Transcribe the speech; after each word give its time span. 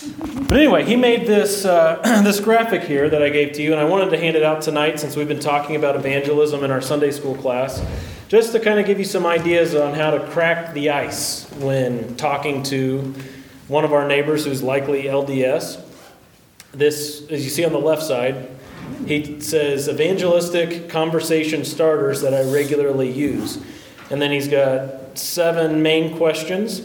But 0.00 0.58
anyway, 0.58 0.84
he 0.86 0.96
made 0.96 1.26
this, 1.26 1.66
uh, 1.66 2.00
this 2.24 2.40
graphic 2.40 2.82
here 2.84 3.10
that 3.10 3.22
I 3.22 3.28
gave 3.28 3.52
to 3.52 3.62
you, 3.62 3.72
and 3.72 3.80
I 3.80 3.84
wanted 3.84 4.10
to 4.10 4.18
hand 4.18 4.34
it 4.34 4.42
out 4.42 4.62
tonight 4.62 4.98
since 4.98 5.14
we've 5.14 5.28
been 5.28 5.40
talking 5.40 5.76
about 5.76 5.94
evangelism 5.94 6.64
in 6.64 6.70
our 6.70 6.80
Sunday 6.80 7.10
school 7.10 7.34
class, 7.34 7.84
just 8.28 8.52
to 8.52 8.60
kind 8.60 8.80
of 8.80 8.86
give 8.86 8.98
you 8.98 9.04
some 9.04 9.26
ideas 9.26 9.74
on 9.74 9.94
how 9.94 10.10
to 10.10 10.26
crack 10.28 10.72
the 10.72 10.90
ice 10.90 11.50
when 11.58 12.16
talking 12.16 12.62
to 12.64 13.14
one 13.68 13.84
of 13.84 13.92
our 13.92 14.08
neighbors 14.08 14.44
who's 14.46 14.62
likely 14.62 15.04
LDS. 15.04 15.84
This, 16.72 17.26
as 17.28 17.44
you 17.44 17.50
see 17.50 17.64
on 17.64 17.72
the 17.72 17.78
left 17.78 18.02
side, 18.02 18.48
he 19.06 19.40
says 19.40 19.86
evangelistic 19.86 20.88
conversation 20.88 21.64
starters 21.64 22.22
that 22.22 22.32
I 22.32 22.50
regularly 22.50 23.10
use. 23.10 23.58
And 24.08 24.20
then 24.20 24.30
he's 24.30 24.48
got 24.48 25.18
seven 25.18 25.82
main 25.82 26.16
questions, 26.16 26.80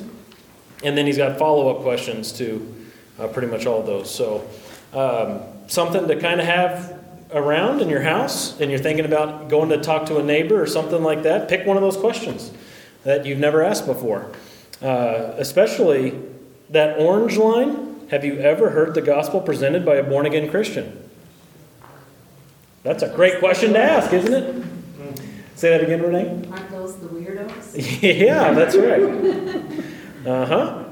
and 0.83 0.97
then 0.97 1.05
he's 1.05 1.17
got 1.17 1.39
follow 1.39 1.69
up 1.69 1.81
questions 1.81 2.33
to 2.33 2.74
uh, 3.19 3.27
pretty 3.27 3.47
much 3.47 3.65
all 3.65 3.79
of 3.79 3.85
those. 3.85 4.13
So, 4.13 4.47
um, 4.93 5.41
something 5.67 6.07
to 6.07 6.19
kind 6.19 6.39
of 6.39 6.45
have 6.45 6.99
around 7.33 7.81
in 7.81 7.89
your 7.89 8.01
house, 8.01 8.59
and 8.59 8.69
you're 8.69 8.79
thinking 8.79 9.05
about 9.05 9.49
going 9.49 9.69
to 9.69 9.77
talk 9.77 10.05
to 10.07 10.17
a 10.17 10.23
neighbor 10.23 10.61
or 10.61 10.67
something 10.67 11.03
like 11.03 11.23
that, 11.23 11.49
pick 11.49 11.65
one 11.65 11.75
of 11.77 11.83
those 11.83 11.97
questions 11.97 12.51
that 13.03 13.25
you've 13.25 13.39
never 13.39 13.63
asked 13.63 13.85
before. 13.85 14.31
Uh, 14.81 15.33
especially 15.37 16.19
that 16.69 16.99
orange 16.99 17.37
line 17.37 18.07
have 18.11 18.23
you 18.23 18.37
ever 18.39 18.69
heard 18.69 18.93
the 18.93 19.01
gospel 19.01 19.41
presented 19.41 19.85
by 19.85 19.95
a 19.95 20.03
born 20.03 20.25
again 20.25 20.49
Christian? 20.49 21.09
That's 22.83 23.01
a 23.01 23.09
great 23.09 23.39
question 23.39 23.73
to 23.73 23.79
ask, 23.79 24.13
isn't 24.13 24.33
it? 24.33 24.65
Say 25.55 25.69
that 25.69 25.81
again, 25.81 26.01
Renee. 26.01 26.47
Aren't 26.51 26.69
those 26.69 26.97
the 26.97 27.07
weirdos? 27.07 28.01
yeah, 28.01 28.51
that's 28.51 28.75
right. 28.75 29.81
Uh 30.25 30.43
huh. 30.43 30.84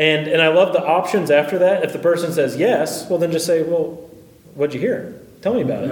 And 0.00 0.26
and 0.28 0.40
I 0.40 0.48
love 0.48 0.72
the 0.72 0.82
options 0.82 1.30
after 1.30 1.58
that. 1.58 1.84
If 1.84 1.92
the 1.92 1.98
person 1.98 2.32
says 2.32 2.56
yes, 2.56 3.08
well 3.10 3.18
then 3.18 3.30
just 3.30 3.44
say, 3.44 3.62
well, 3.62 4.10
what'd 4.54 4.72
you 4.72 4.80
hear? 4.80 5.20
Tell 5.42 5.52
me 5.52 5.60
about 5.60 5.84
it. 5.84 5.90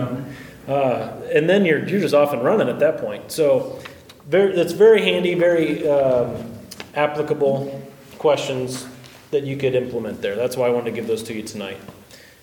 Uh, 0.67 1.21
and 1.35 1.49
then 1.49 1.67
you're 1.67 1.87
you're 1.87 2.01
just 2.01 2.15
off 2.15 2.33
and 2.33 2.43
running 2.43 2.71
at 2.71 2.79
that 2.79 2.99
point. 2.99 3.31
So 3.31 3.79
very, 4.27 4.57
that's 4.57 4.73
very 4.73 5.03
handy, 5.03 5.35
very 5.35 5.87
um, 5.87 6.53
applicable 6.95 7.87
questions 8.19 8.87
that 9.31 9.45
you 9.45 9.59
could 9.59 9.75
implement 9.75 10.23
there. 10.23 10.37
That's 10.37 10.57
why 10.57 10.69
I 10.69 10.71
wanted 10.71 10.87
to 10.87 10.97
give 10.97 11.07
those 11.07 11.23
to 11.25 11.35
you 11.35 11.43
tonight. 11.43 11.79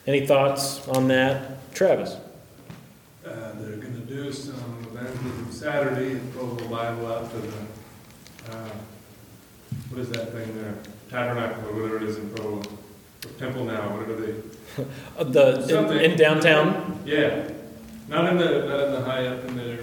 Any 0.06 0.26
thoughts 0.28 0.88
on 0.88 1.08
that, 1.08 1.73
Travis? 1.73 2.16
Uh, 3.26 3.54
they're 3.56 3.78
going 3.78 3.94
to 3.94 4.14
do 4.14 4.32
some 4.32 4.56
evangelism 4.92 5.52
Saturday 5.52 6.11
and 6.11 6.34
pull 6.36 6.56
the 6.56 6.66
Bible 6.66 7.08
out 7.08 7.32
to 7.32 7.38
the, 7.38 7.54
uh, 8.52 8.70
what 9.89 10.02
is 10.02 10.09
that 10.09 10.32
thing 10.32 10.56
there? 10.61 10.76
Tabernacle 11.09 11.70
or 11.70 11.73
whatever 11.73 11.98
it 11.98 12.03
is 12.03 12.17
in 12.17 12.30
Provo. 12.31 12.61
Temple 13.39 13.66
now, 13.66 13.89
whatever 13.95 14.16
they. 14.16 14.36
Uh, 15.17 15.23
the 15.23 15.94
in, 15.94 16.11
in, 16.11 16.17
downtown. 16.17 17.00
Yeah, 17.06 17.50
not 18.09 18.30
in 18.30 18.38
the 18.38 18.66
not 18.67 18.80
in 18.81 18.92
the 18.92 19.02
high 19.03 19.26
up 19.28 19.45
in 19.45 19.56
there. 19.56 19.78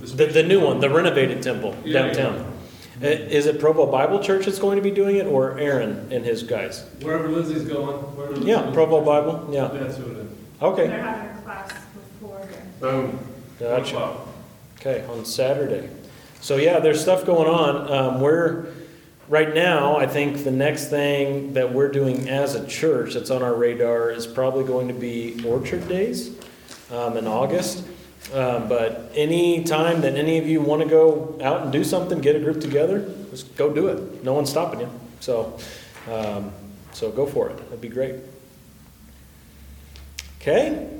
The, 0.00 0.06
the, 0.06 0.26
the, 0.26 0.42
new 0.42 0.64
one, 0.64 0.80
the 0.80 0.90
renovated 0.90 1.42
temple 1.44 1.76
yeah, 1.84 2.02
downtown. 2.02 2.52
Yeah. 3.00 3.08
Is 3.08 3.46
it 3.46 3.60
Provo 3.60 3.86
Bible 3.86 4.18
Church 4.18 4.46
that's 4.46 4.58
going 4.58 4.76
to 4.76 4.82
be 4.82 4.90
doing 4.90 5.16
it, 5.16 5.26
or 5.26 5.58
Aaron 5.58 6.08
and 6.12 6.24
his 6.24 6.42
guys? 6.42 6.84
Wherever 7.00 7.28
Lindsay's 7.28 7.64
going. 7.64 7.98
Wherever 8.16 8.40
yeah, 8.40 8.68
Provo 8.72 9.04
Bible. 9.04 9.48
Yeah. 9.52 9.68
That's 9.68 9.98
what 9.98 10.16
it 10.16 10.16
is. 10.18 10.30
Okay. 10.60 10.86
They're 10.88 11.02
having 11.02 11.38
a 11.38 11.42
class 11.42 11.72
before. 11.94 12.48
Boom. 12.80 13.18
Gotcha. 13.60 14.18
Okay, 14.80 15.04
on 15.06 15.24
Saturday. 15.24 15.88
So 16.40 16.56
yeah, 16.56 16.80
there's 16.80 17.00
stuff 17.00 17.24
going 17.24 17.48
on. 17.48 17.92
Um, 17.92 18.20
we're 18.20 18.66
right 19.32 19.54
now. 19.54 19.96
I 19.96 20.06
think 20.06 20.44
the 20.44 20.50
next 20.50 20.88
thing 20.88 21.54
that 21.54 21.72
we're 21.72 21.90
doing 21.90 22.28
as 22.28 22.54
a 22.54 22.66
church 22.66 23.14
that's 23.14 23.30
on 23.30 23.42
our 23.42 23.54
radar 23.54 24.10
is 24.10 24.26
probably 24.26 24.62
going 24.62 24.88
to 24.88 24.94
be 24.94 25.42
Orchard 25.46 25.88
Days 25.88 26.36
um, 26.90 27.16
in 27.16 27.26
August. 27.26 27.82
Um, 28.34 28.68
but 28.68 29.10
any 29.14 29.64
time 29.64 30.02
that 30.02 30.16
any 30.16 30.36
of 30.36 30.46
you 30.46 30.60
want 30.60 30.82
to 30.82 30.88
go 30.88 31.38
out 31.42 31.62
and 31.62 31.72
do 31.72 31.82
something, 31.82 32.20
get 32.20 32.36
a 32.36 32.40
group 32.40 32.60
together, 32.60 33.10
just 33.30 33.56
go 33.56 33.72
do 33.72 33.88
it. 33.88 34.22
No 34.22 34.34
one's 34.34 34.50
stopping 34.50 34.80
you. 34.80 34.90
So, 35.20 35.58
um, 36.10 36.52
so 36.92 37.10
go 37.10 37.24
for 37.24 37.48
it. 37.48 37.56
That'd 37.56 37.80
be 37.80 37.88
great. 37.88 38.16
Okay. 40.42 40.90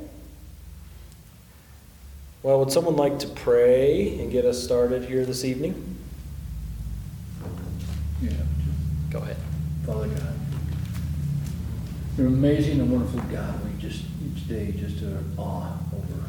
Well, 2.42 2.60
would 2.60 2.72
someone 2.72 2.96
like 2.96 3.18
to 3.18 3.28
pray 3.28 4.18
and 4.18 4.32
get 4.32 4.46
us 4.46 4.64
started 4.64 5.04
here 5.04 5.26
this 5.26 5.44
evening? 5.44 5.91
Yeah. 8.22 8.30
Go 9.10 9.18
ahead. 9.18 9.36
Father 9.84 10.06
God, 10.06 10.34
you're 12.16 12.28
amazing 12.28 12.78
and 12.78 12.92
wonderful 12.92 13.20
God. 13.22 13.64
We 13.64 13.82
just, 13.82 14.04
each 14.24 14.48
day, 14.48 14.72
just 14.78 15.02
are 15.02 15.24
awe 15.36 15.76
over 15.92 16.22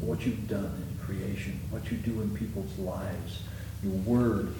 what 0.00 0.24
you've 0.24 0.48
done 0.48 0.64
in 0.64 1.04
creation, 1.04 1.60
what 1.68 1.90
you 1.90 1.98
do 1.98 2.22
in 2.22 2.34
people's 2.34 2.78
lives, 2.78 3.42
your 3.82 3.92
word. 3.92 4.54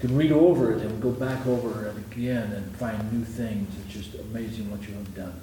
You 0.00 0.08
can 0.08 0.16
read 0.16 0.32
over 0.32 0.72
it 0.72 0.80
and 0.86 1.02
go 1.02 1.10
back 1.10 1.46
over 1.46 1.86
it 1.86 1.96
again 1.98 2.50
and 2.52 2.74
find 2.76 3.12
new 3.12 3.22
things. 3.22 3.68
It's 3.84 3.94
just 3.94 4.14
amazing 4.14 4.70
what 4.70 4.88
you 4.88 4.94
have 4.94 5.14
done. 5.14 5.38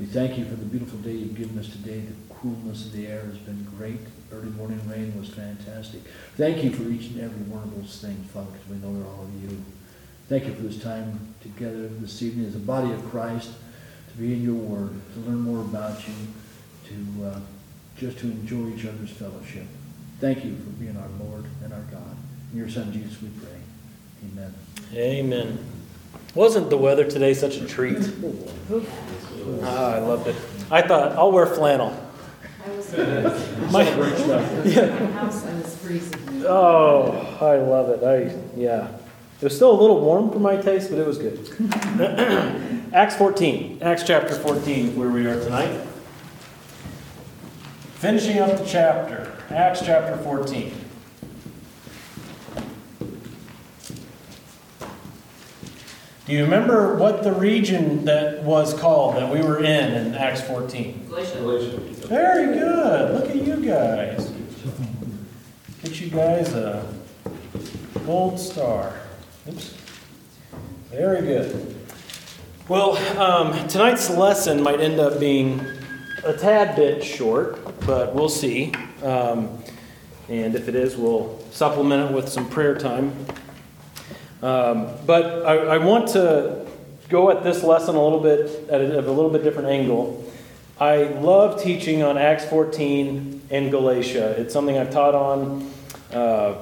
We 0.00 0.06
thank 0.06 0.38
you 0.38 0.46
for 0.46 0.54
the 0.54 0.64
beautiful 0.64 0.98
day 1.00 1.12
you've 1.12 1.36
given 1.36 1.58
us 1.58 1.68
today. 1.68 2.02
The 2.40 2.48
coolness 2.48 2.86
of 2.86 2.92
the 2.92 3.06
air 3.06 3.20
has 3.20 3.38
been 3.38 3.66
great. 3.76 4.00
Early 4.32 4.50
morning 4.50 4.80
rain 4.88 5.18
was 5.18 5.28
fantastic. 5.28 6.00
Thank 6.36 6.64
you 6.64 6.70
for 6.70 6.84
each 6.84 7.10
and 7.10 7.20
every 7.20 7.42
one 7.42 7.62
of 7.62 7.76
those 7.76 8.00
things, 8.00 8.30
Father, 8.30 8.46
because 8.52 8.68
we 8.68 8.76
know 8.76 8.94
they're 8.94 9.10
all 9.10 9.24
of 9.24 9.42
you. 9.42 9.62
Thank 10.28 10.46
you 10.46 10.54
for 10.54 10.62
this 10.62 10.82
time 10.82 11.34
together 11.42 11.88
this 11.88 12.22
evening 12.22 12.46
as 12.46 12.54
a 12.54 12.60
body 12.60 12.92
of 12.92 13.04
Christ 13.10 13.52
to 14.12 14.18
be 14.18 14.32
in 14.32 14.42
your 14.42 14.54
word, 14.54 14.94
to 15.14 15.20
learn 15.20 15.40
more 15.40 15.60
about 15.60 15.98
you, 16.06 16.14
to 16.88 17.24
uh, 17.26 17.40
just 17.98 18.18
to 18.20 18.26
enjoy 18.26 18.68
each 18.68 18.86
other's 18.86 19.10
fellowship. 19.10 19.66
Thank 20.20 20.44
you 20.44 20.56
for 20.56 20.70
being 20.70 20.96
our 20.96 21.08
Lord 21.26 21.44
and 21.62 21.72
our 21.72 21.82
God. 21.90 22.16
In 22.52 22.58
your 22.58 22.70
Son 22.70 22.92
Jesus 22.92 23.20
we 23.20 23.28
pray. 23.28 24.32
Amen. 24.32 24.54
Amen. 24.94 25.58
Wasn't 26.34 26.70
the 26.70 26.78
weather 26.78 27.04
today 27.04 27.34
such 27.34 27.56
a 27.56 27.66
treat? 27.66 27.98
Ah, 29.62 29.94
I 29.94 29.98
loved 29.98 30.28
it. 30.28 30.36
I 30.70 30.82
thought 30.82 31.12
I'll 31.12 31.32
wear 31.32 31.46
flannel. 31.46 32.09
I 32.62 32.70
was 32.70 32.92
My, 33.72 33.82
yeah. 34.64 35.06
house 35.12 35.46
I 35.46 35.54
was 35.54 35.76
freezing. 35.76 36.44
Oh, 36.46 37.38
I 37.40 37.56
love 37.56 37.88
it. 37.90 38.04
I 38.04 38.58
yeah. 38.58 38.88
It 39.40 39.44
was 39.44 39.56
still 39.56 39.72
a 39.72 39.80
little 39.80 40.00
warm 40.00 40.30
for 40.30 40.38
my 40.38 40.56
taste, 40.56 40.90
but 40.90 40.98
it 40.98 41.06
was 41.06 41.16
good. 41.16 41.38
Acts 42.92 43.16
14, 43.16 43.78
Acts 43.80 44.02
chapter 44.02 44.34
14, 44.34 44.96
where 44.96 45.08
we 45.08 45.24
are 45.24 45.40
tonight. 45.40 45.80
Finishing 47.94 48.38
up 48.38 48.58
the 48.58 48.66
chapter, 48.66 49.32
Acts 49.48 49.80
chapter 49.82 50.18
14. 50.18 50.74
Do 56.30 56.36
you 56.36 56.44
remember 56.44 56.94
what 56.94 57.24
the 57.24 57.32
region 57.32 58.04
that 58.04 58.44
was 58.44 58.72
called 58.72 59.16
that 59.16 59.32
we 59.32 59.42
were 59.42 59.58
in 59.58 59.94
in 59.94 60.14
Acts 60.14 60.40
14? 60.42 61.06
Galatia. 61.08 61.76
Very 62.06 62.56
good. 62.56 63.14
Look 63.16 63.30
at 63.30 63.34
you 63.34 63.56
guys. 63.56 64.32
Get 65.82 66.00
you 66.00 66.08
guys 66.08 66.54
a 66.54 66.86
gold 68.06 68.38
star. 68.38 69.00
Oops. 69.48 69.74
Very 70.92 71.22
good. 71.22 71.74
Well, 72.68 72.96
um, 73.18 73.66
tonight's 73.66 74.08
lesson 74.08 74.62
might 74.62 74.80
end 74.80 75.00
up 75.00 75.18
being 75.18 75.60
a 76.22 76.32
tad 76.32 76.76
bit 76.76 77.02
short, 77.02 77.58
but 77.84 78.14
we'll 78.14 78.28
see. 78.28 78.72
Um, 79.02 79.60
and 80.28 80.54
if 80.54 80.68
it 80.68 80.76
is, 80.76 80.96
we'll 80.96 81.40
supplement 81.50 82.08
it 82.08 82.14
with 82.14 82.28
some 82.28 82.48
prayer 82.48 82.78
time. 82.78 83.16
Um, 84.42 84.88
but 85.04 85.44
I, 85.44 85.74
I, 85.74 85.78
want 85.78 86.08
to 86.10 86.66
go 87.10 87.30
at 87.30 87.44
this 87.44 87.62
lesson 87.62 87.94
a 87.94 88.02
little 88.02 88.20
bit 88.20 88.70
at 88.70 88.80
a, 88.80 89.00
a 89.00 89.12
little 89.12 89.28
bit 89.28 89.42
different 89.42 89.68
angle. 89.68 90.24
I 90.78 91.02
love 91.02 91.62
teaching 91.62 92.02
on 92.02 92.16
Acts 92.16 92.46
14 92.46 93.42
and 93.50 93.70
Galatia. 93.70 94.34
It's 94.38 94.54
something 94.54 94.78
I've 94.78 94.90
taught 94.90 95.14
on 95.14 95.70
uh, 96.10 96.54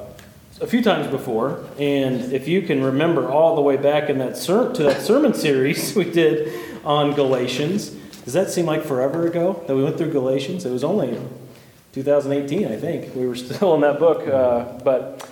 a 0.61 0.67
few 0.67 0.83
times 0.83 1.07
before, 1.07 1.65
and 1.79 2.33
if 2.33 2.49
you 2.49 2.63
can 2.63 2.83
remember 2.83 3.31
all 3.31 3.55
the 3.55 3.63
way 3.63 3.77
back 3.77 4.11
in 4.11 4.19
that 4.19 4.37
ser- 4.37 4.73
to 4.73 4.83
that 4.83 5.03
sermon 5.03 5.35
series 5.47 5.95
we 5.95 6.11
did 6.11 6.53
on 6.85 7.15
Galatians, 7.15 7.91
does 8.25 8.35
that 8.35 8.51
seem 8.51 8.67
like 8.67 8.83
forever 8.83 9.27
ago 9.29 9.63
that 9.69 9.77
we 9.77 9.85
went 9.85 9.99
through 9.99 10.11
Galatians? 10.11 10.65
It 10.65 10.73
was 10.73 10.83
only 10.83 11.17
2018, 11.93 12.67
I 12.67 12.77
think. 12.77 13.15
We 13.15 13.29
were 13.29 13.37
still 13.37 13.75
in 13.77 13.83
that 13.83 14.01
book, 14.01 14.27
uh, 14.27 14.81
but 14.83 15.28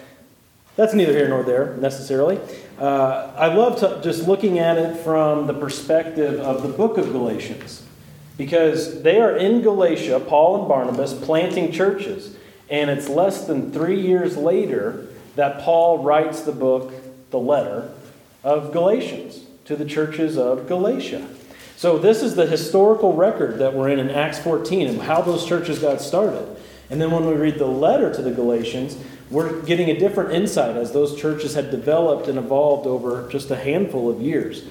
that's 0.77 0.95
neither 0.95 1.13
here 1.13 1.29
nor 1.29 1.43
there 1.43 1.77
necessarily. 1.77 2.39
Uh, 2.79 3.33
I 3.37 3.53
love 3.53 3.81
to, 3.81 4.01
just 4.03 4.29
looking 4.29 4.59
at 4.59 4.77
it 4.77 4.99
from 4.99 5.47
the 5.47 5.55
perspective 5.55 6.39
of 6.41 6.63
the 6.63 6.69
book 6.69 6.99
of 6.99 7.11
Galatians 7.13 7.83
because 8.37 9.03
they 9.03 9.19
are 9.19 9.35
in 9.35 9.63
Galatia, 9.63 10.21
Paul 10.21 10.61
and 10.61 10.69
Barnabas, 10.69 11.15
planting 11.15 11.73
churches. 11.73 12.37
And 12.69 12.91
it's 12.91 13.09
less 13.09 13.47
than 13.47 13.73
three 13.73 14.01
years 14.01 14.37
later 14.37 15.07
that 15.37 15.61
Paul 15.61 16.03
writes 16.03 16.43
the 16.43 16.53
book, 16.53 16.93
the 17.31 17.39
letter 17.39 17.91
of 18.45 18.73
Galatians. 18.73 19.43
to 19.65 19.75
the 19.75 19.85
churches 19.85 20.39
of 20.39 20.69
Galatia. 20.69 21.27
So, 21.77 21.99
this 21.99 22.23
is 22.23 22.37
the 22.37 22.47
historical 22.47 23.15
record 23.15 23.59
that 23.59 23.75
we're 23.75 23.89
in 23.89 23.99
in 23.99 24.11
Acts 24.11 24.39
14 24.39 24.87
and 24.87 25.03
how 25.03 25.21
those 25.23 25.45
churches 25.45 25.81
got 25.81 26.01
started. 26.01 26.57
And 26.89 27.01
then 27.01 27.11
when 27.11 27.27
we 27.27 27.35
read 27.35 27.59
the 27.59 27.67
letter 27.67 28.15
to 28.15 28.23
the 28.23 28.31
Galatians, 28.31 28.97
we're 29.31 29.61
getting 29.63 29.91
a 29.91 29.99
different 29.99 30.33
insight 30.33 30.77
as 30.77 30.93
those 30.93 31.21
churches 31.21 31.55
had 31.55 31.71
developed 31.71 32.29
and 32.29 32.39
evolved 32.39 32.87
over 32.87 33.29
just 33.31 33.51
a 33.51 33.57
handful 33.57 34.09
of 34.09 34.21
years. 34.21 34.65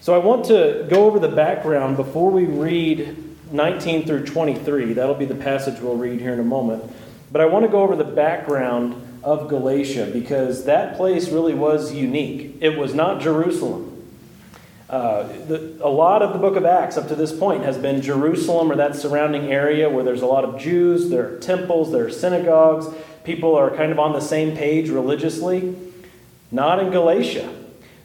So, 0.00 0.14
I 0.14 0.18
want 0.18 0.44
to 0.46 0.86
go 0.90 1.06
over 1.06 1.18
the 1.18 1.28
background 1.28 1.96
before 1.96 2.30
we 2.30 2.44
read 2.44 3.16
19 3.52 4.06
through 4.06 4.26
23. 4.26 4.92
That'll 4.92 5.14
be 5.14 5.24
the 5.24 5.34
passage 5.34 5.80
we'll 5.80 5.96
read 5.96 6.20
here 6.20 6.34
in 6.34 6.40
a 6.40 6.44
moment. 6.44 6.84
But 7.32 7.40
I 7.40 7.46
want 7.46 7.64
to 7.64 7.70
go 7.70 7.80
over 7.82 7.96
the 7.96 8.04
background 8.04 9.20
of 9.24 9.48
Galatia 9.48 10.10
because 10.12 10.66
that 10.66 10.96
place 10.96 11.30
really 11.30 11.54
was 11.54 11.92
unique. 11.92 12.56
It 12.60 12.76
was 12.78 12.94
not 12.94 13.20
Jerusalem. 13.20 13.90
Uh, 14.88 15.24
the, 15.46 15.78
a 15.82 15.88
lot 15.88 16.22
of 16.22 16.34
the 16.34 16.38
book 16.38 16.56
of 16.56 16.64
Acts 16.64 16.98
up 16.98 17.08
to 17.08 17.14
this 17.14 17.36
point 17.36 17.64
has 17.64 17.78
been 17.78 18.02
Jerusalem 18.02 18.70
or 18.70 18.76
that 18.76 18.94
surrounding 18.94 19.50
area 19.50 19.88
where 19.88 20.04
there's 20.04 20.22
a 20.22 20.26
lot 20.26 20.44
of 20.44 20.60
Jews, 20.60 21.08
there 21.08 21.34
are 21.34 21.38
temples, 21.38 21.90
there 21.90 22.04
are 22.06 22.10
synagogues. 22.10 22.86
People 23.24 23.56
are 23.56 23.74
kind 23.74 23.90
of 23.90 23.98
on 23.98 24.12
the 24.12 24.20
same 24.20 24.56
page 24.56 24.90
religiously. 24.90 25.74
Not 26.50 26.78
in 26.78 26.90
Galatia. 26.90 27.52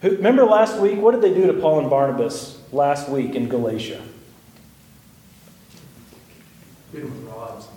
Remember 0.01 0.45
last 0.45 0.79
week, 0.79 0.97
what 0.99 1.11
did 1.11 1.21
they 1.21 1.33
do 1.33 1.47
to 1.47 1.53
Paul 1.53 1.79
and 1.81 1.89
Barnabas 1.89 2.61
last 2.71 3.09
week 3.09 3.35
in 3.35 3.49
Galatia? 3.49 4.01
Beat 6.93 7.01
them 7.01 7.25
with 7.25 7.33
rods. 7.33 7.67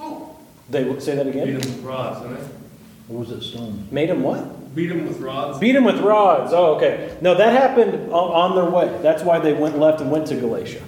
Oh. 0.00 0.36
They 0.70 0.98
say 0.98 1.14
that 1.14 1.26
again. 1.26 1.46
Beat 1.46 1.62
them 1.62 1.76
with 1.76 1.84
rods, 1.84 2.20
didn't 2.22 2.36
they? 2.36 2.48
What 3.08 3.28
was 3.28 3.30
it, 3.30 3.42
stone? 3.42 3.86
Made 3.90 4.08
them 4.08 4.22
what? 4.22 4.74
Beat 4.74 4.88
them 4.88 5.06
with 5.06 5.18
rods. 5.18 5.58
Beat 5.58 5.72
them 5.72 5.84
with 5.84 6.00
rods. 6.00 6.52
Oh, 6.52 6.76
okay. 6.76 7.16
No, 7.20 7.34
that 7.34 7.52
happened 7.52 8.12
on, 8.12 8.52
on 8.52 8.54
their 8.56 8.70
way. 8.70 8.98
That's 9.02 9.22
why 9.22 9.38
they 9.38 9.52
went 9.52 9.78
left 9.78 10.00
and 10.00 10.10
went 10.10 10.26
to 10.28 10.36
Galatia. 10.36 10.82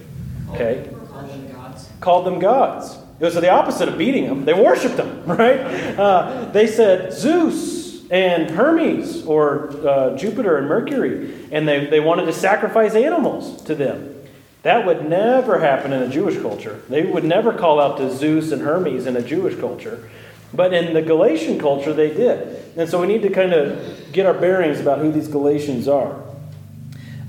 Okay. 0.49 0.89
Call 1.09 1.23
them 1.27 1.51
gods. 1.51 1.89
Called 1.99 2.25
them 2.25 2.39
gods. 2.39 2.97
It 3.21 3.25
was 3.25 3.35
the 3.35 3.51
opposite 3.51 3.87
of 3.87 3.99
beating 3.99 4.25
them. 4.25 4.45
They 4.45 4.53
worshipped 4.55 4.97
them, 4.97 5.23
right? 5.27 5.59
Uh, 5.59 6.49
they 6.51 6.65
said 6.65 7.13
Zeus 7.13 8.09
and 8.09 8.49
Hermes 8.49 9.23
or 9.27 9.69
uh, 9.87 10.17
Jupiter 10.17 10.57
and 10.57 10.67
Mercury, 10.67 11.47
and 11.51 11.67
they, 11.67 11.85
they 11.85 11.99
wanted 11.99 12.25
to 12.25 12.33
sacrifice 12.33 12.95
animals 12.95 13.61
to 13.65 13.75
them. 13.75 14.15
That 14.63 14.87
would 14.87 15.07
never 15.07 15.59
happen 15.59 15.93
in 15.93 16.01
a 16.01 16.09
Jewish 16.09 16.41
culture. 16.41 16.81
They 16.89 17.03
would 17.03 17.23
never 17.23 17.53
call 17.53 17.79
out 17.79 17.97
to 17.97 18.11
Zeus 18.11 18.51
and 18.51 18.63
Hermes 18.63 19.05
in 19.05 19.15
a 19.15 19.21
Jewish 19.21 19.55
culture. 19.59 20.09
But 20.51 20.73
in 20.73 20.95
the 20.95 21.03
Galatian 21.03 21.59
culture, 21.59 21.93
they 21.93 22.11
did. 22.11 22.75
And 22.75 22.89
so 22.89 22.99
we 22.99 23.05
need 23.05 23.21
to 23.21 23.29
kind 23.29 23.53
of 23.53 24.11
get 24.11 24.25
our 24.25 24.33
bearings 24.33 24.79
about 24.79 24.97
who 24.97 25.11
these 25.11 25.27
Galatians 25.27 25.87
are. 25.87 26.23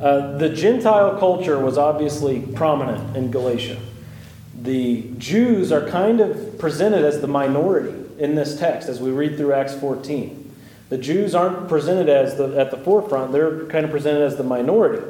Uh, 0.01 0.39
the 0.39 0.49
Gentile 0.49 1.19
culture 1.19 1.59
was 1.59 1.77
obviously 1.77 2.41
prominent 2.41 3.15
in 3.15 3.31
Galatia. 3.31 3.79
The 4.63 5.11
Jews 5.19 5.73
are 5.73 5.89
kind 5.89 6.21
of 6.21 6.57
presented 6.57 7.05
as 7.05 7.21
the 7.21 7.27
minority 7.27 7.99
in 8.19 8.37
this 8.37 8.59
text 8.59 8.89
as 8.89 9.01
we 9.01 9.11
read 9.11 9.37
through 9.37 9.53
Acts 9.53 9.75
14. 9.75 10.55
The 10.89 10.99
Jews 10.99 11.35
aren't 11.35 11.69
presented 11.69 12.09
as 12.09 12.37
the, 12.37 12.57
at 12.57 12.71
the 12.71 12.77
forefront, 12.77 13.33
they're 13.33 13.67
kind 13.67 13.85
of 13.85 13.91
presented 13.91 14.23
as 14.23 14.37
the 14.37 14.45
minority. 14.45 15.05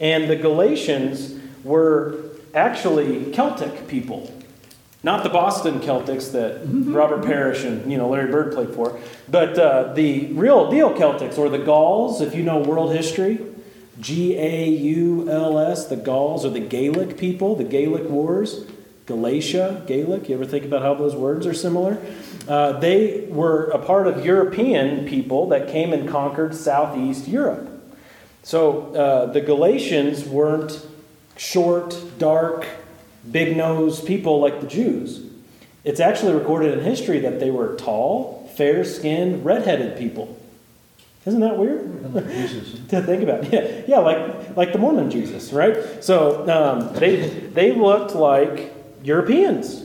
And 0.00 0.28
the 0.28 0.34
Galatians 0.34 1.38
were 1.62 2.16
actually 2.52 3.30
Celtic 3.32 3.86
people. 3.86 4.34
Not 5.04 5.22
the 5.22 5.28
Boston 5.28 5.78
Celtics 5.78 6.32
that 6.32 6.62
Robert 6.66 7.24
Parrish 7.24 7.62
and 7.62 7.90
you 7.90 7.98
know 7.98 8.08
Larry 8.08 8.32
Bird 8.32 8.52
played 8.52 8.74
for, 8.74 8.98
but 9.28 9.56
uh, 9.56 9.92
the 9.94 10.32
real 10.32 10.72
deal 10.72 10.92
Celtics 10.92 11.38
or 11.38 11.48
the 11.48 11.58
Gauls. 11.58 12.20
If 12.20 12.34
you 12.34 12.42
know 12.42 12.58
world 12.58 12.92
history, 12.92 13.38
G 14.00 14.36
A 14.36 14.68
U 14.68 15.30
L 15.30 15.56
S, 15.56 15.86
the 15.86 15.96
Gauls 15.96 16.44
or 16.44 16.50
the 16.50 16.60
Gaelic 16.60 17.16
people, 17.16 17.54
the 17.54 17.62
Gaelic 17.62 18.08
Wars, 18.10 18.66
Galatia, 19.08 19.82
Gaelic. 19.86 20.28
You 20.28 20.36
ever 20.36 20.44
think 20.44 20.66
about 20.66 20.82
how 20.82 20.94
those 20.94 21.16
words 21.16 21.46
are 21.46 21.54
similar? 21.54 21.98
Uh, 22.46 22.72
they 22.78 23.26
were 23.30 23.64
a 23.70 23.78
part 23.78 24.06
of 24.06 24.24
European 24.24 25.08
people 25.08 25.48
that 25.48 25.68
came 25.68 25.92
and 25.94 26.08
conquered 26.08 26.54
Southeast 26.54 27.26
Europe. 27.26 27.68
So 28.42 28.94
uh, 28.94 29.32
the 29.32 29.40
Galatians 29.40 30.24
weren't 30.24 30.86
short, 31.36 31.98
dark, 32.18 32.66
big 33.30 33.56
nosed 33.56 34.06
people 34.06 34.40
like 34.40 34.60
the 34.60 34.66
Jews. 34.66 35.24
It's 35.84 36.00
actually 36.00 36.34
recorded 36.34 36.76
in 36.78 36.84
history 36.84 37.18
that 37.20 37.40
they 37.40 37.50
were 37.50 37.76
tall, 37.76 38.50
fair 38.56 38.84
skinned, 38.84 39.42
red 39.44 39.62
headed 39.62 39.98
people. 39.98 40.38
Isn't 41.24 41.40
that 41.40 41.56
weird? 41.56 41.84
To 42.88 43.02
think 43.02 43.22
about. 43.22 43.52
Yeah, 43.52 43.82
yeah, 43.86 43.98
like 43.98 44.56
like 44.56 44.72
the 44.72 44.78
Mormon 44.78 45.10
Jesus, 45.10 45.52
right? 45.52 46.02
So 46.02 46.48
um, 46.48 46.94
they 46.94 47.28
they 47.28 47.72
looked 47.72 48.14
like 48.14 48.72
Europeans, 49.02 49.84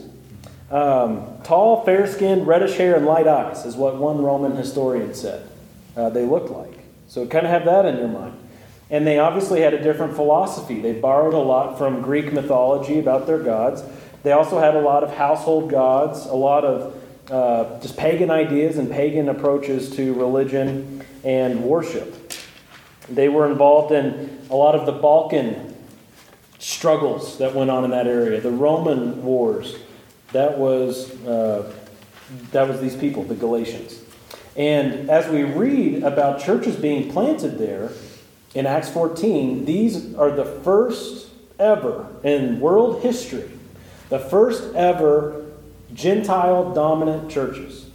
um, 0.70 1.26
tall, 1.44 1.84
fair 1.84 2.06
skinned, 2.06 2.46
reddish 2.46 2.76
hair, 2.76 2.96
and 2.96 3.06
light 3.06 3.26
eyes, 3.26 3.64
is 3.64 3.76
what 3.76 3.96
one 3.96 4.22
Roman 4.22 4.56
historian 4.56 5.14
said. 5.14 5.48
Uh, 5.96 6.10
they 6.10 6.24
looked 6.24 6.50
like. 6.50 6.78
So 7.08 7.26
kind 7.26 7.46
of 7.46 7.52
have 7.52 7.64
that 7.66 7.84
in 7.86 7.96
your 7.98 8.08
mind. 8.08 8.36
And 8.90 9.06
they 9.06 9.18
obviously 9.18 9.60
had 9.60 9.74
a 9.74 9.82
different 9.82 10.14
philosophy. 10.14 10.80
They 10.80 10.92
borrowed 10.92 11.34
a 11.34 11.38
lot 11.38 11.78
from 11.78 12.02
Greek 12.02 12.32
mythology 12.32 12.98
about 12.98 13.26
their 13.26 13.38
gods. 13.38 13.82
They 14.22 14.32
also 14.32 14.58
had 14.58 14.74
a 14.74 14.80
lot 14.80 15.04
of 15.04 15.14
household 15.14 15.70
gods, 15.70 16.26
a 16.26 16.34
lot 16.34 16.64
of 16.64 17.00
uh, 17.30 17.80
just 17.80 17.96
pagan 17.96 18.30
ideas 18.30 18.78
and 18.78 18.90
pagan 18.90 19.28
approaches 19.28 19.94
to 19.96 20.14
religion 20.14 21.04
and 21.24 21.62
worship. 21.62 22.32
They 23.08 23.28
were 23.28 23.50
involved 23.50 23.92
in 23.92 24.40
a 24.50 24.56
lot 24.56 24.74
of 24.74 24.86
the 24.86 24.92
Balkan 24.92 25.73
struggles 26.64 27.36
that 27.36 27.54
went 27.54 27.70
on 27.70 27.84
in 27.84 27.90
that 27.90 28.06
area, 28.06 28.40
the 28.40 28.50
Roman 28.50 29.22
wars. 29.22 29.76
That 30.32 30.56
was, 30.56 31.10
uh, 31.26 31.70
that 32.52 32.66
was 32.66 32.80
these 32.80 32.96
people, 32.96 33.22
the 33.22 33.34
Galatians. 33.34 34.00
And 34.56 35.10
as 35.10 35.28
we 35.28 35.42
read 35.42 36.02
about 36.02 36.40
churches 36.40 36.74
being 36.74 37.12
planted 37.12 37.58
there 37.58 37.92
in 38.54 38.64
Acts 38.64 38.88
14, 38.88 39.66
these 39.66 40.14
are 40.14 40.30
the 40.30 40.46
first 40.46 41.28
ever 41.58 42.06
in 42.22 42.60
world 42.60 43.02
history, 43.02 43.50
the 44.08 44.18
first 44.18 44.74
ever 44.74 45.44
Gentile 45.92 46.72
dominant 46.72 47.30
churches. 47.30 47.90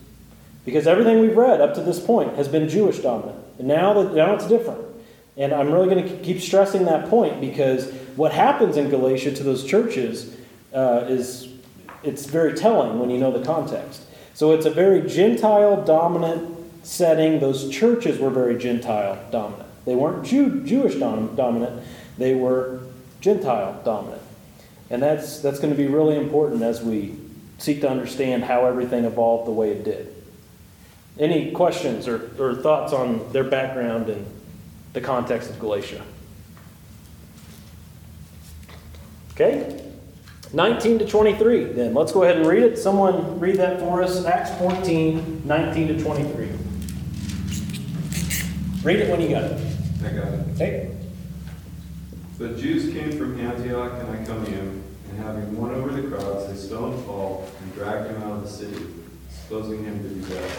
Because 0.63 0.85
everything 0.85 1.19
we've 1.19 1.35
read 1.35 1.59
up 1.59 1.73
to 1.73 1.81
this 1.81 1.99
point 1.99 2.35
has 2.35 2.47
been 2.47 2.69
Jewish 2.69 2.99
dominant. 2.99 3.39
And 3.57 3.67
now, 3.67 3.93
that, 3.93 4.13
now 4.13 4.35
it's 4.35 4.47
different. 4.47 4.85
And 5.35 5.53
I'm 5.53 5.71
really 5.71 5.89
going 5.89 6.07
to 6.07 6.17
keep 6.17 6.39
stressing 6.39 6.85
that 6.85 7.09
point 7.09 7.41
because 7.41 7.91
what 8.19 8.33
happens 8.33 8.75
in 8.75 8.89
Galatia 8.89 9.31
to 9.31 9.43
those 9.43 9.63
churches 9.63 10.35
uh, 10.73 11.05
is 11.07 11.47
it's 12.03 12.25
very 12.25 12.53
telling 12.53 12.99
when 12.99 13.09
you 13.09 13.17
know 13.17 13.31
the 13.31 13.45
context. 13.45 14.03
So 14.33 14.51
it's 14.51 14.65
a 14.65 14.69
very 14.69 15.07
Gentile 15.07 15.85
dominant 15.85 16.85
setting. 16.85 17.39
Those 17.39 17.69
churches 17.69 18.19
were 18.19 18.29
very 18.29 18.57
Gentile 18.57 19.17
dominant. 19.31 19.69
They 19.85 19.95
weren't 19.95 20.25
Jew, 20.25 20.65
Jewish 20.65 20.95
dom- 20.95 21.33
dominant, 21.37 21.81
they 22.17 22.35
were 22.35 22.81
Gentile 23.21 23.81
dominant. 23.85 24.21
And 24.89 25.01
that's, 25.01 25.39
that's 25.39 25.59
going 25.59 25.71
to 25.71 25.77
be 25.77 25.87
really 25.87 26.17
important 26.17 26.61
as 26.61 26.81
we 26.81 27.15
seek 27.57 27.79
to 27.81 27.89
understand 27.89 28.43
how 28.43 28.65
everything 28.65 29.05
evolved 29.05 29.47
the 29.47 29.53
way 29.53 29.71
it 29.71 29.85
did. 29.85 30.13
Any 31.17 31.51
questions 31.51 32.05
or, 32.05 32.29
or 32.37 32.55
thoughts 32.55 32.91
on 32.91 33.31
their 33.31 33.45
background 33.45 34.09
and 34.09 34.25
the 34.91 34.99
context 34.99 35.49
of 35.49 35.57
Galatia? 35.57 36.03
Okay? 39.39 39.85
19 40.51 40.99
to 40.99 41.07
23, 41.07 41.63
then. 41.73 41.93
Let's 41.93 42.11
go 42.11 42.23
ahead 42.23 42.37
and 42.37 42.45
read 42.45 42.63
it. 42.63 42.77
Someone 42.77 43.39
read 43.39 43.55
that 43.57 43.79
for 43.79 44.03
us. 44.03 44.25
Acts 44.25 44.51
14, 44.59 45.43
19 45.45 45.87
to 45.87 46.03
23. 46.03 46.49
Read 48.83 48.99
it 48.99 49.09
when 49.09 49.21
you 49.21 49.29
got 49.29 49.43
it. 49.43 49.61
I 50.03 50.09
got 50.09 50.27
it. 50.27 50.45
Okay? 50.55 50.97
The 52.37 52.49
Jews 52.49 52.93
came 52.93 53.17
from 53.17 53.39
Antioch 53.39 53.93
and 53.99 54.09
Iconium, 54.09 54.83
and 55.09 55.19
having 55.19 55.55
won 55.57 55.71
over 55.71 55.89
the 55.89 56.07
crowds, 56.07 56.47
they 56.47 56.55
stoned 56.55 57.05
Paul 57.05 57.49
and 57.61 57.73
dragged 57.73 58.09
him 58.09 58.21
out 58.23 58.31
of 58.31 58.43
the 58.43 58.49
city, 58.49 58.87
supposing 59.29 59.83
him 59.83 60.01
to 60.03 60.09
be 60.09 60.33
dead. 60.33 60.51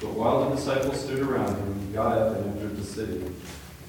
But 0.00 0.10
while 0.10 0.48
the 0.48 0.56
disciples 0.56 1.00
stood 1.00 1.20
around 1.20 1.56
him, 1.56 1.86
he 1.86 1.92
got 1.92 2.18
up 2.18 2.36
and 2.36 2.56
entered 2.56 2.76
the 2.76 2.84
city. 2.84 3.24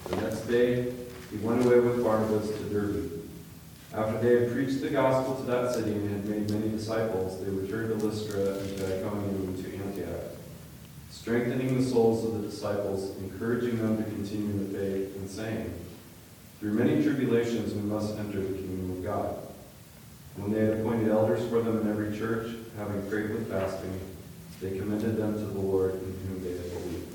The 0.10 0.16
next 0.18 0.42
day, 0.42 0.94
he 1.32 1.38
went 1.38 1.66
away 1.66 1.80
with 1.80 2.04
Barnabas 2.04 2.48
to 2.50 2.64
Derbe. 2.70 3.15
After 3.96 4.18
they 4.18 4.42
had 4.42 4.52
preached 4.52 4.82
the 4.82 4.90
gospel 4.90 5.36
to 5.36 5.44
that 5.44 5.74
city 5.74 5.92
and 5.94 6.10
had 6.10 6.26
made 6.26 6.52
many 6.52 6.70
disciples, 6.70 7.42
they 7.42 7.50
returned 7.50 7.98
to 7.98 8.06
Lystra 8.06 8.58
and 8.58 8.82
Iconium 8.82 9.56
and 9.56 9.64
to 9.64 9.78
Antioch, 9.78 10.32
strengthening 11.10 11.78
the 11.78 11.84
souls 11.84 12.26
of 12.26 12.42
the 12.42 12.50
disciples, 12.50 13.18
encouraging 13.20 13.78
them 13.78 13.96
to 13.96 14.04
continue 14.04 14.50
in 14.50 14.74
the 14.74 14.78
faith, 14.78 15.16
and 15.16 15.30
saying, 15.30 15.74
Through 16.60 16.74
many 16.74 17.04
tribulations 17.04 17.74
we 17.74 17.84
must 17.84 18.18
enter 18.18 18.42
the 18.42 18.58
kingdom 18.58 18.92
of 18.92 19.04
God. 19.06 19.38
When 20.36 20.52
they 20.52 20.66
had 20.66 20.82
appointed 20.82 21.10
elders 21.10 21.48
for 21.50 21.62
them 21.62 21.80
in 21.80 21.90
every 21.90 22.18
church, 22.18 22.54
having 22.78 23.10
prayed 23.10 23.30
with 23.30 23.50
fasting, 23.50 23.98
they 24.60 24.78
commended 24.78 25.16
them 25.16 25.36
to 25.36 25.40
the 25.40 25.58
Lord 25.58 25.94
in 25.94 26.18
whom 26.28 26.44
they 26.44 26.52
had 26.52 26.70
believed. 26.70 27.08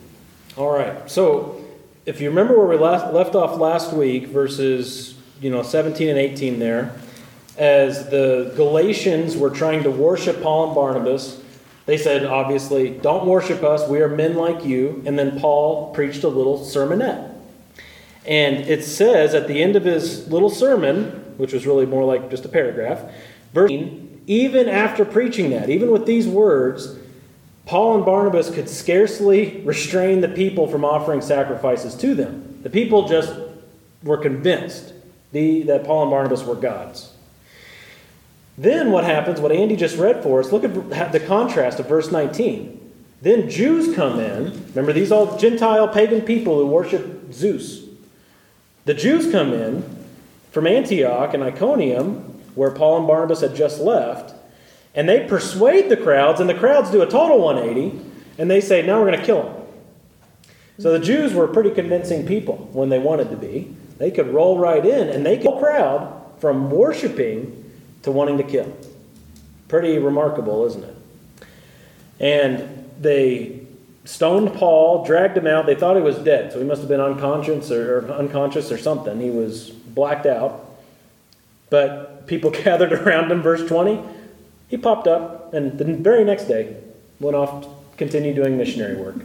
All 0.57 0.71
right. 0.71 1.11
So 1.11 1.63
if 2.07 2.23
you 2.23 2.31
remember 2.31 2.57
where 2.57 2.67
we 2.67 2.79
left 2.79 3.35
off 3.35 3.59
last 3.59 3.93
week, 3.93 4.29
verses 4.29 5.20
you 5.41 5.51
know 5.51 5.63
17 5.63 6.09
and 6.09 6.19
18 6.19 6.59
there, 6.59 6.93
as 7.57 8.09
the 8.11 8.53
Galatians 8.57 9.37
were 9.37 9.51
trying 9.51 9.83
to 9.83 9.91
worship 9.91 10.43
Paul 10.43 10.67
and 10.67 10.75
Barnabas, 10.75 11.41
they 11.87 11.97
said 11.97 12.25
obviously, 12.25 12.91
"Don't 12.91 13.27
worship 13.27 13.63
us. 13.65 13.89
We 13.89 14.01
are 14.01 14.09
men 14.09 14.37
like 14.37 14.65
you." 14.65 15.03
And 15.07 15.19
then 15.19 15.41
Paul 15.41 15.93
preached 15.93 16.25
a 16.25 16.29
little 16.29 16.59
sermonette, 16.59 17.31
and 18.27 18.59
it 18.69 18.85
says 18.85 19.35
at 19.35 19.49
the 19.49 19.63
end 19.63 19.77
of 19.77 19.85
his 19.85 20.31
little 20.31 20.51
sermon, 20.51 21.35
which 21.37 21.53
was 21.53 21.67
really 21.67 21.87
more 21.87 22.05
like 22.05 22.31
just 22.31 22.45
a 22.45 22.49
paragraph, 22.49 23.03
verse. 23.53 23.73
Even 24.27 24.69
after 24.69 25.05
preaching 25.05 25.51
that, 25.51 25.69
even 25.71 25.91
with 25.91 26.07
these 26.07 26.29
words, 26.29 26.97
Paul 27.67 27.97
and 27.97 28.05
Barnabas 28.05 28.51
could 28.51 28.69
scarcely 28.69 29.61
restrain 29.65 30.21
the 30.21 30.29
people 30.29 30.69
from 30.69 30.85
offering 30.85 31.21
sacrifices 31.21 31.95
to 31.97 32.15
them. 32.15 32.61
The 32.63 32.71
people 32.71 33.09
just 33.09 33.33
were 34.05 34.19
convinced 34.19 34.93
the, 35.33 35.63
that 35.63 35.85
Paul 35.85 36.03
and 36.03 36.11
Barnabas 36.11 36.43
were 36.43 36.55
gods. 36.55 37.13
Then 38.59 38.91
what 38.91 39.05
happens, 39.05 39.41
what 39.41 39.53
Andy 39.53 39.77
just 39.77 39.97
read 39.97 40.23
for 40.23 40.41
us, 40.41 40.53
look 40.53 40.65
at 40.65 41.13
the 41.13 41.21
contrast 41.21 41.81
of 41.81 41.89
verse 41.89 42.11
19. 42.11 42.77
Then 43.23 43.49
Jews 43.49 43.95
come 43.95 44.19
in. 44.19 44.67
Remember, 44.69 44.93
these 44.93 45.13
all 45.13 45.39
Gentile 45.39 45.89
pagan 45.89 46.23
people 46.23 46.59
who 46.59 46.67
worship 46.67 47.33
Zeus. 47.33 47.85
The 48.85 48.95
Jews 48.95 49.31
come 49.31 49.53
in 49.53 49.85
from 50.51 50.67
Antioch 50.67 51.33
and 51.35 51.43
Iconium, 51.43 52.17
where 52.55 52.71
Paul 52.71 52.99
and 52.99 53.07
Barnabas 53.07 53.41
had 53.41 53.55
just 53.55 53.81
left, 53.81 54.35
and 54.95 55.09
they 55.09 55.27
persuade 55.27 55.89
the 55.89 55.97
crowds, 55.97 56.41
and 56.41 56.51
the 56.51 56.55
crowds 56.55 56.91
do 56.91 57.03
a 57.03 57.07
total 57.07 57.41
180, 57.41 58.01
and 58.39 58.51
they 58.51 58.61
say, 58.61 58.83
now 58.83 58.99
we're 59.01 59.07
going 59.07 59.21
to 59.21 59.25
kill 59.25 59.43
him. 59.43 59.63
So 60.79 60.93
the 60.93 60.99
Jews 60.99 61.35
were 61.35 61.47
pretty 61.47 61.71
convincing 61.71 62.27
people 62.27 62.69
when 62.73 62.89
they 62.89 62.99
wanted 62.99 63.31
to 63.31 63.37
be. 63.37 63.75
They 64.01 64.11
could 64.11 64.35
roll 64.35 64.59
right 64.59 64.85
in, 64.85 65.09
and 65.09 65.25
they 65.25 65.37
could 65.37 65.61
crowd 65.61 66.13
from 66.41 66.73
worshiping 66.73 67.73
to 68.03 68.11
wanting 68.11 68.39
to 68.39 68.43
kill. 68.43 68.77
Pretty 69.69 69.99
remarkable, 69.99 70.67
isn't 70.67 70.83
it? 70.83 70.97
And 72.19 72.91
they 73.01 73.61
stoned 74.05 74.53
Paul, 74.55 75.05
dragged 75.05 75.37
him 75.37 75.47
out. 75.47 75.67
They 75.67 75.77
thought 75.77 75.95
he 75.95 76.03
was 76.03 76.19
dead, 76.19 76.53
so 76.53 76.59
he 76.59 76.65
must 76.65 76.81
have 76.81 76.89
been 76.89 77.01
unconscious 77.01 77.71
or, 77.71 77.99
or 77.99 78.11
unconscious 78.11 78.73
or 78.73 78.79
something. 78.79 79.21
He 79.21 79.31
was 79.31 79.71
blacked 79.71 80.27
out. 80.27 80.67
But 81.69 82.27
people 82.27 82.51
gathered 82.65 82.93
around 82.93 83.31
him, 83.31 83.41
verse 83.41 83.65
20 83.69 84.03
he 84.71 84.77
popped 84.77 85.09
up 85.09 85.53
and 85.53 85.77
the 85.77 85.85
very 85.85 86.25
next 86.25 86.45
day 86.45 86.77
went 87.19 87.37
off 87.37 87.65
to 87.65 87.97
continue 87.97 88.33
doing 88.33 88.57
missionary 88.57 88.95
work. 88.95 89.17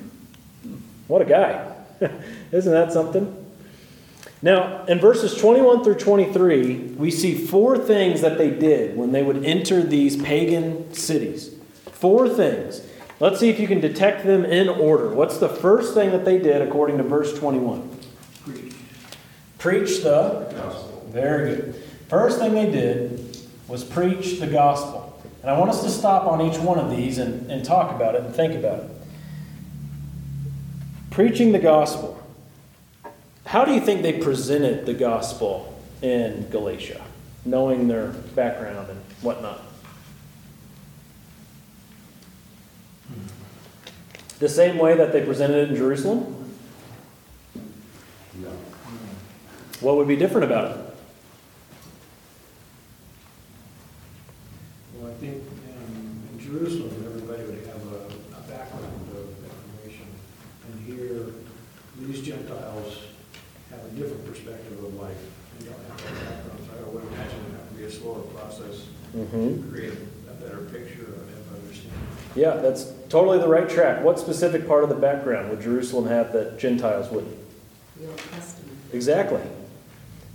What 1.07 1.21
a 1.21 1.25
guy. 1.25 1.71
Isn't 2.51 2.73
that 2.73 2.91
something? 2.91 3.44
Now, 4.45 4.85
in 4.85 4.99
verses 4.99 5.33
21 5.33 5.83
through 5.83 5.95
23, 5.95 6.93
we 6.97 7.09
see 7.09 7.33
four 7.33 7.79
things 7.79 8.21
that 8.21 8.37
they 8.37 8.51
did 8.51 8.95
when 8.95 9.11
they 9.11 9.23
would 9.23 9.43
enter 9.43 9.81
these 9.81 10.21
pagan 10.21 10.93
cities. 10.93 11.55
Four 11.93 12.29
things. 12.29 12.83
Let's 13.19 13.39
see 13.39 13.49
if 13.49 13.59
you 13.59 13.67
can 13.67 13.79
detect 13.79 14.23
them 14.23 14.45
in 14.45 14.69
order. 14.69 15.09
What's 15.09 15.39
the 15.39 15.49
first 15.49 15.95
thing 15.95 16.11
that 16.11 16.25
they 16.25 16.37
did 16.37 16.61
according 16.61 16.99
to 16.99 17.03
verse 17.03 17.35
21? 17.39 17.89
Preach. 18.43 18.75
Preach 19.57 20.03
the 20.03 20.47
gospel. 20.55 21.09
Very 21.09 21.55
good. 21.55 21.83
First 22.07 22.37
thing 22.37 22.53
they 22.53 22.69
did 22.69 23.39
was 23.67 23.83
preach 23.83 24.39
the 24.39 24.45
gospel. 24.45 25.23
And 25.41 25.49
I 25.49 25.57
want 25.57 25.71
us 25.71 25.81
to 25.81 25.89
stop 25.89 26.27
on 26.27 26.39
each 26.41 26.59
one 26.59 26.77
of 26.77 26.91
these 26.91 27.17
and, 27.17 27.49
and 27.49 27.65
talk 27.65 27.95
about 27.95 28.13
it 28.13 28.21
and 28.21 28.35
think 28.35 28.53
about 28.53 28.81
it. 28.81 28.91
Preaching 31.09 31.51
the 31.51 31.57
gospel. 31.57 32.21
How 33.45 33.63
do 33.63 33.73
you 33.73 33.79
think 33.79 34.01
they 34.01 34.19
presented 34.19 34.85
the 34.85 34.93
gospel 34.93 35.79
in 36.01 36.49
Galatia, 36.49 37.01
knowing 37.45 37.87
their 37.87 38.07
background 38.07 38.89
and 38.89 38.99
whatnot? 39.21 39.61
The 44.39 44.49
same 44.49 44.77
way 44.77 44.97
that 44.97 45.13
they 45.13 45.23
presented 45.23 45.57
it 45.57 45.69
in 45.69 45.75
Jerusalem? 45.77 46.53
No. 48.33 48.49
What 49.79 49.95
would 49.95 50.09
be 50.09 50.17
different 50.17 50.43
about 50.45 50.71
it? 50.71 50.77
Well, 54.95 55.11
I 55.11 55.13
think 55.13 55.35
um, 55.35 56.23
in 56.33 56.39
Jerusalem, 56.39 56.91
everybody 57.05 57.43
would 57.43 57.65
have 57.67 57.81
a, 57.93 58.37
a 58.37 58.41
background 58.49 59.07
of 59.11 59.29
information. 59.45 60.07
And 60.67 60.85
here, 60.85 61.27
these 61.97 62.21
Gentiles 62.21 63.04
different 63.95 64.25
perspective 64.25 64.83
of 64.83 64.93
life. 64.95 65.17
They 65.59 65.65
don't 65.65 65.77
have 65.77 66.03
that 66.03 66.45
background, 66.45 66.59
so 66.67 66.85
I 66.85 66.89
would 66.89 67.03
imagine 67.13 67.39
it 67.39 67.51
have 67.51 67.69
to 67.69 67.75
be 67.75 67.83
a 67.85 67.91
slower 67.91 68.21
process 68.21 68.85
mm-hmm. 69.15 69.63
to 69.63 69.71
create 69.71 69.93
a 70.29 70.33
better 70.33 70.63
picture 70.65 71.03
of 71.03 71.55
understanding. 71.55 71.99
Yeah, 72.35 72.55
that's 72.55 72.91
totally 73.09 73.39
the 73.39 73.47
right 73.47 73.69
track. 73.69 74.03
What 74.03 74.19
specific 74.19 74.67
part 74.67 74.83
of 74.83 74.89
the 74.89 74.95
background 74.95 75.49
would 75.49 75.61
Jerusalem 75.61 76.07
have 76.07 76.33
that 76.33 76.59
Gentiles 76.59 77.09
wouldn't? 77.09 77.37
The 77.97 78.07
Old 78.07 78.17
Testament. 78.17 78.77
Exactly. 78.93 79.41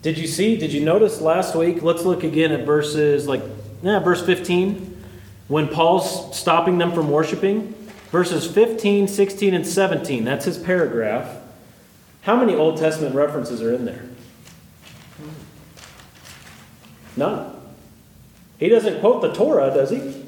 Did 0.02 0.16
you 0.16 0.26
see, 0.26 0.56
did 0.56 0.72
you 0.72 0.82
notice 0.82 1.20
last 1.20 1.54
week? 1.54 1.82
Let's 1.82 2.04
look 2.04 2.24
again 2.24 2.52
at 2.52 2.64
verses 2.64 3.28
like 3.28 3.42
yeah, 3.82 3.98
verse 3.98 4.24
15, 4.24 5.02
when 5.48 5.68
Paul's 5.68 6.36
stopping 6.36 6.78
them 6.78 6.92
from 6.92 7.10
worshiping. 7.10 7.74
Verses 8.10 8.44
15, 8.44 9.06
16, 9.06 9.54
and 9.54 9.66
17, 9.66 10.24
that's 10.24 10.44
his 10.44 10.58
paragraph. 10.58 11.39
How 12.22 12.36
many 12.36 12.54
Old 12.54 12.78
Testament 12.78 13.14
references 13.14 13.62
are 13.62 13.72
in 13.72 13.84
there? 13.84 14.04
None. 17.16 17.56
He 18.58 18.68
doesn't 18.68 19.00
quote 19.00 19.22
the 19.22 19.32
Torah, 19.32 19.72
does 19.72 19.90
he? 19.90 20.24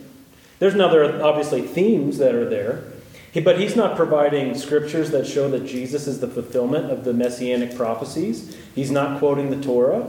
There's 0.59 0.75
another, 0.75 1.23
obviously, 1.23 1.63
themes 1.63 2.19
that 2.19 2.35
are 2.35 2.49
there. 2.49 2.85
He, 3.33 3.41
but 3.41 3.59
he's 3.59 3.77
not 3.77 3.97
providing 3.97 4.55
scriptures 4.55 5.11
that 5.11 5.27
show 5.27 5.51
that 5.51 5.67
Jesus 5.67 6.07
is 6.07 6.21
the 6.21 6.29
fulfillment 6.29 6.91
of 6.91 7.05
the 7.05 7.13
messianic 7.13 7.77
prophecies. 7.77 8.57
He's 8.75 8.91
not 8.91 9.19
quoting 9.19 9.51
the 9.51 9.61
Torah. 9.61 10.09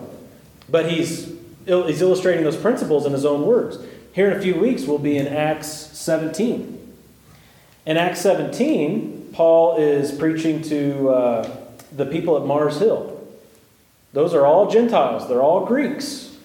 But 0.70 0.92
he's 0.92 1.34
he's 1.66 2.02
illustrating 2.02 2.44
those 2.44 2.58
principles 2.58 3.06
in 3.06 3.14
his 3.14 3.26
own 3.26 3.46
words. 3.46 3.78
Here 4.12 4.30
in 4.30 4.38
a 4.38 4.42
few 4.42 4.56
weeks, 4.56 4.84
we'll 4.84 5.00
be 5.00 5.18
in 5.18 5.28
Acts 5.28 5.68
17. 5.68 6.94
In 7.86 7.98
Acts 7.98 8.22
17, 8.22 9.30
Paul 9.34 9.78
is 9.78 10.12
preaching 10.12 10.62
to 10.64 11.10
uh, 11.10 11.63
the 11.96 12.06
people 12.06 12.38
at 12.38 12.46
Mars 12.46 12.80
Hill. 12.80 13.20
Those 14.14 14.34
are 14.34 14.46
all 14.46 14.70
Gentiles, 14.70 15.28
they're 15.28 15.42
all 15.42 15.66
Greeks. 15.66 16.36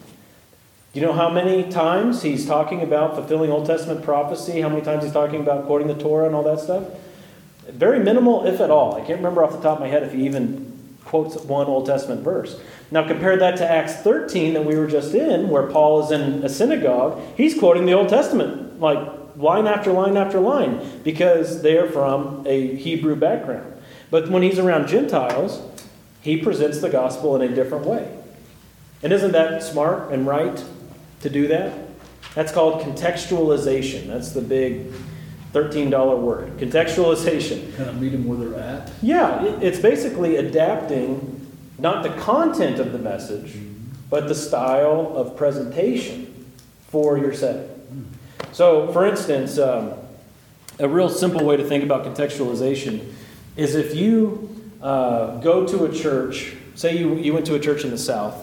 Do 0.93 1.00
you 1.00 1.07
know 1.07 1.12
how 1.12 1.28
many 1.28 1.71
times 1.71 2.23
he's 2.23 2.47
talking 2.47 2.83
about 2.83 3.14
fulfilling 3.14 3.50
Old 3.50 3.67
Testament 3.67 4.02
prophecy? 4.02 4.62
How 4.62 4.71
many 4.71 4.81
times 4.81 5.05
he's 5.05 5.12
talking 5.12 5.40
about 5.40 5.67
quoting 5.67 5.87
the 5.87 5.95
Torah 5.95 6.26
and 6.26 6.35
all 6.35 6.43
that 6.45 6.61
stuff? 6.61 6.85
Very 7.69 8.00
minimal, 8.00 8.47
if 8.47 8.61
at 8.61 8.71
all. 8.71 8.95
I 8.95 9.00
can't 9.00 9.19
remember 9.19 9.45
off 9.45 9.52
the 9.52 9.61
top 9.61 9.76
of 9.76 9.81
my 9.81 9.88
head 9.88 10.02
if 10.02 10.14
he 10.14 10.25
even 10.25 10.69
quotes 11.05 11.37
one 11.37 11.67
Old 11.67 11.87
Testament 11.87 12.23
verse. 12.23 12.59
Now, 12.90 13.07
compare 13.07 13.37
that 13.37 13.59
to 13.59 13.71
Acts 13.71 13.97
13 13.97 14.55
that 14.55 14.64
we 14.64 14.76
were 14.76 14.87
just 14.87 15.14
in, 15.14 15.50
where 15.50 15.67
Paul 15.67 16.05
is 16.05 16.11
in 16.11 16.43
a 16.43 16.49
synagogue. 16.49 17.21
He's 17.37 17.59
quoting 17.59 17.85
the 17.85 17.93
Old 17.93 18.09
Testament, 18.09 18.81
like 18.81 18.99
line 19.37 19.67
after 19.67 19.93
line 19.93 20.17
after 20.17 20.40
line, 20.40 21.02
because 21.05 21.61
they 21.61 21.76
are 21.76 21.88
from 21.88 22.45
a 22.47 22.76
Hebrew 22.76 23.14
background. 23.14 23.75
But 24.11 24.31
when 24.31 24.43
he's 24.43 24.59
around 24.59 24.88
Gentiles, 24.88 25.61
he 26.21 26.37
presents 26.37 26.81
the 26.81 26.88
gospel 26.88 27.37
in 27.37 27.43
a 27.43 27.55
different 27.55 27.87
way. 27.87 28.15
And 29.03 29.12
isn't 29.12 29.33
that 29.33 29.62
smart 29.62 30.12
and 30.12 30.27
right 30.27 30.62
to 31.21 31.31
do 31.31 31.49
that? 31.49 31.73
That's 32.35 32.53
called 32.53 32.83
contextualization. 32.83 34.07
That's 34.07 34.33
the 34.33 34.41
big 34.41 34.93
$13 35.53 36.21
word. 36.21 36.57
Contextualization. 36.59 37.77
Kind 37.77 37.91
of 37.91 38.00
meet 38.00 38.11
them 38.11 38.27
where 38.27 38.38
they're 38.38 38.61
at? 38.61 38.91
Yeah, 39.03 39.45
it's 39.61 39.79
basically 39.79 40.37
adapting 40.37 41.47
not 41.79 42.03
the 42.03 42.11
content 42.21 42.79
of 42.81 42.93
the 42.93 42.99
message, 42.99 43.57
but 44.11 44.29
the 44.29 44.35
style 44.35 45.12
of 45.15 45.37
presentation 45.37 46.53
for 46.88 47.19
your 47.19 47.33
setting. 47.33 47.69
So, 48.53 48.93
for 48.93 49.07
instance, 49.07 49.59
um, 49.59 49.93
a 50.79 50.88
real 50.88 51.09
simple 51.09 51.45
way 51.45 51.57
to 51.57 51.65
think 51.65 51.85
about 51.85 52.05
contextualization 52.05 53.12
is 53.59 53.75
if 53.75 53.95
you 53.95 54.73
uh, 54.81 55.38
go 55.41 55.67
to 55.67 55.85
a 55.85 55.93
church, 55.93 56.55
say 56.77 56.97
you, 56.97 57.17
you 57.17 57.35
went 57.35 57.45
to 57.47 57.57
a 57.57 57.61
church 57.61 57.85
in 57.85 57.91
the 57.91 57.99
South, 57.99 58.41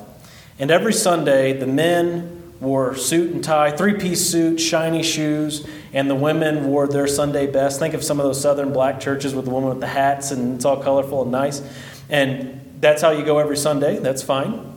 and 0.59 0.69
every 0.69 0.91
Sunday 0.93 1.53
the 1.53 1.65
men 1.65 2.53
wore 2.59 2.95
suit 2.95 3.31
and 3.31 3.41
tie, 3.41 3.71
three 3.71 3.93
piece 3.93 4.29
suit, 4.29 4.59
shiny 4.59 5.03
shoes, 5.03 5.65
and 5.93 6.09
the 6.09 6.15
women 6.15 6.67
wore 6.67 6.85
their 6.87 7.07
Sunday 7.07 7.47
best. 7.47 7.79
Think 7.79 7.93
of 7.93 8.03
some 8.03 8.19
of 8.19 8.25
those 8.25 8.41
southern 8.41 8.73
black 8.73 8.99
churches 8.99 9.33
with 9.33 9.45
the 9.45 9.51
women 9.51 9.69
with 9.69 9.79
the 9.79 9.87
hats 9.87 10.31
and 10.31 10.55
it's 10.55 10.65
all 10.65 10.83
colorful 10.83 11.21
and 11.21 11.31
nice. 11.31 11.61
And 12.09 12.77
that's 12.81 13.01
how 13.01 13.11
you 13.11 13.23
go 13.23 13.39
every 13.39 13.57
Sunday. 13.57 13.97
That's 13.99 14.21
fine. 14.21 14.75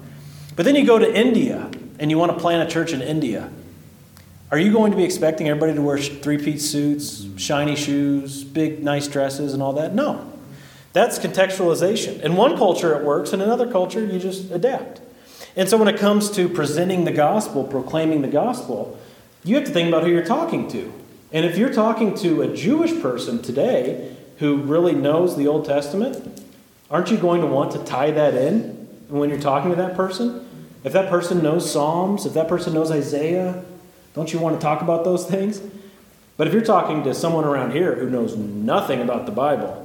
But 0.54 0.64
then 0.64 0.76
you 0.76 0.87
go 0.87 0.99
to 0.99 1.12
India 1.12 1.71
and 1.99 2.11
you 2.11 2.18
want 2.18 2.33
to 2.33 2.38
plant 2.38 2.68
a 2.68 2.73
church 2.73 2.92
in 2.92 3.02
India. 3.02 3.50
Are 4.50 4.58
you 4.58 4.72
going 4.72 4.92
to 4.92 4.96
be 4.96 5.04
expecting 5.04 5.46
everybody 5.48 5.74
to 5.74 5.82
wear 5.82 5.98
three 5.98 6.38
piece 6.38 6.70
suits, 6.70 7.26
shiny 7.36 7.76
shoes, 7.76 8.44
big, 8.44 8.82
nice 8.82 9.06
dresses, 9.06 9.52
and 9.52 9.62
all 9.62 9.74
that? 9.74 9.94
No. 9.94 10.32
That's 10.94 11.18
contextualization. 11.18 12.20
In 12.22 12.34
one 12.34 12.56
culture, 12.56 12.98
it 12.98 13.04
works, 13.04 13.34
in 13.34 13.42
another 13.42 13.70
culture, 13.70 14.02
you 14.02 14.18
just 14.18 14.50
adapt. 14.50 15.02
And 15.54 15.68
so, 15.68 15.76
when 15.76 15.86
it 15.86 15.98
comes 15.98 16.30
to 16.30 16.48
presenting 16.48 17.04
the 17.04 17.12
gospel, 17.12 17.62
proclaiming 17.62 18.22
the 18.22 18.28
gospel, 18.28 18.98
you 19.44 19.54
have 19.56 19.64
to 19.64 19.70
think 19.70 19.88
about 19.88 20.02
who 20.02 20.10
you're 20.10 20.24
talking 20.24 20.66
to. 20.68 20.94
And 21.30 21.44
if 21.44 21.58
you're 21.58 21.72
talking 21.72 22.14
to 22.16 22.40
a 22.40 22.56
Jewish 22.56 23.02
person 23.02 23.42
today 23.42 24.16
who 24.38 24.56
really 24.62 24.94
knows 24.94 25.36
the 25.36 25.46
Old 25.46 25.66
Testament, 25.66 26.42
aren't 26.90 27.10
you 27.10 27.18
going 27.18 27.42
to 27.42 27.46
want 27.46 27.72
to 27.72 27.84
tie 27.84 28.12
that 28.12 28.34
in 28.34 28.88
when 29.08 29.28
you're 29.28 29.40
talking 29.40 29.70
to 29.70 29.76
that 29.76 29.94
person? 29.94 30.46
If 30.84 30.94
that 30.94 31.10
person 31.10 31.42
knows 31.42 31.70
Psalms, 31.70 32.24
if 32.24 32.32
that 32.32 32.48
person 32.48 32.72
knows 32.72 32.90
Isaiah, 32.90 33.62
don't 34.14 34.32
you 34.32 34.38
want 34.38 34.58
to 34.58 34.62
talk 34.62 34.82
about 34.82 35.04
those 35.04 35.26
things? 35.26 35.60
But 36.36 36.46
if 36.46 36.52
you're 36.52 36.64
talking 36.64 37.04
to 37.04 37.14
someone 37.14 37.44
around 37.44 37.72
here 37.72 37.94
who 37.96 38.08
knows 38.08 38.36
nothing 38.36 39.00
about 39.00 39.26
the 39.26 39.32
Bible, 39.32 39.84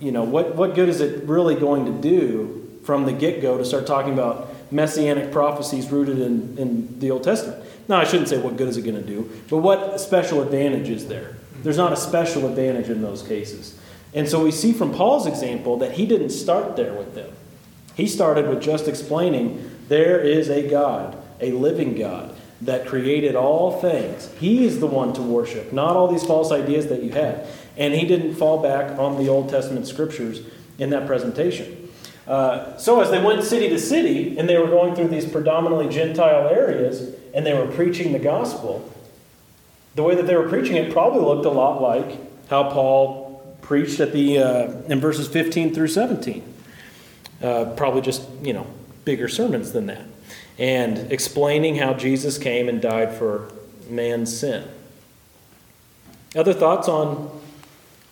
you 0.00 0.12
know, 0.12 0.24
what, 0.24 0.54
what 0.54 0.74
good 0.74 0.88
is 0.88 1.00
it 1.00 1.24
really 1.24 1.54
going 1.54 1.86
to 1.86 1.92
do 1.92 2.80
from 2.84 3.04
the 3.06 3.12
get 3.12 3.42
go 3.42 3.58
to 3.58 3.64
start 3.64 3.86
talking 3.86 4.12
about 4.12 4.54
messianic 4.70 5.32
prophecies 5.32 5.90
rooted 5.90 6.18
in, 6.18 6.56
in 6.58 6.98
the 7.00 7.10
Old 7.10 7.24
Testament? 7.24 7.64
Now, 7.88 7.98
I 7.98 8.04
shouldn't 8.04 8.28
say 8.28 8.38
what 8.38 8.56
good 8.56 8.68
is 8.68 8.76
it 8.76 8.82
going 8.82 8.96
to 8.96 9.06
do, 9.06 9.30
but 9.48 9.58
what 9.58 10.00
special 10.00 10.42
advantage 10.42 10.88
is 10.88 11.08
there? 11.08 11.36
There's 11.62 11.76
not 11.76 11.92
a 11.92 11.96
special 11.96 12.48
advantage 12.48 12.88
in 12.88 13.02
those 13.02 13.22
cases. 13.22 13.78
And 14.14 14.28
so 14.28 14.42
we 14.42 14.50
see 14.50 14.72
from 14.72 14.94
Paul's 14.94 15.26
example 15.26 15.78
that 15.78 15.92
he 15.92 16.06
didn't 16.06 16.30
start 16.30 16.76
there 16.76 16.94
with 16.94 17.14
them. 17.14 17.30
He 17.94 18.06
started 18.06 18.48
with 18.48 18.62
just 18.62 18.88
explaining 18.88 19.70
there 19.88 20.20
is 20.20 20.48
a 20.48 20.68
God, 20.68 21.16
a 21.40 21.52
living 21.52 21.96
God, 21.96 22.34
that 22.62 22.86
created 22.86 23.34
all 23.34 23.80
things. 23.80 24.32
He 24.38 24.64
is 24.64 24.80
the 24.80 24.86
one 24.86 25.12
to 25.14 25.22
worship, 25.22 25.72
not 25.72 25.96
all 25.96 26.08
these 26.08 26.24
false 26.24 26.50
ideas 26.50 26.86
that 26.86 27.02
you 27.02 27.12
had. 27.12 27.46
And 27.76 27.92
he 27.92 28.06
didn't 28.06 28.34
fall 28.34 28.62
back 28.62 28.98
on 28.98 29.22
the 29.22 29.28
Old 29.28 29.50
Testament 29.50 29.86
scriptures 29.86 30.40
in 30.78 30.90
that 30.90 31.06
presentation. 31.06 31.90
Uh, 32.26 32.76
so, 32.76 33.00
as 33.00 33.10
they 33.10 33.22
went 33.22 33.44
city 33.44 33.68
to 33.68 33.78
city 33.78 34.36
and 34.36 34.48
they 34.48 34.58
were 34.58 34.66
going 34.66 34.94
through 34.94 35.08
these 35.08 35.26
predominantly 35.26 35.88
Gentile 35.88 36.48
areas 36.48 37.14
and 37.32 37.46
they 37.46 37.54
were 37.54 37.66
preaching 37.68 38.12
the 38.12 38.18
gospel, 38.18 38.92
the 39.94 40.02
way 40.02 40.14
that 40.14 40.26
they 40.26 40.34
were 40.34 40.48
preaching 40.48 40.76
it 40.76 40.92
probably 40.92 41.20
looked 41.20 41.46
a 41.46 41.50
lot 41.50 41.80
like 41.80 42.18
how 42.48 42.70
Paul 42.70 43.56
preached 43.62 44.00
at 44.00 44.12
the 44.12 44.38
uh, 44.38 44.72
in 44.88 45.00
verses 45.00 45.28
15 45.28 45.74
through 45.74 45.88
17. 45.88 46.54
Uh, 47.42 47.66
probably 47.76 48.00
just 48.00 48.28
you 48.42 48.52
know 48.52 48.66
bigger 49.04 49.28
sermons 49.28 49.72
than 49.72 49.86
that, 49.86 50.04
and 50.58 51.12
explaining 51.12 51.76
how 51.76 51.94
Jesus 51.94 52.38
came 52.38 52.68
and 52.68 52.80
died 52.80 53.14
for 53.14 53.50
man's 53.88 54.36
sin. 54.36 54.66
Other 56.34 56.52
thoughts 56.52 56.88
on 56.88 57.30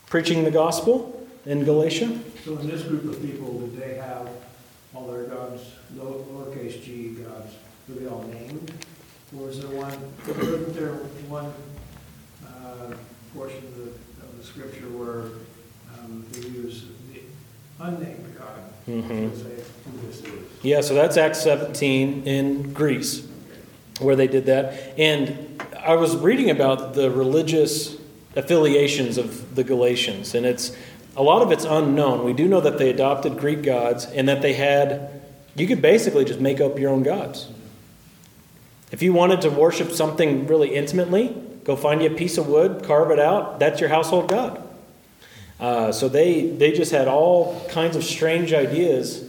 preaching 0.06 0.44
the 0.44 0.50
gospel 0.50 1.26
in 1.47 1.64
Galatia? 1.64 2.18
So 2.44 2.56
in 2.59 2.68
this 2.68 2.83
group 2.83 3.04
of 3.04 3.21
people, 3.21 3.61
did 3.61 3.76
they 3.76 3.94
have 3.97 4.28
all 4.94 5.09
their 5.09 5.25
gods, 5.25 5.73
low- 5.97 6.25
lowercase 6.33 6.83
g 6.83 7.11
gods, 7.11 7.54
were 7.88 7.94
they 7.97 8.06
all 8.06 8.23
named? 8.23 8.73
Or 9.38 9.49
is 9.49 9.61
there 9.61 9.71
one, 9.71 9.99
wasn't 10.26 10.75
there 10.75 10.92
one 11.28 11.52
uh, 12.47 12.94
portion 13.35 13.59
of 13.59 13.76
the, 13.76 13.83
of 14.25 14.38
the 14.38 14.44
scripture 14.44 14.88
where 14.90 15.33
um, 15.99 16.25
they 16.33 16.49
use 16.49 16.87
unnamed 17.80 18.34
God 18.38 18.48
Mhm. 18.88 19.36
say 19.36 19.42
who 19.84 20.06
this 20.06 20.20
is? 20.20 20.24
Yeah, 20.62 20.80
so 20.80 20.94
that's 20.94 21.16
Acts 21.16 21.42
17 21.42 22.22
in 22.24 22.72
Greece, 22.72 23.22
where 24.00 24.16
they 24.16 24.26
did 24.26 24.46
that. 24.46 24.74
And 24.98 25.62
I 25.84 25.94
was 25.94 26.16
reading 26.16 26.50
about 26.50 26.94
the 26.94 27.10
religious 27.10 27.96
affiliations 28.36 29.18
of 29.18 29.54
the 29.54 29.62
Galatians, 29.64 30.34
and 30.34 30.46
it's 30.46 30.72
a 31.16 31.22
lot 31.22 31.42
of 31.42 31.52
it's 31.52 31.64
unknown. 31.64 32.24
We 32.24 32.32
do 32.32 32.48
know 32.48 32.60
that 32.60 32.78
they 32.78 32.90
adopted 32.90 33.36
Greek 33.36 33.62
gods 33.62 34.06
and 34.06 34.28
that 34.28 34.42
they 34.42 34.54
had, 34.54 35.08
you 35.54 35.66
could 35.66 35.80
basically 35.80 36.24
just 36.24 36.40
make 36.40 36.60
up 36.60 36.78
your 36.78 36.90
own 36.90 37.02
gods. 37.02 37.48
If 38.90 39.02
you 39.02 39.12
wanted 39.12 39.40
to 39.42 39.50
worship 39.50 39.92
something 39.92 40.46
really 40.46 40.74
intimately, 40.74 41.37
go 41.64 41.76
find 41.76 42.02
you 42.02 42.08
a 42.10 42.14
piece 42.14 42.38
of 42.38 42.48
wood, 42.48 42.82
carve 42.82 43.10
it 43.10 43.18
out, 43.20 43.60
that's 43.60 43.80
your 43.80 43.90
household 43.90 44.28
god. 44.28 44.60
Uh, 45.60 45.92
so 45.92 46.08
they, 46.08 46.48
they 46.48 46.72
just 46.72 46.92
had 46.92 47.08
all 47.08 47.64
kinds 47.68 47.96
of 47.96 48.04
strange 48.04 48.52
ideas 48.52 49.28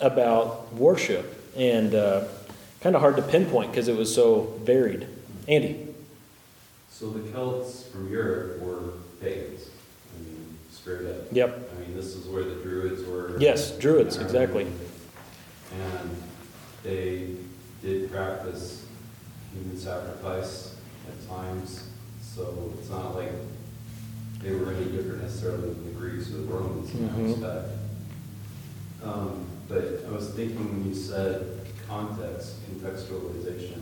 about 0.00 0.72
worship 0.74 1.40
and 1.56 1.94
uh, 1.94 2.24
kind 2.80 2.94
of 2.94 3.00
hard 3.00 3.16
to 3.16 3.22
pinpoint 3.22 3.70
because 3.70 3.88
it 3.88 3.96
was 3.96 4.14
so 4.14 4.42
varied. 4.62 5.06
Andy. 5.48 5.88
So 6.90 7.10
the 7.10 7.30
Celts 7.32 7.88
from 7.88 8.10
Europe 8.10 8.60
were 8.60 8.92
pagans. 9.20 9.68
I 10.14 10.22
mean, 10.22 10.58
straight 10.70 11.06
up. 11.06 11.32
Yep. 11.32 11.70
I 11.74 11.80
mean, 11.80 11.96
this 11.96 12.14
is 12.14 12.26
where 12.26 12.44
the 12.44 12.56
Druids 12.56 13.02
were. 13.04 13.38
Yes, 13.38 13.76
Druids, 13.78 14.16
exactly. 14.18 14.66
And 15.72 16.16
they 16.82 17.30
did 17.82 18.12
practice 18.12 18.86
human 19.52 19.76
sacrifice 19.76 20.76
at 21.08 21.28
times, 21.28 21.88
so 22.22 22.72
it's 22.78 22.90
not 22.90 23.16
like 23.16 23.32
they 24.44 24.54
were 24.54 24.72
any 24.72 24.84
different 24.86 25.22
necessarily 25.22 25.60
than 25.70 25.84
the 25.86 25.90
Greeks 25.98 26.28
or 26.30 26.34
the 26.36 26.42
Romans 26.42 26.92
in 26.92 27.06
that 27.06 27.16
Mhm. 27.16 27.32
respect. 27.32 27.68
Um, 29.02 29.40
But 29.66 30.04
I 30.06 30.14
was 30.14 30.28
thinking 30.28 30.58
when 30.58 30.86
you 30.86 30.94
said 30.94 31.46
context, 31.88 32.56
contextualization, 32.70 33.80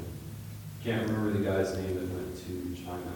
can't 0.85 1.09
remember 1.11 1.37
the 1.37 1.45
guy's 1.45 1.77
name 1.77 1.95
that 1.97 2.09
went 2.09 2.37
to 2.47 2.81
China. 2.85 3.11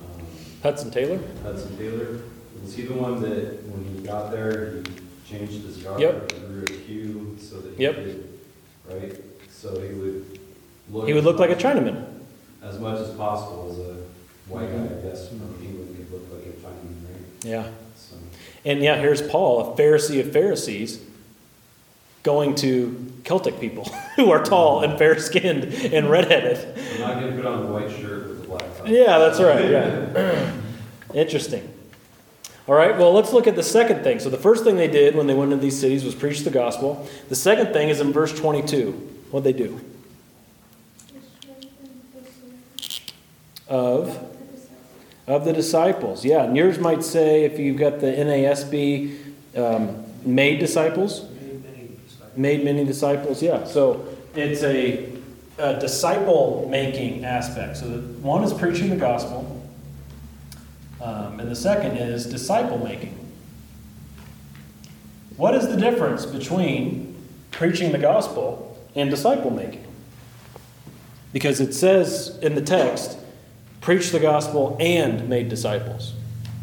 Um, 0.00 0.24
Hudson 0.62 0.90
Taylor? 0.90 1.20
Hudson 1.42 1.76
Taylor, 1.76 2.20
was 2.62 2.74
he 2.74 2.82
the 2.86 2.94
one 2.94 3.20
that, 3.20 3.62
when 3.68 3.84
he 3.94 4.02
got 4.02 4.30
there, 4.32 4.76
he 4.76 4.82
changed 5.30 5.64
his 5.66 5.76
garb? 5.76 6.00
Yep. 6.00 6.32
and 6.32 6.48
Grew 6.48 6.62
a 6.64 6.80
queue 6.80 7.36
so 7.38 7.60
that 7.60 7.74
he 7.76 7.82
Yep. 7.82 7.94
could, 7.96 8.28
right? 8.90 9.24
So 9.52 9.78
he 9.82 9.92
would 9.94 10.24
look. 10.90 11.06
He 11.06 11.12
would 11.12 11.24
look 11.24 11.38
like 11.38 11.50
a 11.50 11.56
Chinaman. 11.56 12.04
As 12.62 12.78
much 12.78 12.98
as 13.00 13.10
possible 13.16 13.68
as 13.70 13.78
a 13.78 13.99
white 14.50 14.70
guy, 14.70 14.84
I 14.84 15.08
guess, 15.08 15.28
from 15.28 15.40
England 15.62 15.96
could 15.96 16.12
look 16.12 16.32
like 16.32 16.46
a 16.46 16.56
Chinaman, 16.58 17.04
right? 17.08 17.44
Yeah. 17.44 17.70
So, 17.96 18.16
And 18.64 18.82
yeah, 18.82 18.96
here's 18.96 19.22
Paul, 19.22 19.72
a 19.72 19.76
Pharisee 19.76 20.20
of 20.20 20.32
Pharisees, 20.32 21.00
going 22.22 22.54
to 22.56 23.12
Celtic 23.24 23.60
people 23.60 23.84
who 24.16 24.30
are 24.30 24.42
tall 24.42 24.82
and 24.82 24.98
fair 24.98 25.18
skinned 25.18 25.64
and 25.64 26.10
redheaded. 26.10 26.78
I'm 26.94 27.00
not 27.00 27.14
gonna 27.14 27.32
put 27.32 27.46
on 27.46 27.62
a 27.62 27.66
white 27.66 27.90
shirt 27.90 28.28
with 28.28 28.44
a 28.44 28.46
black 28.46 28.78
tie. 28.78 28.90
Yeah, 28.90 29.18
that's 29.18 29.40
right. 29.40 29.70
Yeah. 29.70 30.52
Interesting. 31.14 31.72
All 32.68 32.74
right, 32.76 32.96
well, 32.96 33.12
let's 33.12 33.32
look 33.32 33.46
at 33.48 33.56
the 33.56 33.62
second 33.64 34.04
thing. 34.04 34.20
So, 34.20 34.30
the 34.30 34.36
first 34.36 34.62
thing 34.62 34.76
they 34.76 34.86
did 34.86 35.16
when 35.16 35.26
they 35.26 35.34
went 35.34 35.52
into 35.52 35.62
these 35.62 35.80
cities 35.80 36.04
was 36.04 36.14
preach 36.14 36.40
the 36.40 36.50
gospel. 36.50 37.08
The 37.28 37.34
second 37.34 37.72
thing 37.72 37.88
is 37.88 38.00
in 38.00 38.12
verse 38.12 38.38
22. 38.38 38.92
What'd 39.30 39.44
they 39.44 39.52
do? 39.56 39.80
Of 43.66 44.29
of 45.26 45.44
the 45.44 45.52
disciples. 45.52 46.24
Yeah, 46.24 46.44
and 46.44 46.56
yours 46.56 46.78
might 46.78 47.04
say, 47.04 47.44
if 47.44 47.58
you've 47.58 47.78
got 47.78 48.00
the 48.00 48.06
NASB, 48.06 49.18
um, 49.56 50.04
made 50.24 50.58
disciples, 50.58 51.24
made 52.36 52.64
many 52.64 52.84
disciples. 52.84 53.42
Yeah, 53.42 53.64
so 53.64 54.06
it's 54.34 54.62
a, 54.62 55.12
a 55.58 55.78
disciple 55.78 56.68
making 56.70 57.24
aspect. 57.24 57.78
So, 57.78 57.88
the, 57.88 57.98
one 58.20 58.42
is 58.44 58.52
preaching 58.52 58.90
the 58.90 58.96
gospel, 58.96 59.62
um, 61.00 61.40
and 61.40 61.50
the 61.50 61.56
second 61.56 61.96
is 61.96 62.26
disciple 62.26 62.78
making. 62.78 63.16
What 65.36 65.54
is 65.54 65.68
the 65.68 65.76
difference 65.76 66.26
between 66.26 67.16
preaching 67.50 67.92
the 67.92 67.98
gospel 67.98 68.78
and 68.94 69.10
disciple 69.10 69.50
making? 69.50 69.86
Because 71.32 71.60
it 71.60 71.72
says 71.72 72.38
in 72.42 72.54
the 72.54 72.60
text, 72.60 73.16
preach 73.80 74.10
the 74.10 74.20
gospel 74.20 74.76
and 74.78 75.28
made 75.28 75.48
disciples. 75.48 76.14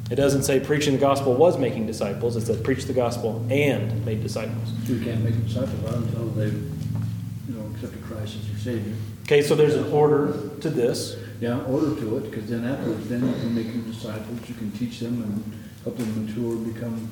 It 0.10 0.16
doesn't 0.16 0.44
say 0.44 0.60
preaching 0.60 0.94
the 0.94 1.00
gospel 1.00 1.34
was 1.34 1.58
making 1.58 1.88
disciples, 1.88 2.36
it 2.36 2.46
said 2.46 2.64
preach 2.64 2.86
the 2.86 2.94
gospel 2.94 3.46
and 3.50 4.06
made 4.06 4.22
disciples. 4.22 4.72
You 4.86 5.04
can't 5.04 5.22
make 5.24 5.46
disciples 5.46 5.84
out 5.86 5.96
until 5.96 6.28
they've, 6.28 6.54
you 6.54 7.56
know, 7.56 7.70
accepted 7.74 8.02
Christ 8.04 8.38
as 8.38 8.48
their 8.48 8.76
Savior. 8.76 8.96
Okay, 9.24 9.42
so 9.42 9.56
there's 9.56 9.76
an 9.76 9.92
order 9.92 10.50
to 10.62 10.70
this. 10.70 11.18
Yeah, 11.42 11.62
order 11.66 11.96
to 11.96 12.18
it, 12.18 12.32
because 12.32 12.50
then 12.50 12.66
afterwards, 12.66 13.10
then 13.10 13.28
you 13.28 13.34
can 13.34 13.54
make 13.54 13.68
them 13.68 13.92
disciples, 13.92 14.50
you 14.50 14.56
can 14.56 14.72
teach 14.72 15.00
them 15.00 15.22
and 15.22 15.68
help 15.84 15.98
them 15.98 16.26
mature, 16.26 16.56
become, 16.56 17.10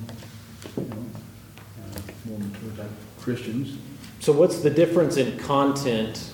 you 0.76 0.84
know, 0.84 0.96
uh, 1.78 2.00
more 2.24 2.38
mature 2.38 2.70
type 2.76 2.90
Christians. 3.20 3.78
So, 4.18 4.32
what's 4.32 4.60
the 4.62 4.70
difference 4.70 5.16
in 5.16 5.38
content 5.38 6.32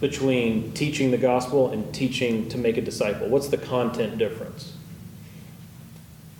between 0.00 0.72
teaching 0.72 1.10
the 1.10 1.18
gospel 1.18 1.70
and 1.70 1.92
teaching 1.94 2.48
to 2.50 2.58
make 2.58 2.76
a 2.76 2.80
disciple? 2.80 3.28
What's 3.28 3.48
the 3.48 3.58
content 3.58 4.18
difference? 4.18 4.74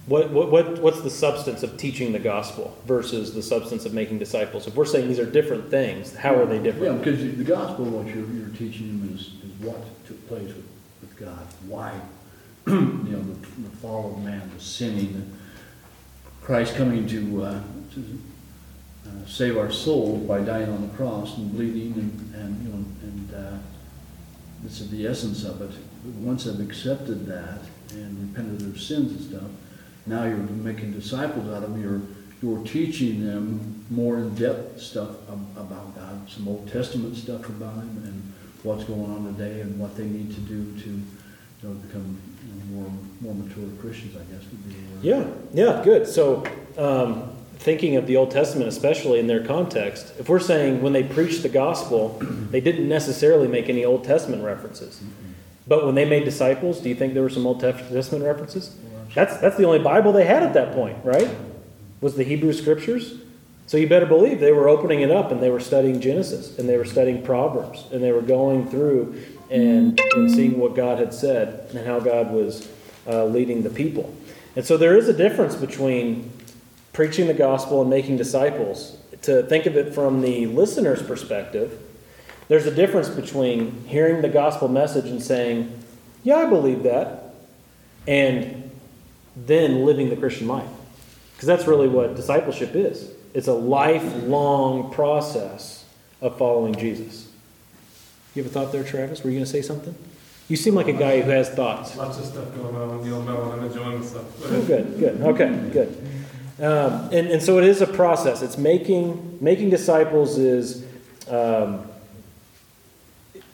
What, 0.06 0.30
what, 0.30 0.50
what, 0.50 0.78
what's 0.78 1.02
the 1.02 1.10
substance 1.10 1.62
of 1.62 1.76
teaching 1.76 2.12
the 2.12 2.18
gospel 2.18 2.78
versus 2.86 3.34
the 3.34 3.42
substance 3.42 3.84
of 3.84 3.92
making 3.92 4.18
disciples? 4.18 4.66
If 4.66 4.74
we're 4.74 4.86
saying 4.86 5.06
these 5.06 5.18
are 5.18 5.30
different 5.30 5.70
things, 5.70 6.16
how 6.16 6.34
are 6.34 6.46
they 6.46 6.58
different? 6.58 6.84
Yeah, 6.86 7.04
because 7.04 7.36
the 7.36 7.44
gospel, 7.44 7.84
what 7.84 8.06
you're, 8.06 8.26
you're 8.30 8.48
teaching 8.48 9.00
them 9.00 9.14
is, 9.14 9.32
is 9.44 9.52
what 9.60 9.76
took 10.06 10.26
place 10.28 10.48
with, 10.48 10.66
with 11.02 11.16
God, 11.18 11.46
why, 11.66 11.92
you 12.66 12.74
know, 12.74 13.22
the, 13.22 13.62
the 13.62 13.76
fall 13.76 14.14
of 14.16 14.24
man, 14.24 14.50
the 14.54 14.62
sinning, 14.62 15.36
Christ 16.40 16.76
coming 16.76 17.06
to, 17.08 17.44
uh, 17.44 17.60
to 17.92 18.18
uh, 19.06 19.26
save 19.26 19.56
our 19.56 19.70
souls 19.70 20.26
by 20.26 20.40
dying 20.40 20.68
on 20.68 20.82
the 20.88 20.94
cross 20.96 21.36
and 21.36 21.52
bleeding 21.52 21.92
and, 21.94 22.34
and 22.34 22.62
you 22.62 22.68
know, 22.72 22.84
and 23.02 23.34
uh, 23.34 23.58
this 24.62 24.80
is 24.80 24.90
the 24.90 25.06
essence 25.06 25.44
of 25.44 25.60
it. 25.62 25.70
Once 26.20 26.44
they've 26.44 26.60
accepted 26.60 27.26
that 27.26 27.60
and 27.92 28.28
repented 28.28 28.60
of 28.60 28.72
their 28.72 28.80
sins 28.80 29.12
and 29.12 29.20
stuff, 29.20 29.50
now 30.06 30.24
you're 30.24 30.36
making 30.36 30.92
disciples 30.92 31.46
out 31.48 31.62
of 31.62 31.72
them. 31.72 31.82
You're 31.82 32.00
you're 32.40 32.64
teaching 32.64 33.26
them 33.26 33.84
more 33.90 34.18
in-depth 34.18 34.80
stuff 34.80 35.10
about 35.56 35.96
God, 35.96 36.30
some 36.30 36.46
Old 36.46 36.70
Testament 36.70 37.16
stuff 37.16 37.48
about 37.48 37.74
Him, 37.74 38.02
and 38.04 38.32
what's 38.62 38.84
going 38.84 39.10
on 39.10 39.34
today, 39.34 39.60
and 39.60 39.78
what 39.78 39.96
they 39.96 40.04
need 40.04 40.32
to 40.34 40.40
do 40.42 40.72
to, 40.82 40.88
you 40.88 41.02
know, 41.62 41.74
become 41.74 42.20
you 42.46 42.76
know, 42.76 42.82
more 42.82 42.92
more 43.20 43.34
mature 43.34 43.68
Christians. 43.80 44.14
I 44.16 44.20
guess 44.32 44.44
would 44.50 44.68
be. 44.68 45.08
Yeah, 45.08 45.26
yeah, 45.52 45.82
good. 45.84 46.06
So, 46.06 46.44
um, 46.76 47.32
thinking 47.58 47.96
of 47.96 48.06
the 48.06 48.16
Old 48.16 48.30
Testament, 48.30 48.68
especially 48.68 49.18
in 49.18 49.26
their 49.26 49.44
context, 49.44 50.12
if 50.18 50.28
we're 50.28 50.38
saying 50.38 50.80
when 50.80 50.92
they 50.92 51.02
preached 51.02 51.42
the 51.42 51.48
gospel, 51.48 52.18
they 52.50 52.60
didn't 52.60 52.88
necessarily 52.88 53.48
make 53.48 53.68
any 53.68 53.84
Old 53.84 54.04
Testament 54.04 54.42
references. 54.42 55.02
But 55.66 55.84
when 55.84 55.94
they 55.94 56.04
made 56.04 56.24
disciples, 56.24 56.80
do 56.80 56.88
you 56.88 56.94
think 56.94 57.14
there 57.14 57.22
were 57.22 57.28
some 57.28 57.46
Old 57.46 57.60
Testament 57.60 58.24
references? 58.24 58.74
That's, 59.14 59.36
that's 59.38 59.56
the 59.56 59.64
only 59.64 59.80
Bible 59.80 60.12
they 60.12 60.24
had 60.24 60.42
at 60.42 60.54
that 60.54 60.72
point, 60.72 60.96
right? 61.04 61.28
Was 62.00 62.14
the 62.14 62.24
Hebrew 62.24 62.52
Scriptures. 62.52 63.14
So 63.66 63.76
you 63.76 63.86
better 63.86 64.06
believe 64.06 64.40
they 64.40 64.52
were 64.52 64.68
opening 64.68 65.02
it 65.02 65.10
up 65.10 65.30
and 65.30 65.42
they 65.42 65.50
were 65.50 65.60
studying 65.60 66.00
Genesis 66.00 66.58
and 66.58 66.66
they 66.68 66.78
were 66.78 66.86
studying 66.86 67.22
Proverbs 67.22 67.84
and 67.92 68.02
they 68.02 68.12
were 68.12 68.22
going 68.22 68.70
through 68.70 69.22
and, 69.50 70.00
and 70.14 70.30
seeing 70.30 70.58
what 70.58 70.74
God 70.74 70.98
had 70.98 71.12
said 71.12 71.68
and 71.70 71.86
how 71.86 72.00
God 72.00 72.30
was 72.30 72.66
uh, 73.06 73.26
leading 73.26 73.62
the 73.62 73.70
people. 73.70 74.14
And 74.56 74.64
so 74.64 74.76
there 74.76 74.96
is 74.96 75.08
a 75.08 75.12
difference 75.12 75.54
between 75.54 76.30
preaching 76.98 77.28
the 77.28 77.32
gospel 77.32 77.80
and 77.80 77.88
making 77.88 78.16
disciples. 78.16 78.96
To 79.22 79.44
think 79.44 79.66
of 79.66 79.76
it 79.76 79.94
from 79.94 80.20
the 80.20 80.46
listener's 80.46 81.00
perspective, 81.00 81.80
there's 82.48 82.66
a 82.66 82.74
difference 82.74 83.08
between 83.08 83.84
hearing 83.84 84.20
the 84.20 84.28
gospel 84.28 84.66
message 84.66 85.04
and 85.04 85.22
saying, 85.22 85.80
Yeah, 86.24 86.38
I 86.38 86.46
believe 86.46 86.82
that, 86.82 87.36
and 88.08 88.68
then 89.36 89.84
living 89.86 90.10
the 90.10 90.16
Christian 90.16 90.48
life. 90.48 90.68
Because 91.34 91.46
that's 91.46 91.68
really 91.68 91.86
what 91.86 92.16
discipleship 92.16 92.74
is 92.74 93.12
it's 93.32 93.46
a 93.46 93.54
lifelong 93.54 94.90
process 94.90 95.84
of 96.20 96.36
following 96.36 96.74
Jesus. 96.74 97.30
You 98.34 98.42
have 98.42 98.50
a 98.50 98.52
thought 98.52 98.72
there, 98.72 98.82
Travis? 98.82 99.22
Were 99.22 99.30
you 99.30 99.36
going 99.36 99.44
to 99.44 99.50
say 99.50 99.62
something? 99.62 99.94
You 100.48 100.56
seem 100.56 100.74
like 100.74 100.88
a 100.88 100.92
guy 100.92 101.20
who 101.20 101.30
has 101.30 101.48
thoughts. 101.48 101.94
Lots 101.94 102.18
of 102.18 102.24
stuff 102.24 102.52
going 102.56 102.74
on, 102.74 103.06
you'll 103.06 103.22
know, 103.22 103.52
I'm 103.52 103.64
enjoying 103.64 104.00
the 104.00 104.06
stuff. 104.06 104.24
Oh, 104.50 104.62
good, 104.62 104.98
good. 104.98 105.20
Okay, 105.20 105.70
good. 105.72 106.17
Um, 106.60 107.08
and, 107.12 107.28
and 107.28 107.42
so 107.42 107.58
it 107.58 107.64
is 107.64 107.80
a 107.80 107.86
process. 107.86 108.42
It's 108.42 108.58
making 108.58 109.38
making 109.40 109.70
disciples 109.70 110.38
is 110.38 110.84
um, 111.28 111.86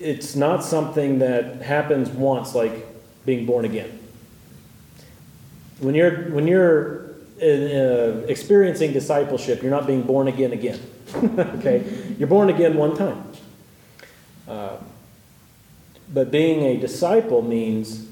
it's 0.01 0.35
not 0.35 0.65
something 0.65 1.19
that 1.19 1.61
happens 1.61 2.09
once, 2.09 2.55
like 2.55 2.87
being 3.27 3.45
born 3.45 3.67
again. 3.67 3.99
When 5.81 5.95
you're 5.95 6.31
when 6.31 6.47
you're 6.47 7.11
uh, 7.43 8.25
experiencing 8.27 8.93
discipleship, 8.93 9.61
you're 9.61 9.71
not 9.71 9.87
being 9.87 10.03
born 10.03 10.29
again 10.29 10.53
again. 10.53 10.81
okay, 11.15 11.85
you're 12.19 12.29
born 12.29 12.49
again 12.49 12.75
one 12.75 12.97
time. 12.97 13.33
Uh, 14.49 14.77
but 16.13 16.31
being 16.31 16.63
a 16.63 16.77
disciple 16.79 17.43
means 17.43 18.07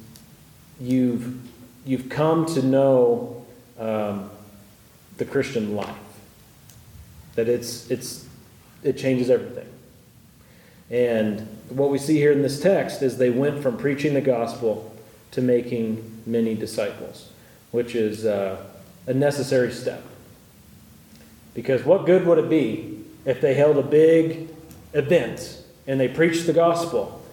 you've 0.81 1.41
you've 1.87 2.11
come 2.11 2.45
to 2.47 2.63
know 2.63 3.45
um, 3.79 4.31
the 5.23 5.31
Christian 5.31 5.77
life. 5.77 5.95
That 7.37 7.49
it's 7.49 7.89
it's 7.91 8.27
it 8.83 8.99
changes 8.99 9.31
everything. 9.31 9.69
And 10.91 11.47
what 11.69 11.91
we 11.91 11.99
see 11.99 12.17
here 12.17 12.33
in 12.33 12.43
this 12.43 12.61
text 12.61 13.03
is 13.03 13.17
they 13.17 13.31
went 13.31 13.63
from 13.63 13.77
preaching 13.77 14.15
the 14.15 14.21
gospel 14.21 14.95
to 15.31 15.41
making 15.41 16.23
many 16.27 16.55
disciples, 16.55 17.31
which 17.71 17.95
is 17.95 18.27
uh, 18.27 18.63
a 19.07 19.15
necessary 19.15 19.73
step. 19.73 20.03
Because 21.55 21.85
what 21.85 22.05
good 22.05 22.27
would 22.27 22.39
it 22.39 22.51
be 22.51 23.05
if 23.25 23.41
they 23.41 23.55
held 23.55 23.79
a 23.79 23.83
big 23.83 24.49
event 24.93 25.63
and 25.87 26.01
they 26.01 26.09
preached 26.09 26.47
the 26.47 26.53
gospel 26.53 27.25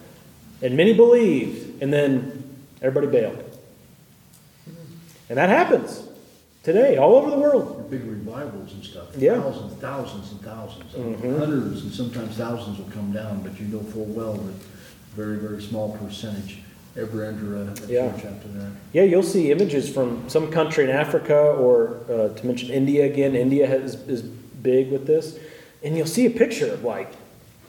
and 0.62 0.76
many 0.76 0.94
believed 0.94 1.82
and 1.82 1.92
then 1.92 2.56
everybody 2.80 3.08
bailed? 3.08 3.44
And 5.28 5.36
that 5.36 5.48
happens 5.48 6.04
today 6.62 6.96
all 6.96 7.14
over 7.16 7.30
the 7.30 7.38
world. 7.38 7.90
Big 7.90 8.04
revivals 8.04 8.72
and 8.72 8.84
stuff. 8.84 9.08
Yeah. 9.16 9.40
Thousands, 9.40 9.74
thousands 9.80 10.32
and 10.32 10.40
1000s 10.42 10.94
Mhm. 10.94 11.38
Hundreds 11.38 11.82
and 11.82 11.92
sometimes 11.92 12.36
thousands 12.36 12.78
will 12.78 12.90
come 12.92 13.12
down, 13.12 13.40
but 13.42 13.58
you 13.60 13.66
know 13.66 13.80
full 13.80 14.04
well 14.06 14.34
that 14.34 14.54
very, 15.16 15.36
very 15.36 15.62
small 15.62 15.96
percentage 15.96 16.58
ever 16.96 17.24
enter 17.24 17.56
a, 17.56 17.60
a 17.60 17.92
Yeah. 17.92 18.12
church 18.12 18.24
after 18.26 18.48
that. 18.48 18.70
Yeah, 18.92 19.04
you'll 19.04 19.22
see 19.22 19.50
images 19.50 19.88
from 19.88 20.24
some 20.28 20.50
country 20.50 20.84
in 20.84 20.90
Africa, 20.90 21.36
or 21.36 21.96
uh, 22.10 22.28
to 22.36 22.46
mention 22.46 22.70
India 22.70 23.06
again. 23.06 23.34
India 23.34 23.66
has, 23.66 23.94
is 24.08 24.22
big 24.22 24.90
with 24.90 25.06
this, 25.06 25.38
and 25.82 25.96
you'll 25.96 26.06
see 26.06 26.26
a 26.26 26.30
picture 26.30 26.70
of 26.72 26.84
like 26.84 27.12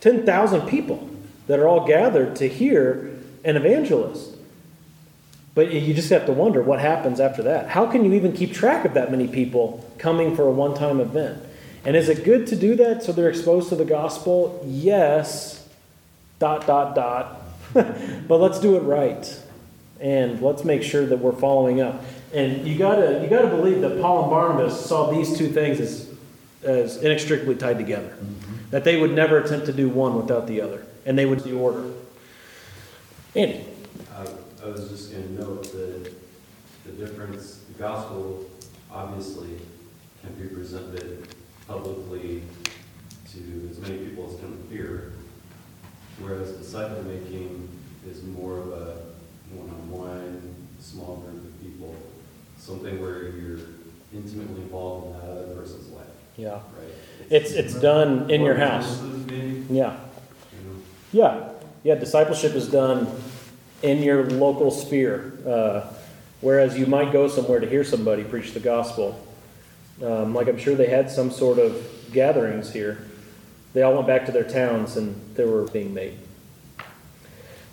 ten 0.01 0.25
thousand 0.25 0.61
people 0.67 1.07
that 1.47 1.59
are 1.59 1.67
all 1.67 1.85
gathered 1.87 2.35
to 2.37 2.47
hear 2.47 3.09
an 3.43 3.55
evangelist. 3.57 4.30
But 5.53 5.71
you 5.71 5.93
just 5.93 6.09
have 6.09 6.25
to 6.27 6.31
wonder 6.31 6.61
what 6.61 6.79
happens 6.79 7.19
after 7.19 7.43
that. 7.43 7.69
How 7.69 7.85
can 7.85 8.05
you 8.05 8.13
even 8.13 8.31
keep 8.31 8.53
track 8.53 8.85
of 8.85 8.93
that 8.93 9.11
many 9.11 9.27
people 9.27 9.89
coming 9.97 10.35
for 10.35 10.43
a 10.43 10.51
one-time 10.51 10.99
event? 11.01 11.43
And 11.83 11.95
is 11.95 12.07
it 12.09 12.23
good 12.23 12.47
to 12.47 12.55
do 12.55 12.75
that 12.75 13.03
so 13.03 13.11
they're 13.11 13.29
exposed 13.29 13.69
to 13.69 13.75
the 13.75 13.85
gospel? 13.85 14.63
Yes. 14.65 15.67
Dot 16.39 16.65
dot 16.65 16.95
dot. 16.95 17.41
but 17.73 18.37
let's 18.37 18.59
do 18.59 18.77
it 18.77 18.81
right 18.81 19.41
and 20.01 20.41
let's 20.41 20.63
make 20.63 20.83
sure 20.83 21.05
that 21.05 21.19
we're 21.19 21.31
following 21.31 21.79
up. 21.79 22.03
And 22.33 22.65
you 22.67 22.77
gotta 22.77 23.21
you 23.21 23.29
gotta 23.29 23.47
believe 23.47 23.81
that 23.81 24.01
Paul 24.01 24.23
and 24.23 24.29
Barnabas 24.31 24.85
saw 24.85 25.11
these 25.11 25.37
two 25.37 25.49
things 25.49 25.79
as 25.79 26.09
as 26.63 26.97
inextricably 26.97 27.55
tied 27.55 27.77
together. 27.77 28.09
Mm-hmm. 28.09 28.69
That 28.71 28.83
they 28.83 28.99
would 28.99 29.11
never 29.11 29.37
attempt 29.37 29.65
to 29.67 29.73
do 29.73 29.89
one 29.89 30.15
without 30.15 30.47
the 30.47 30.61
other, 30.61 30.85
and 31.05 31.17
they 31.17 31.25
would 31.25 31.41
the 31.41 31.53
order. 31.53 31.91
Andy, 33.35 33.65
I, 34.63 34.67
was 34.67 34.89
just 34.89 35.11
gonna 35.11 35.29
note 35.29 35.63
that 35.71 36.13
the 36.85 36.91
difference, 36.91 37.61
the 37.71 37.79
gospel 37.79 38.45
obviously 38.91 39.57
can 40.21 40.33
be 40.35 40.53
presented 40.53 41.27
publicly 41.67 42.43
to 43.31 43.67
as 43.71 43.79
many 43.79 43.97
people 43.97 44.29
as 44.31 44.39
can 44.39 44.63
hear, 44.69 45.13
whereas 46.19 46.51
disciple 46.51 47.01
making 47.03 47.69
is 48.07 48.23
more 48.23 48.59
of 48.59 48.71
a 48.71 48.97
one-on-one, 49.53 50.55
small 50.79 51.17
group 51.17 51.43
of 51.43 51.61
people, 51.61 51.95
something 52.57 53.01
where 53.01 53.29
you're 53.29 53.59
intimately 54.13 54.61
involved 54.61 55.07
in 55.07 55.13
that 55.13 55.31
other 55.31 55.55
person's 55.55 55.89
life, 55.89 56.05
yeah, 56.35 56.49
right? 56.49 56.61
it's 57.29 57.51
it's 57.51 57.73
done 57.75 58.29
in 58.29 58.41
your 58.41 58.55
house. 58.55 59.01
Yeah, 59.69 59.97
yeah, 61.11 61.49
yeah. 61.83 61.95
Discipleship 61.95 62.53
is 62.53 62.69
done 62.69 63.07
in 63.81 64.01
your 64.03 64.25
local 64.25 64.71
sphere, 64.71 65.33
uh, 65.47 65.91
whereas 66.41 66.77
you 66.77 66.85
might 66.85 67.11
go 67.11 67.27
somewhere 67.27 67.59
to 67.59 67.69
hear 67.69 67.83
somebody 67.83 68.23
preach 68.23 68.53
the 68.53 68.59
gospel. 68.59 69.27
Um, 70.03 70.33
like 70.33 70.47
I'm 70.47 70.57
sure 70.57 70.75
they 70.75 70.89
had 70.89 71.09
some 71.09 71.31
sort 71.31 71.59
of 71.59 71.85
gatherings 72.11 72.73
here. 72.73 73.05
They 73.73 73.83
all 73.83 73.95
went 73.95 74.07
back 74.07 74.25
to 74.25 74.31
their 74.31 74.43
towns 74.43 74.97
and 74.97 75.19
they 75.35 75.45
were 75.45 75.63
being 75.67 75.93
made. 75.93 76.17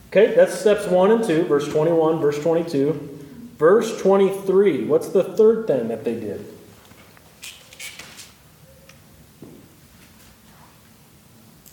Okay, 0.09 0.35
that's 0.35 0.55
steps 0.55 0.87
one 0.87 1.11
and 1.11 1.25
two, 1.25 1.44
verse 1.44 1.68
21, 1.68 2.21
verse 2.21 2.40
22. 2.42 3.16
Verse 3.59 4.01
23, 4.01 4.85
what's 4.85 5.09
the 5.09 5.25
third 5.25 5.66
thing 5.66 5.88
that 5.88 6.05
they 6.05 6.14
did? 6.14 6.47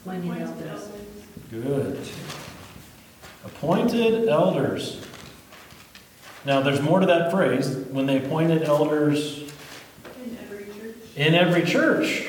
Appointing 0.02 0.42
elders. 0.42 0.90
Good. 1.52 2.00
Appointed 3.46 4.28
elders. 4.28 5.06
Now, 6.46 6.62
there's 6.62 6.82
more 6.82 7.00
to 7.00 7.06
that 7.06 7.32
phrase. 7.32 7.70
When 7.70 8.06
they 8.06 8.18
appointed 8.18 8.64
elders 8.64 9.40
In 10.24 10.38
every 10.42 10.66
church. 10.66 10.96
in 11.16 11.36
every 11.36 11.64
church, 11.64 12.28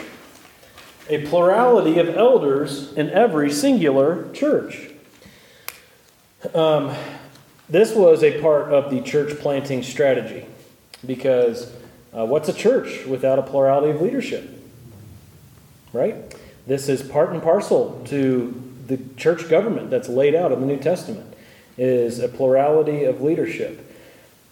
a 1.09 1.27
plurality 1.27 1.99
of 1.99 2.09
elders 2.11 2.93
in 2.93 3.11
every 3.11 3.51
singular 3.51 4.31
church. 4.33 4.91
Um, 6.55 6.95
this 7.69 7.95
was 7.95 8.23
a 8.23 8.41
part 8.41 8.73
of 8.73 8.91
the 8.91 9.01
church 9.01 9.39
planting 9.41 9.83
strategy 9.83 10.47
because 11.05 11.73
uh, 12.17 12.25
what's 12.25 12.49
a 12.49 12.53
church 12.53 13.05
without 13.07 13.39
a 13.39 13.43
plurality 13.43 13.91
of 13.91 14.01
leadership? 14.01 14.49
Right? 15.93 16.35
This 16.67 16.89
is 16.89 17.03
part 17.03 17.31
and 17.31 17.43
parcel 17.43 18.03
to 18.07 18.66
the 18.87 18.99
church 19.17 19.49
government 19.49 19.91
that's 19.91 20.09
laid 20.09 20.35
out 20.35 20.53
in 20.53 20.61
the 20.61 20.67
New 20.67 20.79
Testament 20.79 21.35
is 21.79 22.19
a 22.21 22.29
plurality 22.29 23.05
of 23.05 23.21
leadership. 23.21 23.83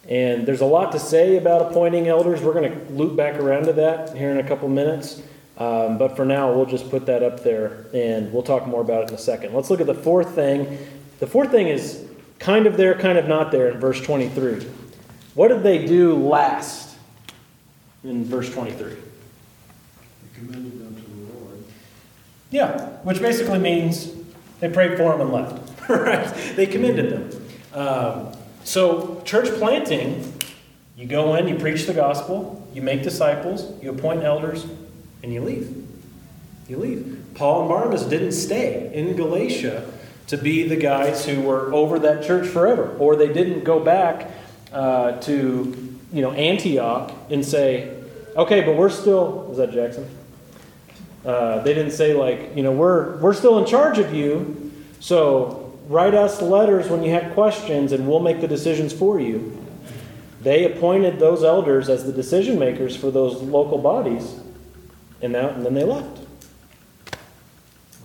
And 0.08 0.46
there's 0.46 0.60
a 0.60 0.66
lot 0.66 0.92
to 0.92 0.98
say 0.98 1.36
about 1.36 1.70
appointing 1.70 2.08
elders. 2.08 2.42
We're 2.42 2.52
going 2.52 2.70
to 2.70 2.92
loop 2.92 3.16
back 3.16 3.36
around 3.36 3.64
to 3.64 3.72
that 3.74 4.16
here 4.16 4.30
in 4.30 4.38
a 4.38 4.46
couple 4.46 4.68
minutes. 4.68 5.22
Um, 5.56 5.98
but 5.98 6.16
for 6.16 6.24
now, 6.24 6.52
we'll 6.52 6.66
just 6.66 6.90
put 6.90 7.06
that 7.06 7.22
up 7.22 7.42
there 7.42 7.86
and 7.94 8.32
we'll 8.32 8.42
talk 8.42 8.66
more 8.66 8.80
about 8.80 9.04
it 9.04 9.08
in 9.10 9.14
a 9.14 9.18
second. 9.18 9.54
Let's 9.54 9.70
look 9.70 9.80
at 9.80 9.86
the 9.86 9.94
fourth 9.94 10.34
thing. 10.34 10.78
The 11.20 11.26
fourth 11.26 11.50
thing 11.50 11.68
is 11.68 12.06
kind 12.38 12.66
of 12.66 12.76
there, 12.76 12.94
kind 12.98 13.16
of 13.16 13.28
not 13.28 13.52
there 13.52 13.70
in 13.70 13.78
verse 13.78 14.00
23. 14.00 14.66
What 15.34 15.48
did 15.48 15.62
they 15.62 15.86
do 15.86 16.14
last 16.16 16.96
in 18.02 18.24
verse 18.24 18.52
23? 18.52 18.90
He 18.90 18.98
commended 20.34 20.80
them 20.80 20.96
to 20.96 21.02
the 21.02 21.38
Lord. 21.38 21.64
Yeah, 22.50 22.88
which 23.04 23.20
basically 23.20 23.58
means 23.58 24.12
they 24.64 24.70
prayed 24.70 24.96
for 24.96 25.12
them 25.12 25.20
and 25.20 25.30
left. 25.30 25.78
right? 25.90 26.26
They 26.56 26.64
commended 26.64 27.10
them. 27.10 27.46
Um, 27.74 28.32
so, 28.64 29.20
church 29.26 29.50
planting, 29.58 30.32
you 30.96 31.06
go 31.06 31.34
in, 31.34 31.48
you 31.48 31.56
preach 31.56 31.84
the 31.84 31.92
gospel, 31.92 32.66
you 32.72 32.80
make 32.80 33.02
disciples, 33.02 33.70
you 33.82 33.90
appoint 33.90 34.22
elders, 34.22 34.64
and 35.22 35.34
you 35.34 35.42
leave. 35.42 35.86
You 36.66 36.78
leave. 36.78 37.26
Paul 37.34 37.60
and 37.60 37.68
Barnabas 37.68 38.04
didn't 38.04 38.32
stay 38.32 38.90
in 38.94 39.14
Galatia 39.16 39.86
to 40.28 40.38
be 40.38 40.66
the 40.66 40.76
guys 40.76 41.26
who 41.26 41.42
were 41.42 41.70
over 41.74 41.98
that 41.98 42.24
church 42.24 42.48
forever, 42.48 42.96
or 42.98 43.16
they 43.16 43.30
didn't 43.30 43.64
go 43.64 43.80
back 43.80 44.30
uh, 44.72 45.20
to 45.20 45.98
you 46.10 46.22
know 46.22 46.32
Antioch 46.32 47.12
and 47.28 47.44
say, 47.44 48.02
okay, 48.34 48.62
but 48.62 48.76
we're 48.76 48.88
still. 48.88 49.46
Is 49.50 49.58
that 49.58 49.72
Jackson? 49.72 50.08
Uh, 51.24 51.62
they 51.62 51.72
didn't 51.72 51.92
say 51.92 52.14
like, 52.14 52.54
you 52.54 52.62
know, 52.62 52.72
we're 52.72 53.16
we're 53.18 53.34
still 53.34 53.58
in 53.58 53.66
charge 53.66 53.98
of 53.98 54.12
you, 54.12 54.72
so 55.00 55.78
write 55.88 56.14
us 56.14 56.42
letters 56.42 56.88
when 56.88 57.02
you 57.02 57.10
have 57.12 57.32
questions, 57.34 57.92
and 57.92 58.06
we'll 58.06 58.20
make 58.20 58.40
the 58.40 58.48
decisions 58.48 58.92
for 58.92 59.18
you. 59.18 59.58
They 60.42 60.70
appointed 60.70 61.18
those 61.18 61.42
elders 61.42 61.88
as 61.88 62.04
the 62.04 62.12
decision 62.12 62.58
makers 62.58 62.94
for 62.94 63.10
those 63.10 63.40
local 63.40 63.78
bodies, 63.78 64.38
and 65.22 65.32
now 65.32 65.48
and 65.48 65.64
then 65.64 65.72
they 65.72 65.84
left. 65.84 66.20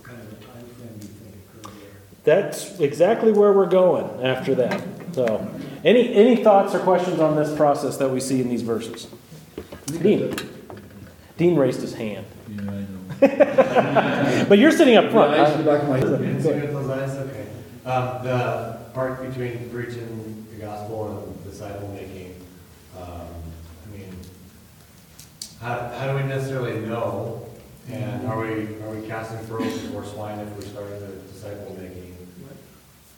Kind 0.01 0.21
of 0.21 0.31
a 0.31 0.35
time 0.45 0.65
frame 0.77 0.97
do 0.99 1.07
you 1.07 1.13
think 1.13 1.35
occurred 1.53 1.73
there? 1.81 1.91
That's 2.23 2.79
exactly 2.79 3.33
where 3.33 3.51
we're 3.51 3.65
going 3.65 4.25
after 4.25 4.55
that. 4.55 4.81
So, 5.11 5.45
any 5.83 6.13
any 6.13 6.41
thoughts 6.41 6.73
or 6.73 6.79
questions 6.79 7.19
on 7.19 7.35
this 7.35 7.53
process 7.57 7.97
that 7.97 8.09
we 8.09 8.21
see 8.21 8.39
in 8.39 8.47
these 8.47 8.61
verses? 8.61 9.07
Dean. 9.87 10.33
Dean 11.37 11.55
raised 11.55 11.81
his 11.81 11.93
hand, 11.95 12.25
Yeah, 12.49 12.61
I 12.61 12.65
know. 12.65 12.98
but 14.49 14.57
you're 14.57 14.71
sitting 14.71 14.95
up 14.95 15.11
front. 15.11 15.31
Yeah, 15.35 15.43
I 15.43 15.47
used 15.47 15.57
to 15.59 15.63
back 15.65 15.87
my 15.87 15.97
You 15.99 16.05
head. 16.07 16.21
didn't 16.21 16.41
see 16.41 16.49
it 16.49 16.61
with 16.61 16.71
those 16.73 16.89
eyes? 16.89 17.15
Okay. 17.17 17.47
Um, 17.85 18.23
the 18.23 18.77
part 18.93 19.21
between 19.27 19.69
preaching 19.69 20.45
the 20.51 20.61
gospel 20.65 21.25
and 21.27 21.43
disciple 21.51 21.87
making, 21.89 22.35
um, 22.97 23.27
I 23.87 23.97
mean, 23.97 24.13
how, 25.61 25.89
how 25.97 26.07
do 26.11 26.15
we 26.15 26.23
necessarily 26.29 26.79
know? 26.81 27.45
And 27.91 28.27
are 28.27 28.39
we, 28.39 28.75
are 28.83 28.91
we 28.91 29.07
casting 29.07 29.45
pearls 29.47 29.77
before 29.79 30.05
swine 30.05 30.39
if 30.39 30.49
we're 30.55 30.61
starting 30.61 30.99
the 30.99 31.07
disciple 31.31 31.75
making 31.79 32.15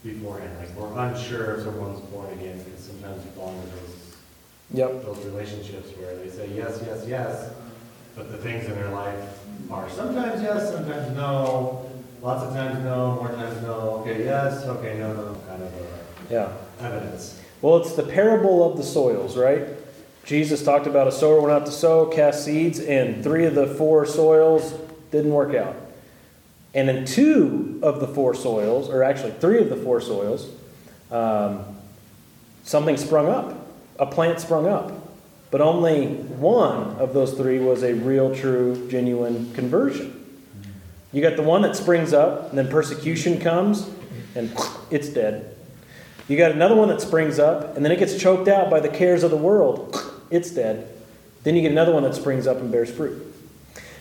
beforehand? 0.04 0.58
Like, 0.60 0.74
we're 0.76 0.98
unsure 0.98 1.56
if 1.58 1.64
someone's 1.64 2.00
born 2.10 2.32
again, 2.34 2.58
because 2.64 2.80
sometimes 2.80 3.24
you 3.26 3.32
fall 3.32 3.50
into 3.50 3.68
those, 3.76 3.98
Yep. 4.74 5.04
those 5.04 5.26
relationships 5.26 5.90
where 5.98 6.16
they 6.16 6.30
say 6.30 6.48
yes, 6.56 6.82
yes, 6.86 7.04
yes, 7.06 7.52
but 8.16 8.32
the 8.32 8.38
things 8.38 8.64
in 8.66 8.76
their 8.76 8.90
life 8.90 9.41
are 9.72 9.90
sometimes 9.90 10.42
yes, 10.42 10.72
sometimes 10.72 11.16
no, 11.16 11.90
lots 12.22 12.44
of 12.44 12.54
times 12.54 12.84
no, 12.84 13.16
more 13.16 13.30
times 13.30 13.62
no, 13.62 14.04
okay, 14.06 14.24
yes, 14.26 14.64
okay, 14.66 14.98
no, 15.00 15.14
no, 15.14 15.36
kind 15.48 15.64
of 15.64 15.74
uh, 15.74 15.86
Yeah. 16.30 16.52
evidence. 16.80 17.40
Well, 17.62 17.78
it's 17.78 17.94
the 17.94 18.04
parable 18.04 18.70
of 18.70 18.78
the 18.78 18.84
soils, 18.84 19.38
right? 19.38 19.64
Jesus 20.24 20.64
talked 20.64 20.88
about 20.88 21.08
a 21.08 21.12
sower 21.12 21.40
went 21.42 21.52
out 21.52 21.66
to 21.66 21.72
sow, 21.72 22.06
cast 22.08 22.46
seeds, 22.46 22.80
and 22.80 23.24
three 23.24 23.46
of 23.46 23.56
the 23.56 23.68
four 23.68 24.06
soils 24.06 24.74
didn't 25.12 25.32
work 25.32 25.56
out. 25.56 25.76
And 26.74 26.90
in 26.90 27.06
two 27.06 27.80
of 27.84 28.00
the 28.00 28.08
four 28.08 28.34
soils, 28.34 28.90
or 28.90 29.04
actually 29.04 29.32
three 29.34 29.60
of 29.60 29.70
the 29.70 29.76
four 29.76 30.00
soils, 30.00 30.50
um, 31.12 31.66
something 32.64 32.98
sprung 32.98 33.28
up. 33.28 33.68
A 34.00 34.06
plant 34.06 34.40
sprung 34.40 34.68
up. 34.68 34.92
But 35.52 35.60
only 35.60 36.08
one 36.08 36.96
of 36.96 37.14
those 37.14 37.34
three 37.34 37.60
was 37.60 37.84
a 37.84 37.94
real, 37.94 38.34
true, 38.34 38.88
genuine 38.90 39.54
conversion. 39.54 40.18
You 41.12 41.22
got 41.22 41.36
the 41.36 41.44
one 41.44 41.62
that 41.64 41.76
springs 41.76 42.14
up, 42.14 42.50
and 42.50 42.58
then 42.58 42.70
persecution 42.70 43.40
comes, 43.40 43.90
and 44.34 44.52
it's 44.90 45.10
dead. 45.10 45.56
You 46.30 46.38
got 46.38 46.52
another 46.52 46.76
one 46.76 46.88
that 46.88 47.02
springs 47.02 47.38
up, 47.38 47.76
and 47.76 47.84
then 47.84 47.92
it 47.92 48.00
gets 48.00 48.18
choked 48.18 48.48
out 48.48 48.70
by 48.70 48.80
the 48.80 48.88
cares 48.88 49.24
of 49.24 49.32
the 49.32 49.38
world. 49.38 49.96
It's 50.32 50.50
dead. 50.50 50.88
Then 51.44 51.58
you 51.58 51.62
get 51.62 51.74
another 51.74 51.92
one 51.92 52.04
that 52.04 52.16
springs 52.16 52.48
up 52.48 52.56
and 52.56 52.72
bears 52.72 52.90
fruit. 52.90 53.36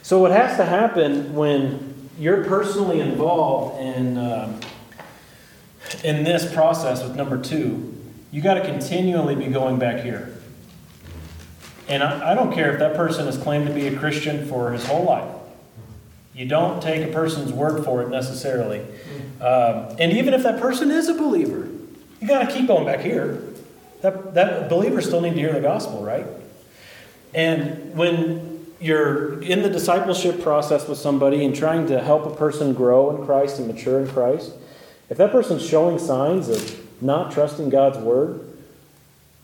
So, 0.00 0.20
what 0.20 0.30
has 0.30 0.56
to 0.58 0.64
happen 0.64 1.34
when 1.34 2.08
you're 2.20 2.44
personally 2.44 3.00
involved 3.00 3.80
in, 3.80 4.16
um, 4.16 4.60
in 6.04 6.22
this 6.22 6.54
process 6.54 7.02
with 7.02 7.16
number 7.16 7.36
two, 7.36 8.00
you 8.30 8.42
got 8.42 8.54
to 8.54 8.64
continually 8.64 9.34
be 9.34 9.48
going 9.48 9.80
back 9.80 10.04
here. 10.04 10.39
And 11.90 12.04
I, 12.04 12.32
I 12.32 12.34
don't 12.34 12.52
care 12.52 12.72
if 12.72 12.78
that 12.78 12.94
person 12.94 13.26
has 13.26 13.36
claimed 13.36 13.66
to 13.66 13.74
be 13.74 13.88
a 13.88 13.98
Christian 13.98 14.46
for 14.46 14.72
his 14.72 14.86
whole 14.86 15.04
life. 15.04 15.28
You 16.34 16.46
don't 16.46 16.80
take 16.80 17.06
a 17.06 17.12
person's 17.12 17.52
word 17.52 17.84
for 17.84 18.00
it 18.02 18.08
necessarily. 18.08 18.80
Um, 19.40 19.96
and 19.98 20.12
even 20.12 20.32
if 20.32 20.44
that 20.44 20.60
person 20.60 20.90
is 20.90 21.08
a 21.08 21.14
believer, 21.14 21.68
you 22.20 22.28
got 22.28 22.48
to 22.48 22.54
keep 22.54 22.68
going 22.68 22.86
back 22.86 23.00
here. 23.00 23.42
That, 24.02 24.34
that 24.34 24.68
believers 24.68 25.06
still 25.06 25.20
need 25.20 25.34
to 25.34 25.40
hear 25.40 25.52
the 25.52 25.60
gospel, 25.60 26.02
right? 26.02 26.26
And 27.34 27.94
when 27.94 28.66
you're 28.80 29.42
in 29.42 29.62
the 29.62 29.68
discipleship 29.68 30.42
process 30.42 30.88
with 30.88 30.98
somebody 30.98 31.44
and 31.44 31.54
trying 31.54 31.88
to 31.88 32.00
help 32.00 32.24
a 32.24 32.34
person 32.34 32.72
grow 32.72 33.14
in 33.16 33.26
Christ 33.26 33.58
and 33.58 33.66
mature 33.66 34.00
in 34.00 34.08
Christ, 34.08 34.52
if 35.10 35.18
that 35.18 35.32
person's 35.32 35.66
showing 35.66 35.98
signs 35.98 36.48
of 36.48 37.02
not 37.02 37.32
trusting 37.32 37.68
God's 37.68 37.98
word, 37.98 38.46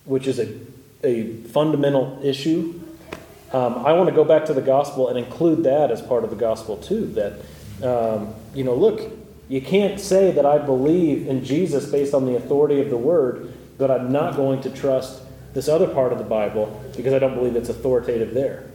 which 0.04 0.26
is 0.26 0.38
a, 0.38 0.54
a 1.02 1.36
fundamental 1.44 2.18
issue, 2.22 2.80
um, 3.52 3.86
I 3.86 3.92
want 3.92 4.08
to 4.08 4.14
go 4.14 4.24
back 4.24 4.46
to 4.46 4.54
the 4.54 4.62
gospel 4.62 5.08
and 5.08 5.18
include 5.18 5.64
that 5.64 5.90
as 5.90 6.02
part 6.02 6.24
of 6.24 6.30
the 6.30 6.36
gospel 6.36 6.76
too. 6.76 7.06
That, 7.06 7.32
um, 7.86 8.34
you 8.54 8.64
know, 8.64 8.74
look, 8.74 9.12
you 9.48 9.60
can't 9.60 10.00
say 10.00 10.32
that 10.32 10.44
I 10.44 10.58
believe 10.58 11.28
in 11.28 11.44
Jesus 11.44 11.86
based 11.86 12.12
on 12.12 12.26
the 12.26 12.36
authority 12.36 12.80
of 12.80 12.90
the 12.90 12.96
word, 12.96 13.52
but 13.78 13.90
I'm 13.90 14.10
not 14.10 14.34
going 14.36 14.60
to 14.62 14.70
trust 14.70 15.22
this 15.54 15.68
other 15.68 15.86
part 15.86 16.12
of 16.12 16.18
the 16.18 16.24
Bible 16.24 16.82
because 16.96 17.14
I 17.14 17.18
don't 17.18 17.34
believe 17.34 17.56
it's 17.56 17.68
authoritative 17.68 18.34
there. 18.34 18.68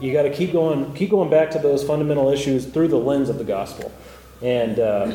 You 0.00 0.12
got 0.12 0.22
to 0.22 0.30
keep 0.30 0.52
going, 0.52 0.92
keep 0.94 1.10
going 1.10 1.30
back 1.30 1.50
to 1.52 1.58
those 1.58 1.84
fundamental 1.84 2.30
issues 2.30 2.66
through 2.66 2.88
the 2.88 2.98
lens 2.98 3.28
of 3.28 3.38
the 3.38 3.44
gospel, 3.44 3.92
and 4.42 4.78
uh, 4.78 5.10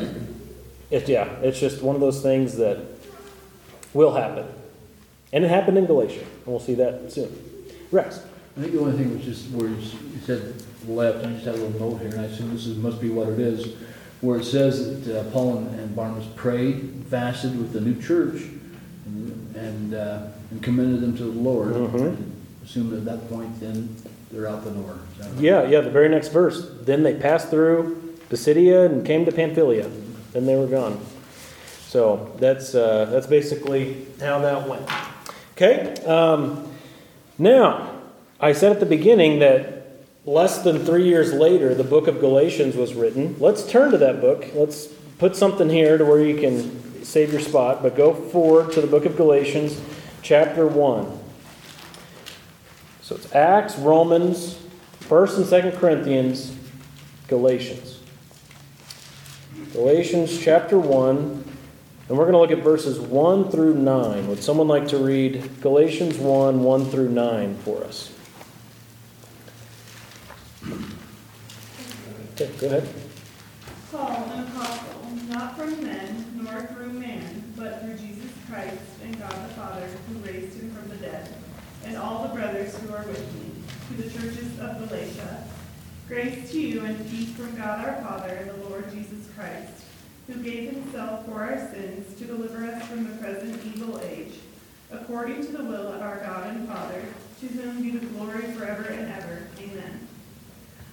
it, 0.90 1.08
yeah, 1.08 1.28
it's 1.42 1.60
just 1.60 1.82
one 1.82 1.94
of 1.94 2.00
those 2.00 2.20
things 2.22 2.56
that 2.56 2.78
will 3.94 4.14
happen, 4.14 4.46
and 5.32 5.44
it 5.44 5.48
happened 5.48 5.78
in 5.78 5.86
Galatia, 5.86 6.20
and 6.20 6.46
we'll 6.46 6.60
see 6.60 6.74
that 6.74 7.10
soon. 7.12 7.30
Rex. 7.90 8.20
I 8.56 8.60
think 8.60 8.72
the 8.72 8.80
only 8.80 8.96
thing 8.96 9.14
was 9.16 9.24
just 9.24 9.50
where 9.50 9.68
you 9.68 9.76
said 10.26 10.54
left, 10.86 11.24
I 11.24 11.32
just 11.32 11.44
had 11.46 11.54
a 11.54 11.58
little 11.58 11.90
note 11.90 11.98
here, 12.00 12.10
and 12.10 12.20
I 12.20 12.24
assume 12.24 12.52
this 12.52 12.66
is, 12.66 12.76
must 12.76 13.00
be 13.00 13.08
what 13.08 13.28
it 13.28 13.38
is, 13.38 13.74
where 14.20 14.38
it 14.38 14.44
says 14.44 15.04
that 15.06 15.20
uh, 15.20 15.24
Paul 15.30 15.58
and- 15.58 15.80
and 15.80 15.96
Barnabas 15.96 16.26
prayed, 16.36 16.90
fasted 17.08 17.56
with 17.58 17.72
the 17.72 17.80
new 17.80 18.00
church, 18.00 18.42
and- 19.06 19.54
and, 19.56 19.94
uh, 19.94 20.18
and 20.50 20.62
commended 20.62 21.00
them 21.00 21.16
to 21.16 21.24
the 21.24 21.40
Lord. 21.40 21.68
Mhm. 21.74 22.16
Assume 22.64 22.92
at 22.94 23.04
that 23.06 23.28
point, 23.30 23.58
then, 23.60 23.88
they're 24.30 24.46
out 24.48 24.64
the 24.64 24.70
door. 24.70 24.94
Yeah, 25.38 25.66
yeah, 25.68 25.80
the 25.80 25.90
very 25.90 26.08
next 26.08 26.28
verse. 26.28 26.66
Then 26.84 27.02
they 27.02 27.14
passed 27.14 27.48
through 27.48 27.96
Pisidia 28.30 28.86
and 28.86 29.04
came 29.04 29.24
to 29.24 29.32
Pamphylia. 29.32 29.86
Then 30.32 30.46
they 30.46 30.56
were 30.56 30.66
gone. 30.66 30.98
So 31.88 32.30
that's 32.38 32.74
uh, 32.74 33.08
that's 33.10 33.26
basically 33.26 34.06
how 34.20 34.38
that 34.40 34.66
went. 34.68 34.88
Okay. 35.52 35.94
Um, 36.04 36.72
now, 37.38 38.00
I 38.40 38.52
said 38.52 38.72
at 38.72 38.80
the 38.80 38.86
beginning 38.86 39.38
that 39.40 40.04
less 40.24 40.62
than 40.62 40.84
three 40.84 41.04
years 41.04 41.32
later, 41.32 41.74
the 41.74 41.84
book 41.84 42.06
of 42.08 42.20
Galatians 42.20 42.76
was 42.76 42.94
written. 42.94 43.36
Let's 43.38 43.66
turn 43.66 43.90
to 43.92 43.98
that 43.98 44.20
book. 44.20 44.46
Let's 44.54 44.86
put 45.18 45.36
something 45.36 45.68
here 45.68 45.98
to 45.98 46.04
where 46.04 46.22
you 46.22 46.40
can 46.40 47.04
save 47.04 47.32
your 47.32 47.40
spot. 47.40 47.82
But 47.82 47.96
go 47.96 48.14
forward 48.14 48.72
to 48.72 48.80
the 48.80 48.86
book 48.86 49.04
of 49.04 49.16
Galatians, 49.16 49.80
chapter 50.22 50.66
one. 50.66 51.18
So 53.02 53.16
it's 53.16 53.34
Acts, 53.34 53.76
Romans, 53.76 54.58
1st 55.00 55.36
and 55.36 55.46
2nd 55.46 55.78
Corinthians, 55.78 56.56
Galatians. 57.28 58.00
Galatians 59.72 60.38
chapter 60.38 60.78
1, 60.78 61.44
and 62.08 62.18
we're 62.18 62.30
going 62.30 62.32
to 62.32 62.38
look 62.38 62.50
at 62.50 62.64
verses 62.64 62.98
1 62.98 63.50
through 63.50 63.74
9. 63.74 64.28
Would 64.28 64.42
someone 64.42 64.68
like 64.68 64.88
to 64.88 64.98
read 64.98 65.60
Galatians 65.60 66.18
1, 66.18 66.62
1 66.62 66.84
through 66.86 67.10
9 67.10 67.56
for 67.58 67.84
us? 67.84 68.12
Okay, 72.34 72.50
go 72.58 72.66
ahead. 72.66 72.88
Paul, 73.90 74.30
an 74.32 74.48
apostle, 74.48 75.10
not 75.28 75.56
from 75.56 75.84
men, 75.84 76.24
nor 76.42 76.62
through 76.62 76.92
man, 76.92 77.52
but 77.56 77.82
through 77.82 77.94
Jesus 77.94 78.30
Christ 78.48 78.80
and 79.04 79.18
God 79.18 79.30
the 79.30 79.54
Father 79.54 79.86
who 80.08 80.18
raised 80.20 80.58
him 80.58 80.74
from 80.74 80.88
the 80.88 80.96
dead, 80.96 81.28
and 81.84 81.96
all 81.96 82.26
the 82.26 82.34
brothers 82.34 82.76
who 82.78 82.92
are 82.94 83.04
with 83.04 83.34
me, 83.34 83.50
to 83.88 84.02
the 84.02 84.10
churches 84.10 84.58
of 84.60 84.88
Galatia. 84.88 85.44
Grace 86.08 86.50
to 86.50 86.60
you 86.60 86.84
and 86.84 87.10
peace 87.10 87.30
from 87.30 87.54
God 87.56 87.86
our 87.86 88.02
Father 88.02 88.34
and 88.34 88.50
the 88.50 88.68
Lord 88.68 88.90
Jesus 88.92 89.28
Christ, 89.36 89.81
who 90.26 90.42
gave 90.42 90.72
himself 90.72 91.26
for 91.26 91.42
our 91.42 91.58
sins 91.70 92.14
to 92.18 92.24
deliver 92.24 92.64
us 92.64 92.86
from 92.86 93.04
the 93.04 93.16
present 93.16 93.60
evil 93.66 94.00
age, 94.00 94.34
according 94.90 95.44
to 95.46 95.52
the 95.52 95.64
will 95.64 95.88
of 95.88 96.02
our 96.02 96.18
God 96.18 96.54
and 96.54 96.68
Father, 96.68 97.04
to 97.40 97.46
whom 97.48 97.82
be 97.82 97.90
the 97.90 98.06
glory 98.06 98.42
forever 98.52 98.84
and 98.84 99.12
ever. 99.12 99.48
Amen. 99.58 100.08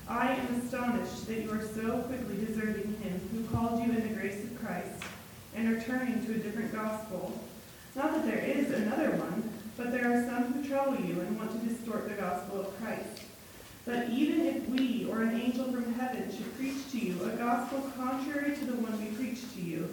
I 0.08 0.32
am 0.32 0.60
astonished 0.60 1.28
that 1.28 1.42
you 1.42 1.52
are 1.52 1.62
so 1.62 2.00
quickly 2.00 2.44
deserting 2.44 2.96
him 3.04 3.22
who 3.32 3.44
called 3.56 3.84
you 3.84 3.92
in 3.92 4.08
the 4.08 4.20
grace 4.20 4.44
of 4.44 4.60
Christ, 4.60 5.04
and 5.56 5.70
are 5.70 5.82
turning 5.82 6.26
to 6.26 6.34
a 6.34 6.38
different 6.38 6.74
gospel. 6.74 7.40
Not 7.96 8.14
that 8.14 8.26
there 8.26 8.44
is 8.44 8.72
another 8.72 9.12
one, 9.12 9.52
but 9.78 9.92
there 9.92 10.12
are 10.12 10.26
some 10.26 10.54
who 10.54 10.68
trouble 10.68 11.00
you 11.00 11.22
and 11.22 11.38
want 11.38 11.52
to 11.52 11.68
distort 11.68 12.10
the 12.10 12.16
gospel 12.16 12.62
of 12.62 12.82
Christ. 12.82 13.29
But 13.90 14.08
even 14.12 14.46
if 14.46 14.70
we 14.70 15.08
or 15.10 15.24
an 15.24 15.42
angel 15.42 15.64
from 15.64 15.92
heaven 15.96 16.30
should 16.32 16.56
preach 16.58 16.92
to 16.92 17.00
you 17.00 17.24
a 17.24 17.30
gospel 17.30 17.92
contrary 17.98 18.56
to 18.56 18.66
the 18.66 18.76
one 18.76 18.96
we 19.04 19.10
preached 19.16 19.52
to 19.56 19.62
you, 19.62 19.90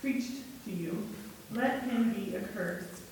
preached 0.00 0.42
to 0.64 0.72
you, 0.72 1.06
let 1.52 1.84
him 1.84 2.12
be 2.14 2.36
accursed. 2.36 3.02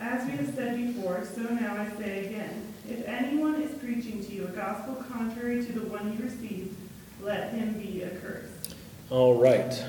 As 0.00 0.24
we 0.24 0.38
have 0.38 0.54
said 0.54 0.78
before, 0.78 1.26
so 1.26 1.42
now 1.42 1.76
I 1.76 1.94
say 1.98 2.24
again, 2.24 2.72
if 2.88 3.06
anyone 3.06 3.60
is 3.60 3.70
preaching 3.78 4.24
to 4.24 4.32
you 4.32 4.44
a 4.44 4.50
gospel 4.52 4.94
contrary 5.10 5.62
to 5.66 5.72
the 5.72 5.86
one 5.88 6.10
you 6.16 6.24
received, 6.24 6.74
let 7.20 7.52
him 7.52 7.74
be 7.74 8.02
accursed. 8.02 8.76
All 9.10 9.34
right. 9.34 9.84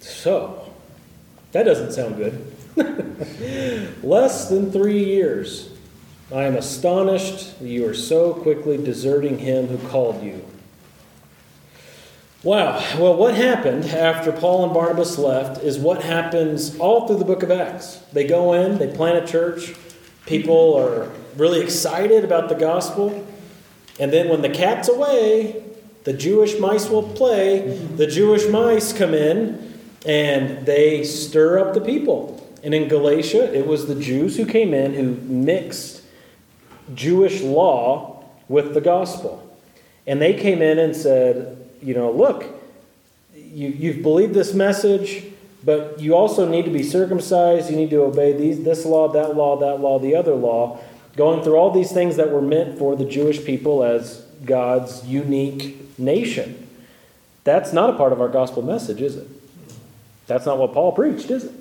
So, 0.00 0.72
that 1.52 1.64
doesn't 1.64 1.92
sound 1.92 2.16
good. 2.16 3.92
Less 4.02 4.48
than 4.48 4.72
three 4.72 5.04
years. 5.04 5.68
I 6.30 6.42
am 6.42 6.56
astonished 6.56 7.58
that 7.58 7.68
you 7.68 7.88
are 7.88 7.94
so 7.94 8.34
quickly 8.34 8.76
deserting 8.76 9.38
him 9.38 9.68
who 9.68 9.88
called 9.88 10.22
you. 10.22 10.44
Wow. 12.42 12.84
Well, 12.98 13.16
what 13.16 13.34
happened 13.34 13.86
after 13.86 14.30
Paul 14.30 14.64
and 14.64 14.74
Barnabas 14.74 15.16
left 15.18 15.62
is 15.64 15.78
what 15.78 16.02
happens 16.02 16.78
all 16.78 17.06
through 17.06 17.18
the 17.18 17.24
book 17.24 17.42
of 17.42 17.50
Acts. 17.50 17.96
They 18.12 18.26
go 18.26 18.52
in, 18.52 18.78
they 18.78 18.94
plant 18.94 19.24
a 19.24 19.26
church, 19.26 19.74
people 20.26 20.74
are 20.74 21.10
really 21.36 21.60
excited 21.60 22.24
about 22.24 22.50
the 22.50 22.54
gospel, 22.54 23.26
and 23.98 24.12
then 24.12 24.28
when 24.28 24.42
the 24.42 24.50
cat's 24.50 24.88
away, 24.88 25.64
the 26.04 26.12
Jewish 26.12 26.58
mice 26.60 26.88
will 26.88 27.02
play, 27.02 27.76
the 27.96 28.06
Jewish 28.06 28.46
mice 28.48 28.92
come 28.92 29.14
in 29.14 29.78
and 30.06 30.64
they 30.64 31.04
stir 31.04 31.58
up 31.58 31.74
the 31.74 31.80
people. 31.80 32.46
And 32.62 32.74
in 32.74 32.88
Galatia, 32.88 33.52
it 33.52 33.66
was 33.66 33.86
the 33.86 33.94
Jews 33.94 34.36
who 34.36 34.46
came 34.46 34.74
in 34.74 34.94
who 34.94 35.14
mixed 35.26 35.97
Jewish 36.94 37.40
law 37.40 38.24
with 38.48 38.74
the 38.74 38.80
gospel. 38.80 39.44
And 40.06 40.20
they 40.22 40.34
came 40.34 40.62
in 40.62 40.78
and 40.78 40.96
said, 40.96 41.68
you 41.82 41.94
know, 41.94 42.10
look, 42.10 42.46
you, 43.34 43.68
you've 43.68 44.02
believed 44.02 44.34
this 44.34 44.54
message, 44.54 45.24
but 45.64 46.00
you 46.00 46.14
also 46.14 46.48
need 46.48 46.64
to 46.64 46.70
be 46.70 46.82
circumcised. 46.82 47.70
You 47.70 47.76
need 47.76 47.90
to 47.90 48.02
obey 48.02 48.32
these, 48.32 48.62
this 48.62 48.84
law, 48.86 49.08
that 49.08 49.36
law, 49.36 49.58
that 49.58 49.80
law, 49.80 49.98
the 49.98 50.14
other 50.14 50.34
law. 50.34 50.80
Going 51.16 51.42
through 51.42 51.56
all 51.56 51.70
these 51.70 51.92
things 51.92 52.16
that 52.16 52.30
were 52.30 52.42
meant 52.42 52.78
for 52.78 52.96
the 52.96 53.04
Jewish 53.04 53.44
people 53.44 53.82
as 53.82 54.24
God's 54.44 55.04
unique 55.04 55.98
nation. 55.98 56.68
That's 57.44 57.72
not 57.72 57.90
a 57.90 57.94
part 57.94 58.12
of 58.12 58.20
our 58.20 58.28
gospel 58.28 58.62
message, 58.62 59.02
is 59.02 59.16
it? 59.16 59.26
That's 60.26 60.46
not 60.46 60.58
what 60.58 60.72
Paul 60.72 60.92
preached, 60.92 61.30
is 61.30 61.44
it? 61.44 61.52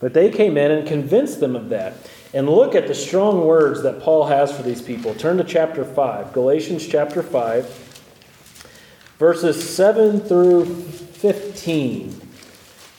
But 0.00 0.12
they 0.12 0.30
came 0.30 0.58
in 0.58 0.70
and 0.70 0.86
convinced 0.86 1.40
them 1.40 1.56
of 1.56 1.70
that. 1.70 1.94
And 2.34 2.50
look 2.50 2.74
at 2.74 2.88
the 2.88 2.94
strong 2.96 3.46
words 3.46 3.84
that 3.84 4.02
Paul 4.02 4.26
has 4.26 4.54
for 4.54 4.64
these 4.64 4.82
people. 4.82 5.14
Turn 5.14 5.36
to 5.36 5.44
chapter 5.44 5.84
5, 5.84 6.32
Galatians 6.32 6.84
chapter 6.84 7.22
5, 7.22 7.64
verses 9.20 9.76
7 9.76 10.18
through 10.18 10.64
15. 10.64 12.20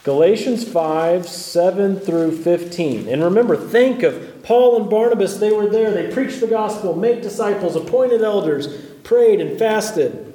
Galatians 0.06 0.64
5, 0.72 1.28
7 1.28 2.00
through 2.00 2.38
15. 2.44 3.10
And 3.10 3.22
remember, 3.22 3.58
think 3.58 4.04
of 4.04 4.42
Paul 4.44 4.80
and 4.80 4.90
Barnabas. 4.90 5.38
They 5.38 5.52
were 5.52 5.68
there. 5.68 5.92
They 5.92 6.14
preached 6.14 6.40
the 6.40 6.48
gospel, 6.48 6.96
made 6.96 7.22
disciples, 7.22 7.76
appointed 7.76 8.22
elders, 8.22 8.68
prayed 9.04 9.42
and 9.42 9.60
fasted. 9.60 10.34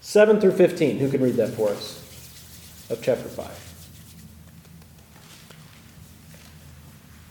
7 0.00 0.40
through 0.40 0.52
15. 0.52 0.98
Who 0.98 1.10
can 1.10 1.20
read 1.20 1.36
that 1.36 1.50
for 1.50 1.70
us? 1.70 2.00
Of 2.88 3.02
chapter 3.02 3.28
5. 3.28 3.65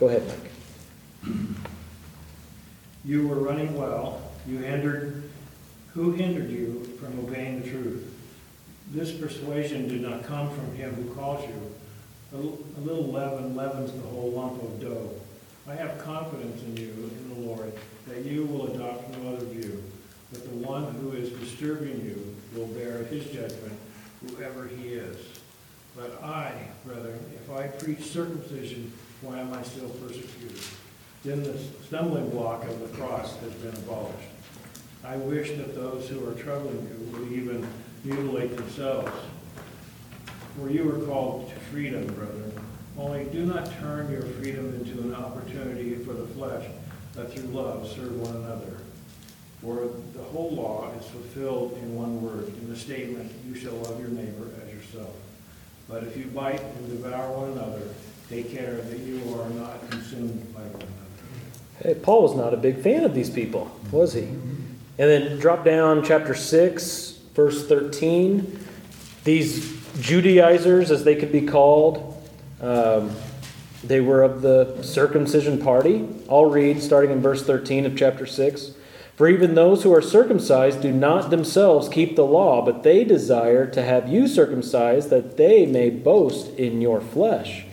Go 0.05 0.09
ahead, 0.09 0.27
Mike. 1.23 1.35
You 3.03 3.27
were 3.27 3.39
running 3.39 3.75
well, 3.75 4.21
you 4.47 4.59
hindered, 4.59 5.31
who 5.95 6.11
hindered 6.11 6.51
you 6.51 6.95
from 6.99 7.17
obeying 7.17 7.63
the 7.63 7.71
truth? 7.71 8.13
This 8.91 9.11
persuasion 9.11 9.87
did 9.87 10.01
not 10.01 10.23
come 10.23 10.51
from 10.51 10.75
him 10.75 10.93
who 10.93 11.11
calls 11.15 11.49
you. 11.49 11.73
A 12.33 12.81
little 12.81 13.07
leaven 13.11 13.55
leavens 13.55 13.93
the 13.93 14.07
whole 14.09 14.29
lump 14.29 14.61
of 14.61 14.79
dough. 14.79 15.09
I 15.67 15.73
have 15.73 15.97
confidence 16.05 16.61
in 16.61 16.77
you, 16.77 16.91
in 16.91 17.29
the 17.33 17.47
Lord, 17.47 17.73
that 18.07 18.23
you 18.25 18.45
will 18.45 18.75
adopt 18.75 19.09
no 19.17 19.33
other 19.33 19.45
view, 19.45 19.83
but 20.31 20.43
the 20.43 20.67
one 20.67 20.85
who 21.01 21.13
is 21.13 21.31
disturbing 21.31 22.05
you 22.05 22.35
will 22.53 22.67
bear 22.67 23.05
his 23.05 23.25
judgment, 23.25 23.73
whoever 24.21 24.67
he 24.67 24.89
is. 24.89 25.17
But 25.95 26.21
I, 26.21 26.51
brethren, 26.85 27.19
if 27.33 27.49
I 27.49 27.69
preach 27.69 28.03
circumcision, 28.03 28.93
why 29.21 29.39
am 29.39 29.53
I 29.53 29.63
still 29.63 29.89
persecuted? 29.89 30.61
Then 31.23 31.43
the 31.43 31.57
stumbling 31.85 32.29
block 32.29 32.63
of 32.65 32.79
the 32.79 32.97
cross 32.97 33.35
has 33.37 33.53
been 33.53 33.75
abolished. 33.75 34.29
I 35.03 35.17
wish 35.17 35.49
that 35.51 35.75
those 35.75 36.07
who 36.07 36.27
are 36.29 36.33
troubling 36.33 36.87
you 36.87 37.17
would 37.17 37.31
even 37.31 37.67
mutilate 38.03 38.55
themselves. 38.55 39.11
For 40.57 40.69
you 40.69 40.83
were 40.83 41.05
called 41.05 41.49
to 41.49 41.55
freedom, 41.71 42.05
brethren. 42.07 42.53
Only 42.97 43.25
do 43.25 43.45
not 43.45 43.71
turn 43.79 44.09
your 44.11 44.21
freedom 44.21 44.73
into 44.75 45.01
an 45.01 45.13
opportunity 45.15 45.95
for 45.95 46.13
the 46.13 46.27
flesh, 46.27 46.65
but 47.15 47.33
through 47.33 47.49
love 47.49 47.87
serve 47.91 48.19
one 48.21 48.35
another. 48.35 48.77
For 49.61 49.89
the 50.13 50.23
whole 50.23 50.51
law 50.51 50.91
is 50.99 51.05
fulfilled 51.07 51.77
in 51.81 51.95
one 51.95 52.21
word, 52.21 52.47
in 52.47 52.69
the 52.69 52.75
statement, 52.75 53.31
you 53.47 53.55
shall 53.55 53.73
love 53.73 53.99
your 53.99 54.09
neighbor 54.09 54.47
as 54.63 54.73
yourself. 54.73 55.13
But 55.89 56.03
if 56.03 56.15
you 56.15 56.25
bite 56.25 56.61
and 56.61 56.89
devour 56.89 57.31
one 57.31 57.51
another, 57.51 57.81
take 58.29 58.51
care 58.51 58.75
that 58.75 58.99
you 58.99 59.21
are 59.39 59.49
not 59.49 59.89
consumed 59.89 60.53
by 60.53 60.61
one 60.61 60.81
another. 60.81 60.89
Hey, 61.83 61.93
Paul 61.93 62.23
was 62.23 62.35
not 62.35 62.53
a 62.53 62.57
big 62.57 62.81
fan 62.81 63.03
of 63.03 63.13
these 63.13 63.29
people, 63.29 63.71
was 63.91 64.13
he? 64.13 64.23
And 64.23 65.09
then 65.09 65.39
drop 65.39 65.63
down 65.65 66.03
chapter 66.03 66.33
6, 66.33 67.19
verse 67.33 67.67
13. 67.67 68.59
These 69.23 69.75
Judaizers, 69.99 70.89
as 70.89 71.03
they 71.03 71.15
could 71.15 71.31
be 71.31 71.41
called, 71.41 72.13
um, 72.61 73.11
they 73.83 74.01
were 74.01 74.23
of 74.23 74.41
the 74.41 74.81
circumcision 74.81 75.61
party. 75.61 76.07
I'll 76.29 76.45
read 76.45 76.81
starting 76.81 77.11
in 77.11 77.21
verse 77.21 77.43
13 77.43 77.85
of 77.85 77.95
chapter 77.95 78.25
6. 78.25 78.71
For 79.15 79.27
even 79.29 79.55
those 79.55 79.83
who 79.83 79.93
are 79.93 80.01
circumcised 80.01 80.81
do 80.81 80.91
not 80.91 81.29
themselves 81.29 81.87
keep 81.87 82.15
the 82.15 82.25
law, 82.25 82.65
but 82.65 82.83
they 82.83 83.03
desire 83.03 83.65
to 83.67 83.83
have 83.83 84.09
you 84.09 84.27
circumcised, 84.27 85.09
that 85.09 85.37
they 85.37 85.65
may 85.65 85.89
boast 85.89 86.47
in 86.57 86.81
your 86.81 86.99
flesh. 86.99 87.65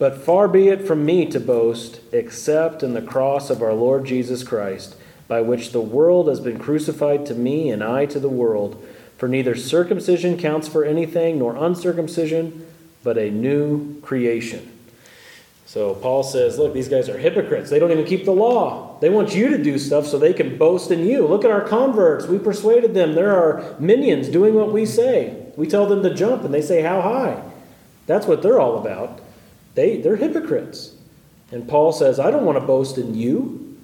But 0.00 0.16
far 0.16 0.48
be 0.48 0.68
it 0.68 0.86
from 0.86 1.04
me 1.04 1.26
to 1.26 1.38
boast, 1.38 2.00
except 2.10 2.82
in 2.82 2.94
the 2.94 3.02
cross 3.02 3.50
of 3.50 3.60
our 3.60 3.74
Lord 3.74 4.06
Jesus 4.06 4.42
Christ, 4.42 4.96
by 5.28 5.42
which 5.42 5.72
the 5.72 5.82
world 5.82 6.26
has 6.26 6.40
been 6.40 6.58
crucified 6.58 7.26
to 7.26 7.34
me, 7.34 7.68
and 7.68 7.84
I 7.84 8.06
to 8.06 8.18
the 8.18 8.30
world. 8.30 8.82
For 9.18 9.28
neither 9.28 9.54
circumcision 9.54 10.38
counts 10.38 10.68
for 10.68 10.86
anything, 10.86 11.38
nor 11.38 11.54
uncircumcision, 11.54 12.66
but 13.04 13.18
a 13.18 13.30
new 13.30 14.00
creation. 14.00 14.72
So 15.66 15.94
Paul 15.94 16.22
says, 16.22 16.58
look, 16.58 16.72
these 16.72 16.88
guys 16.88 17.10
are 17.10 17.18
hypocrites. 17.18 17.68
They 17.68 17.78
don't 17.78 17.92
even 17.92 18.06
keep 18.06 18.24
the 18.24 18.32
law. 18.32 18.98
They 19.02 19.10
want 19.10 19.34
you 19.34 19.50
to 19.50 19.62
do 19.62 19.78
stuff 19.78 20.06
so 20.06 20.18
they 20.18 20.32
can 20.32 20.56
boast 20.56 20.90
in 20.90 21.04
you. 21.04 21.26
Look 21.26 21.44
at 21.44 21.50
our 21.50 21.60
converts. 21.68 22.26
We 22.26 22.38
persuaded 22.38 22.94
them. 22.94 23.14
They're 23.14 23.36
our 23.36 23.78
minions 23.78 24.30
doing 24.30 24.54
what 24.54 24.72
we 24.72 24.86
say. 24.86 25.52
We 25.56 25.66
tell 25.66 25.86
them 25.86 26.02
to 26.04 26.14
jump, 26.14 26.42
and 26.42 26.54
they 26.54 26.62
say, 26.62 26.80
How 26.80 27.02
high? 27.02 27.42
That's 28.06 28.26
what 28.26 28.42
they're 28.42 28.58
all 28.58 28.78
about. 28.78 29.20
They, 29.74 30.00
they're 30.00 30.16
hypocrites. 30.16 30.94
And 31.52 31.68
Paul 31.68 31.92
says, 31.92 32.20
I 32.20 32.30
don't 32.30 32.44
want 32.44 32.58
to 32.58 32.64
boast 32.64 32.98
in 32.98 33.14
you. 33.14 33.78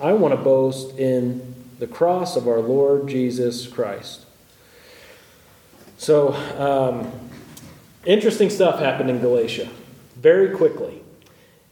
I 0.00 0.12
want 0.12 0.34
to 0.34 0.40
boast 0.40 0.96
in 0.98 1.54
the 1.78 1.86
cross 1.86 2.36
of 2.36 2.46
our 2.48 2.60
Lord 2.60 3.08
Jesus 3.08 3.66
Christ. 3.66 4.26
So, 5.96 6.32
um, 6.58 7.10
interesting 8.04 8.50
stuff 8.50 8.78
happened 8.78 9.10
in 9.10 9.20
Galatia 9.20 9.68
very 10.16 10.56
quickly. 10.56 11.02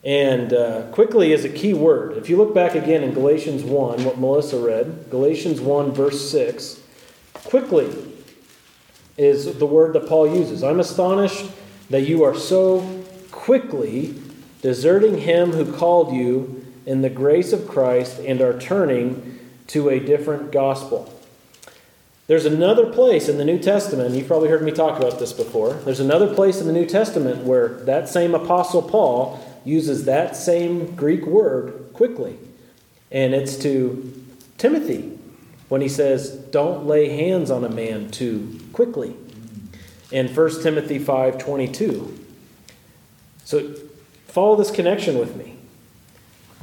And 0.05 0.53
uh, 0.53 0.83
quickly 0.93 1.33
is 1.33 1.45
a 1.45 1.49
key 1.49 1.75
word. 1.75 2.17
If 2.17 2.31
you 2.31 2.37
look 2.37 2.55
back 2.55 2.75
again 2.75 3.03
in 3.03 3.13
Galatians 3.13 3.63
1, 3.63 4.05
what 4.05 4.19
Melissa 4.19 4.59
read, 4.59 5.11
Galatians 5.11 5.61
1, 5.61 5.93
verse 5.93 6.31
6, 6.31 6.81
quickly 7.45 7.95
is 9.17 9.59
the 9.59 9.67
word 9.67 9.95
that 9.95 10.09
Paul 10.09 10.33
uses. 10.35 10.63
I'm 10.63 10.81
astonished 10.81 11.51
that 11.91 12.03
you 12.03 12.23
are 12.23 12.35
so 12.35 12.98
quickly, 13.49 14.15
deserting 14.61 15.17
him 15.17 15.53
who 15.53 15.73
called 15.73 16.13
you 16.13 16.67
in 16.85 17.01
the 17.01 17.09
grace 17.09 17.51
of 17.51 17.67
Christ 17.67 18.19
and 18.19 18.43
are 18.43 18.61
turning 18.61 19.39
to 19.69 19.89
a 19.89 19.99
different 19.99 20.53
gospel. 20.53 21.11
There's 22.27 22.45
another 22.45 22.93
place 22.93 23.27
in 23.27 23.39
the 23.39 23.47
New 23.47 23.59
Testament, 23.59 24.15
you've 24.15 24.27
probably 24.27 24.51
heard 24.51 24.61
me 24.61 24.71
talk 24.71 24.99
about 24.99 25.19
this 25.19 25.33
before. 25.33 25.73
There's 25.73 25.99
another 25.99 26.35
place 26.35 26.61
in 26.61 26.67
the 26.67 26.75
New 26.75 26.85
Testament 26.85 27.45
where 27.45 27.69
that 27.87 28.11
same 28.11 28.35
Apostle 28.35 28.83
Paul 28.83 29.43
uses 29.65 30.05
that 30.05 30.37
same 30.37 30.95
Greek 30.95 31.25
word 31.25 31.89
quickly. 31.95 32.37
And 33.11 33.33
it's 33.33 33.57
to 33.61 34.27
Timothy 34.59 35.19
when 35.71 35.81
he 35.81 35.89
says, 35.89 36.33
Don't 36.33 36.85
lay 36.85 37.09
hands 37.17 37.51
on 37.51 37.65
a 37.65 37.71
man 37.71 38.11
too 38.11 38.61
quickly. 38.75 39.17
In 40.13 40.29
1 40.29 40.63
Timothy 40.63 40.99
5:22. 40.99 42.27
So 43.49 43.73
follow 44.27 44.57
this 44.57 44.71
connection 44.71 45.19
with 45.19 45.35
me. 45.35 45.57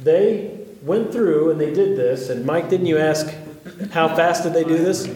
They 0.00 0.56
went 0.82 1.10
through 1.10 1.50
and 1.50 1.60
they 1.60 1.74
did 1.74 1.98
this, 1.98 2.30
and 2.30 2.46
Mike, 2.46 2.70
didn't 2.70 2.86
you 2.86 2.96
ask 2.96 3.26
how 3.90 4.06
fast 4.14 4.44
did 4.44 4.52
they 4.52 4.62
do 4.62 4.78
this? 4.78 5.12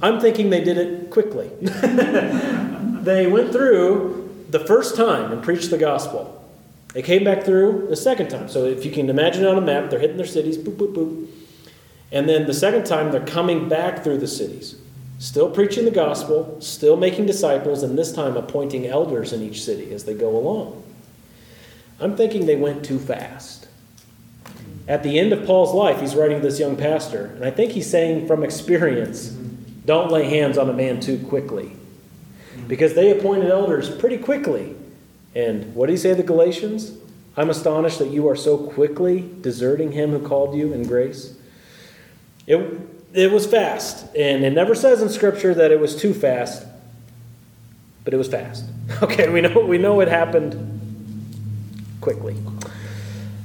I'm 0.00 0.18
thinking 0.18 0.48
they 0.48 0.64
did 0.64 0.78
it 0.78 1.10
quickly. 1.10 1.50
they 1.60 3.26
went 3.26 3.52
through 3.52 4.46
the 4.48 4.60
first 4.60 4.96
time 4.96 5.30
and 5.30 5.42
preached 5.42 5.68
the 5.68 5.76
gospel. 5.76 6.42
They 6.94 7.02
came 7.02 7.22
back 7.22 7.44
through 7.44 7.88
the 7.90 7.96
second 7.96 8.30
time. 8.30 8.48
So 8.48 8.64
if 8.64 8.86
you 8.86 8.90
can 8.90 9.10
imagine 9.10 9.44
on 9.44 9.58
a 9.58 9.60
map, 9.60 9.90
they're 9.90 10.00
hitting 10.00 10.16
their 10.16 10.24
cities, 10.24 10.56
boop, 10.56 10.76
boop, 10.76 10.94
boop. 10.94 11.28
And 12.12 12.26
then 12.26 12.46
the 12.46 12.54
second 12.54 12.86
time, 12.86 13.12
they're 13.12 13.26
coming 13.26 13.68
back 13.68 14.02
through 14.02 14.20
the 14.20 14.26
cities, 14.26 14.76
still 15.18 15.50
preaching 15.50 15.84
the 15.84 15.90
gospel, 15.90 16.58
still 16.62 16.96
making 16.96 17.26
disciples, 17.26 17.82
and 17.82 17.98
this 17.98 18.10
time 18.10 18.38
appointing 18.38 18.86
elders 18.86 19.34
in 19.34 19.42
each 19.42 19.62
city 19.62 19.92
as 19.92 20.04
they 20.04 20.14
go 20.14 20.34
along. 20.34 20.80
I'm 22.00 22.16
thinking 22.16 22.46
they 22.46 22.56
went 22.56 22.84
too 22.84 22.98
fast. 22.98 23.68
At 24.86 25.02
the 25.02 25.18
end 25.18 25.32
of 25.32 25.46
Paul's 25.46 25.72
life, 25.72 26.00
he's 26.00 26.14
writing 26.14 26.40
to 26.40 26.46
this 26.46 26.60
young 26.60 26.76
pastor, 26.76 27.26
and 27.26 27.44
I 27.44 27.50
think 27.50 27.72
he's 27.72 27.88
saying 27.88 28.26
from 28.26 28.42
experience 28.42 29.36
don't 29.84 30.10
lay 30.10 30.28
hands 30.28 30.58
on 30.58 30.68
a 30.68 30.72
man 30.72 31.00
too 31.00 31.18
quickly. 31.18 31.72
Because 32.68 32.94
they 32.94 33.10
appointed 33.10 33.50
elders 33.50 33.90
pretty 33.90 34.16
quickly. 34.16 34.74
And 35.34 35.74
what 35.74 35.86
did 35.86 35.92
he 35.92 35.98
say 35.98 36.10
to 36.10 36.14
the 36.14 36.22
Galatians? 36.22 36.96
I'm 37.36 37.50
astonished 37.50 37.98
that 37.98 38.08
you 38.08 38.28
are 38.28 38.36
so 38.36 38.56
quickly 38.56 39.30
deserting 39.40 39.92
him 39.92 40.10
who 40.10 40.26
called 40.26 40.54
you 40.54 40.72
in 40.72 40.86
grace. 40.86 41.36
It, 42.46 42.80
it 43.12 43.32
was 43.32 43.46
fast. 43.46 44.06
And 44.16 44.44
it 44.44 44.52
never 44.52 44.74
says 44.74 45.02
in 45.02 45.08
Scripture 45.08 45.54
that 45.54 45.70
it 45.70 45.80
was 45.80 45.96
too 45.96 46.14
fast, 46.14 46.66
but 48.04 48.14
it 48.14 48.16
was 48.16 48.28
fast. 48.28 48.64
Okay, 49.02 49.30
we 49.30 49.40
know, 49.40 49.64
we 49.64 49.78
know 49.78 50.00
it 50.00 50.08
happened 50.08 50.73
quickly. 52.04 52.36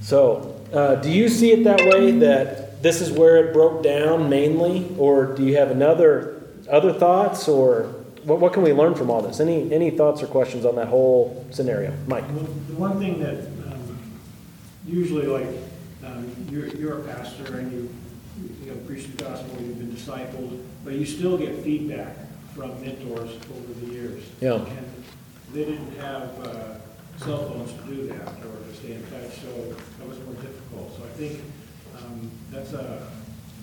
So, 0.01 0.61
uh, 0.73 0.95
do 0.95 1.09
you 1.09 1.29
see 1.29 1.51
it 1.53 1.63
that 1.63 1.79
way 1.79 2.11
that 2.11 2.83
this 2.83 2.99
is 2.99 3.09
where 3.09 3.37
it 3.37 3.53
broke 3.53 3.81
down 3.81 4.29
mainly? 4.29 4.93
Or 4.97 5.33
do 5.33 5.45
you 5.45 5.55
have 5.55 5.71
another 5.71 6.43
other 6.69 6.91
thoughts? 6.91 7.47
Or 7.47 7.83
what, 8.25 8.39
what 8.41 8.51
can 8.51 8.61
we 8.61 8.73
learn 8.73 8.95
from 8.95 9.09
all 9.09 9.21
this? 9.21 9.39
Any, 9.39 9.73
any 9.73 9.91
thoughts 9.91 10.21
or 10.21 10.27
questions 10.27 10.65
on 10.65 10.75
that 10.75 10.89
whole 10.89 11.45
scenario? 11.51 11.93
Mike? 12.05 12.25
Well, 12.27 12.43
The 12.67 12.75
one 12.75 12.99
thing 12.99 13.19
that, 13.21 13.37
um, 13.71 13.97
usually 14.85 15.25
like, 15.25 15.47
um, 16.05 16.29
you're, 16.51 16.67
you're 16.67 16.99
a 16.99 17.03
pastor 17.13 17.59
and 17.59 17.71
you, 17.71 17.89
you 18.61 18.71
know, 18.71 18.77
preach 18.85 19.07
the 19.07 19.23
gospel, 19.23 19.61
you've 19.61 19.77
been 19.77 19.91
discipled, 19.91 20.61
but 20.83 20.93
you 20.93 21.05
still 21.05 21.37
get 21.37 21.63
feedback 21.63 22.13
from 22.55 22.79
mentors 22.81 23.31
over 23.55 23.73
the 23.81 23.93
years. 23.93 24.23
Yeah. 24.41 24.55
And 24.55 25.03
they 25.53 25.63
didn't 25.63 25.95
have, 25.97 26.45
uh, 26.45 26.75
cell 27.19 27.49
phones 27.49 27.73
to 27.73 27.81
do 27.83 28.07
that 28.07 28.27
or 28.45 28.63
to 28.65 28.75
stay 28.75 28.93
in 28.93 29.03
touch, 29.03 29.39
so 29.41 29.75
that 29.99 30.07
was 30.07 30.17
more 30.19 30.35
difficult. 30.35 30.95
So 30.97 31.03
I 31.03 31.09
think, 31.17 31.41
um, 31.97 32.31
that's 32.51 32.73
a, 32.73 33.07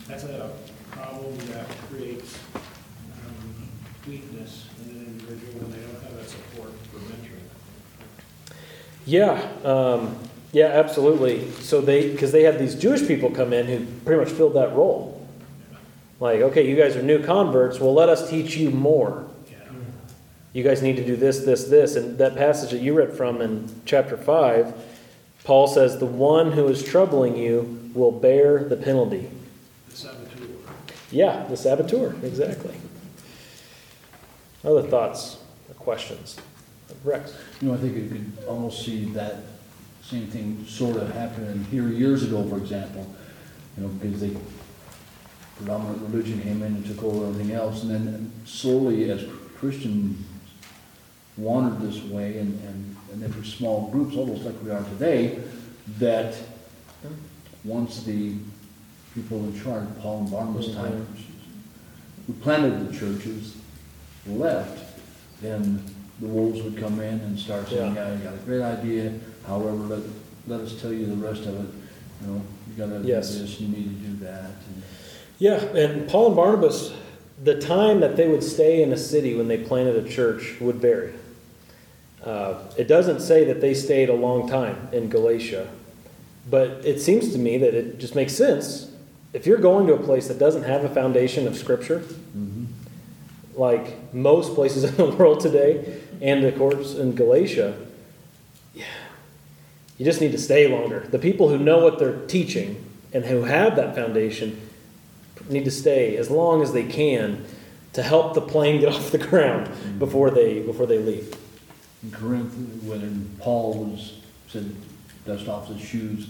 that's 0.07 0.23
a 0.23 0.51
problem 0.91 1.37
that 1.51 1.67
creates, 1.89 2.37
um, 2.55 3.67
weakness 4.07 4.67
in 4.85 4.91
an 4.95 5.05
individual 5.07 5.63
when 5.63 5.71
they 5.71 5.85
don't 5.85 6.01
have 6.03 6.15
that 6.15 6.29
support 6.29 6.71
for 6.91 6.99
mentoring. 6.99 8.55
Yeah, 9.05 9.41
um, 9.63 10.15
yeah, 10.51 10.67
absolutely. 10.67 11.51
So 11.61 11.81
they, 11.81 12.11
because 12.11 12.31
they 12.31 12.43
had 12.43 12.59
these 12.59 12.75
Jewish 12.75 13.07
people 13.07 13.31
come 13.31 13.53
in 13.53 13.65
who 13.67 13.85
pretty 14.05 14.23
much 14.23 14.31
filled 14.31 14.53
that 14.53 14.75
role. 14.75 15.27
Like, 16.19 16.41
okay, 16.41 16.67
you 16.67 16.75
guys 16.75 16.95
are 16.95 17.03
new 17.03 17.23
converts. 17.23 17.79
Well, 17.79 17.93
let 17.93 18.09
us 18.09 18.29
teach 18.29 18.57
you 18.57 18.71
more. 18.71 19.27
Yeah. 20.57 20.63
You 20.63 20.67
guys 20.67 20.81
need 20.81 20.95
to 20.95 21.05
do 21.05 21.15
this, 21.15 21.39
this, 21.39 21.65
this. 21.65 21.95
And 21.95 22.17
that 22.17 22.35
passage 22.35 22.71
that 22.71 22.81
you 22.81 22.95
read 22.95 23.13
from 23.13 23.41
in 23.41 23.69
chapter 23.85 24.17
5, 24.17 24.73
Paul 25.43 25.67
says, 25.67 25.99
The 25.99 26.07
one 26.07 26.51
who 26.51 26.67
is 26.67 26.83
troubling 26.83 27.37
you 27.37 27.91
will 27.93 28.11
bear 28.11 28.63
the 28.63 28.75
penalty. 28.75 29.29
The 29.89 29.95
saboteur. 29.95 30.47
Yeah, 31.11 31.45
the 31.47 31.57
saboteur, 31.57 32.15
exactly. 32.23 32.75
Other 34.65 34.81
thoughts 34.81 35.37
or 35.69 35.75
questions? 35.75 36.37
Rex? 37.03 37.37
You 37.61 37.67
know, 37.67 37.73
I 37.75 37.77
think 37.77 37.95
you 37.95 38.09
could 38.09 38.45
almost 38.47 38.83
see 38.83 39.05
that 39.11 39.43
same 40.01 40.25
thing 40.25 40.65
sort 40.67 40.97
of 40.97 41.13
happen 41.13 41.65
here 41.69 41.87
years 41.87 42.23
ago, 42.23 42.43
for 42.49 42.57
example. 42.57 43.05
You 43.77 43.83
know, 43.83 43.89
because 43.89 44.21
they, 44.21 44.35
predominant 45.57 46.01
religion 46.01 46.41
came 46.41 46.63
in 46.63 46.75
and 46.75 46.85
took 46.85 47.03
over 47.03 47.27
everything 47.27 47.53
else, 47.53 47.83
and 47.83 47.91
then 47.91 48.31
slowly 48.45 49.11
as 49.11 49.23
Christians 49.59 50.17
wandered 51.37 51.79
this 51.87 52.03
way, 52.03 52.39
and, 52.39 52.59
and, 52.63 52.95
and 53.11 53.21
there 53.21 53.29
were 53.29 53.43
small 53.43 53.89
groups, 53.91 54.15
almost 54.15 54.43
like 54.43 54.55
we 54.63 54.71
are 54.71 54.83
today, 54.83 55.39
that 55.99 56.35
once 57.63 58.03
the 58.03 58.33
people 59.13 59.39
in 59.39 59.63
charge, 59.63 59.87
Paul 59.99 60.21
and 60.21 60.31
Barnabas 60.31 60.67
mm-hmm. 60.67 60.81
time, 60.81 61.07
who 62.25 62.33
planted 62.33 62.87
the 62.87 62.97
churches, 62.97 63.55
left, 64.25 64.83
then 65.41 65.83
the 66.19 66.27
wolves 66.27 66.61
would 66.61 66.77
come 66.77 66.99
in 66.99 67.19
and 67.21 67.39
start 67.39 67.69
saying, 67.69 67.95
Yeah. 67.95 68.09
yeah, 68.09 68.17
you 68.17 68.23
got 68.23 68.33
a 68.33 68.37
great 68.37 68.61
idea, 68.61 69.13
however, 69.45 69.71
let, 69.71 69.99
let 70.47 70.59
us 70.61 70.81
tell 70.81 70.91
you 70.91 71.05
the 71.05 71.15
rest 71.15 71.41
of 71.41 71.55
it. 71.55 71.73
You 72.21 72.27
know, 72.27 72.41
you 72.67 72.73
gotta 72.77 72.99
do 72.99 73.07
this, 73.07 73.59
you 73.59 73.67
need 73.67 73.83
to 73.83 74.07
do 74.07 74.25
that. 74.25 74.45
and- 74.45 74.83
Yeah, 75.37 75.63
and 75.75 76.09
Paul 76.09 76.27
and 76.27 76.35
Barnabas, 76.35 76.93
the 77.43 77.59
time 77.59 77.99
that 77.99 78.15
they 78.17 78.27
would 78.27 78.43
stay 78.43 78.81
in 78.81 78.91
a 78.91 78.97
city 78.97 79.35
when 79.35 79.47
they 79.47 79.57
planted 79.59 80.03
a 80.03 80.09
church 80.09 80.55
would 80.59 80.77
vary. 80.77 81.13
Uh, 82.27 82.59
it 82.75 82.89
doesn't 82.89 83.21
say 83.21 83.45
that 83.45 83.61
they 83.61 83.73
stayed 83.73 84.09
a 84.09 84.13
long 84.13 84.49
time 84.49 84.89
in 84.91 85.07
Galatia, 85.07 85.69
but 86.49 86.71
it 86.83 86.99
seems 86.99 87.31
to 87.31 87.37
me 87.37 87.57
that 87.57 87.73
it 87.73 87.99
just 87.99 88.15
makes 88.15 88.33
sense. 88.35 88.91
If 89.31 89.45
you're 89.45 89.59
going 89.59 89.87
to 89.87 89.93
a 89.93 90.03
place 90.03 90.27
that 90.27 90.37
doesn't 90.37 90.63
have 90.63 90.83
a 90.83 90.89
foundation 90.89 91.47
of 91.47 91.55
Scripture, 91.55 92.03
like 93.55 94.13
most 94.13 94.55
places 94.55 94.83
in 94.89 94.95
the 94.97 95.05
world 95.05 95.39
today, 95.39 96.01
and 96.21 96.43
of 96.43 96.57
course 96.57 96.95
in 96.95 97.15
Galatia, 97.15 97.77
yeah, 98.73 98.83
you 99.97 100.03
just 100.03 100.19
need 100.19 100.33
to 100.33 100.37
stay 100.37 100.67
longer. 100.67 101.07
The 101.09 101.19
people 101.19 101.47
who 101.47 101.57
know 101.57 101.77
what 101.77 101.97
they're 101.97 102.25
teaching 102.27 102.83
and 103.13 103.23
who 103.23 103.43
have 103.43 103.77
that 103.77 103.95
foundation 103.95 104.59
need 105.47 105.63
to 105.63 105.71
stay 105.71 106.17
as 106.17 106.29
long 106.29 106.61
as 106.61 106.73
they 106.73 106.83
can 106.83 107.45
to 107.93 108.03
help 108.03 108.33
the 108.33 108.41
plane 108.41 108.81
get 108.81 108.89
off 108.93 109.11
the 109.11 109.17
ground 109.17 109.69
before 109.97 110.29
they 110.29 110.59
before 110.59 110.85
they 110.85 110.97
leave. 110.97 111.33
In 112.07 112.13
Corinth, 112.13 112.53
when 112.83 113.29
Paul 113.39 113.83
was, 113.83 114.19
said, 114.47 114.73
dust 115.25 115.49
off 115.49 115.67
his 115.67 115.81
shoes, 115.81 116.29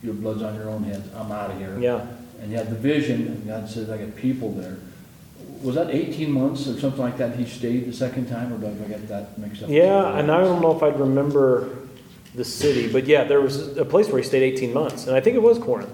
your 0.00 0.14
blood's 0.14 0.42
on 0.42 0.54
your 0.54 0.70
own 0.70 0.84
hands, 0.84 1.12
I'm 1.16 1.32
out 1.32 1.50
of 1.50 1.58
here. 1.58 1.76
Yeah. 1.80 2.06
And 2.40 2.50
he 2.50 2.54
had 2.54 2.70
the 2.70 2.76
vision, 2.76 3.26
and 3.26 3.44
God 3.44 3.68
said, 3.68 3.90
I 3.90 3.98
got 3.98 4.14
people 4.14 4.52
there. 4.52 4.76
Was 5.62 5.74
that 5.74 5.90
eighteen 5.90 6.30
months 6.30 6.68
or 6.68 6.78
something 6.78 7.00
like 7.00 7.16
that 7.18 7.34
he 7.34 7.44
stayed 7.44 7.86
the 7.86 7.92
second 7.92 8.28
time, 8.28 8.52
or 8.52 8.58
did 8.58 8.82
I 8.84 8.88
get 8.88 9.08
that 9.08 9.38
mixed 9.38 9.62
up? 9.62 9.70
Yeah, 9.70 10.16
and 10.16 10.30
I 10.30 10.40
don't 10.40 10.62
know 10.62 10.76
if 10.76 10.82
I'd 10.82 11.00
remember 11.00 11.76
the 12.34 12.44
city, 12.44 12.92
but 12.92 13.06
yeah, 13.06 13.24
there 13.24 13.40
was 13.40 13.76
a 13.76 13.84
place 13.84 14.08
where 14.08 14.18
he 14.18 14.24
stayed 14.24 14.42
18 14.42 14.72
months, 14.72 15.06
and 15.06 15.16
I 15.16 15.20
think 15.20 15.34
it 15.34 15.42
was 15.42 15.58
Corinth. 15.58 15.90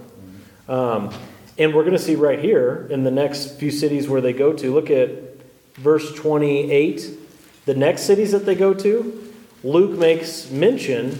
Um, 0.68 1.14
and 1.58 1.74
we're 1.74 1.84
going 1.84 1.96
to 1.96 2.02
see 2.02 2.16
right 2.16 2.38
here 2.38 2.86
in 2.90 3.04
the 3.04 3.10
next 3.10 3.58
few 3.58 3.70
cities 3.70 4.08
where 4.08 4.20
they 4.20 4.32
go 4.32 4.52
to. 4.52 4.74
Look 4.74 4.90
at 4.90 5.10
verse 5.76 6.12
28. 6.14 7.21
The 7.64 7.74
next 7.74 8.02
cities 8.02 8.32
that 8.32 8.44
they 8.44 8.54
go 8.54 8.74
to, 8.74 9.32
Luke 9.62 9.98
makes 9.98 10.50
mention 10.50 11.18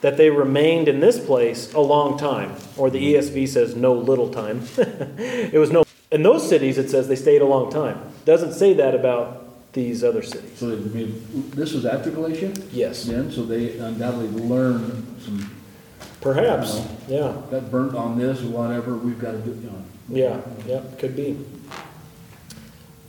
that 0.00 0.16
they 0.16 0.30
remained 0.30 0.88
in 0.88 1.00
this 1.00 1.24
place 1.24 1.72
a 1.74 1.80
long 1.80 2.18
time, 2.18 2.54
or 2.76 2.90
the 2.90 2.98
mm-hmm. 2.98 3.36
ESV 3.36 3.48
says 3.48 3.76
no 3.76 3.94
little 3.94 4.30
time. 4.30 4.62
it 4.76 5.58
was 5.58 5.70
no. 5.70 5.84
In 6.10 6.22
those 6.22 6.48
cities, 6.48 6.78
it 6.78 6.90
says 6.90 7.08
they 7.08 7.16
stayed 7.16 7.42
a 7.42 7.46
long 7.46 7.70
time. 7.70 8.00
Doesn't 8.24 8.54
say 8.54 8.74
that 8.74 8.94
about 8.94 9.72
these 9.72 10.02
other 10.02 10.22
cities. 10.22 10.58
So, 10.58 10.72
I 10.72 10.76
mean, 10.76 11.50
this 11.54 11.72
was 11.72 11.86
after 11.86 12.10
Galatia 12.10 12.52
Yes, 12.72 13.04
then, 13.04 13.30
so 13.30 13.44
they 13.44 13.78
undoubtedly 13.78 14.28
learned 14.28 15.20
some, 15.22 15.54
perhaps. 16.20 16.84
Yeah, 17.08 17.40
got 17.50 17.70
burnt 17.70 17.94
on 17.94 18.18
this 18.18 18.42
or 18.42 18.48
whatever, 18.48 18.96
we've 18.96 19.20
got 19.20 19.32
to 19.32 19.38
do, 19.38 19.50
you 19.50 19.70
know. 19.70 19.84
yeah, 20.08 20.40
yeah. 20.66 20.82
Could 20.98 21.14
be. 21.14 21.38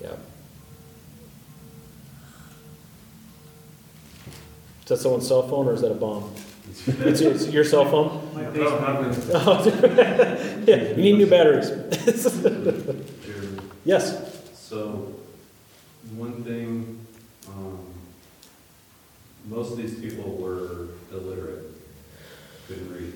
Yeah. 0.02 0.12
That 4.92 4.98
someone's 4.98 5.26
cell 5.26 5.48
phone 5.48 5.68
or 5.68 5.74
is 5.74 5.82
that 5.82 5.92
a 5.92 5.96
bomb? 5.96 6.34
It's, 6.86 7.22
it's 7.22 7.48
your 7.48 7.64
cell 7.64 7.86
phone? 7.86 8.34
My 8.34 8.44
No, 8.44 8.50
Facebook, 8.52 9.32
nothing. 9.32 9.74
Oh, 9.86 10.64
yeah, 10.68 10.90
you 10.90 10.96
need 10.96 11.18
new 11.18 11.28
batteries. 11.28 11.72
Yes. 13.84 14.54
So, 14.54 15.12
one 16.16 16.44
thing, 16.44 17.04
um, 17.48 17.80
most 19.50 19.72
of 19.72 19.78
these 19.78 19.96
people 20.00 20.34
were 20.36 20.90
illiterate, 21.12 21.66
couldn't 22.68 22.94
read. 22.94 23.14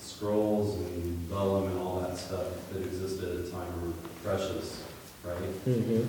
Scrolls 0.00 0.80
and 0.80 1.16
vellum 1.28 1.70
and 1.70 1.78
all 1.78 2.00
that 2.00 2.18
stuff 2.18 2.46
that 2.72 2.82
existed 2.82 3.28
at 3.38 3.44
the 3.44 3.50
time 3.52 3.86
were 3.86 3.92
precious, 4.24 4.82
right? 5.22 5.64
Mm-hmm. 5.64 6.02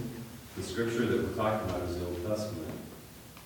The 0.57 0.63
scripture 0.63 1.05
that 1.05 1.27
we're 1.27 1.35
talking 1.35 1.69
about 1.69 1.83
is 1.83 1.99
the 1.99 2.05
Old 2.07 2.25
Testament. 2.25 2.78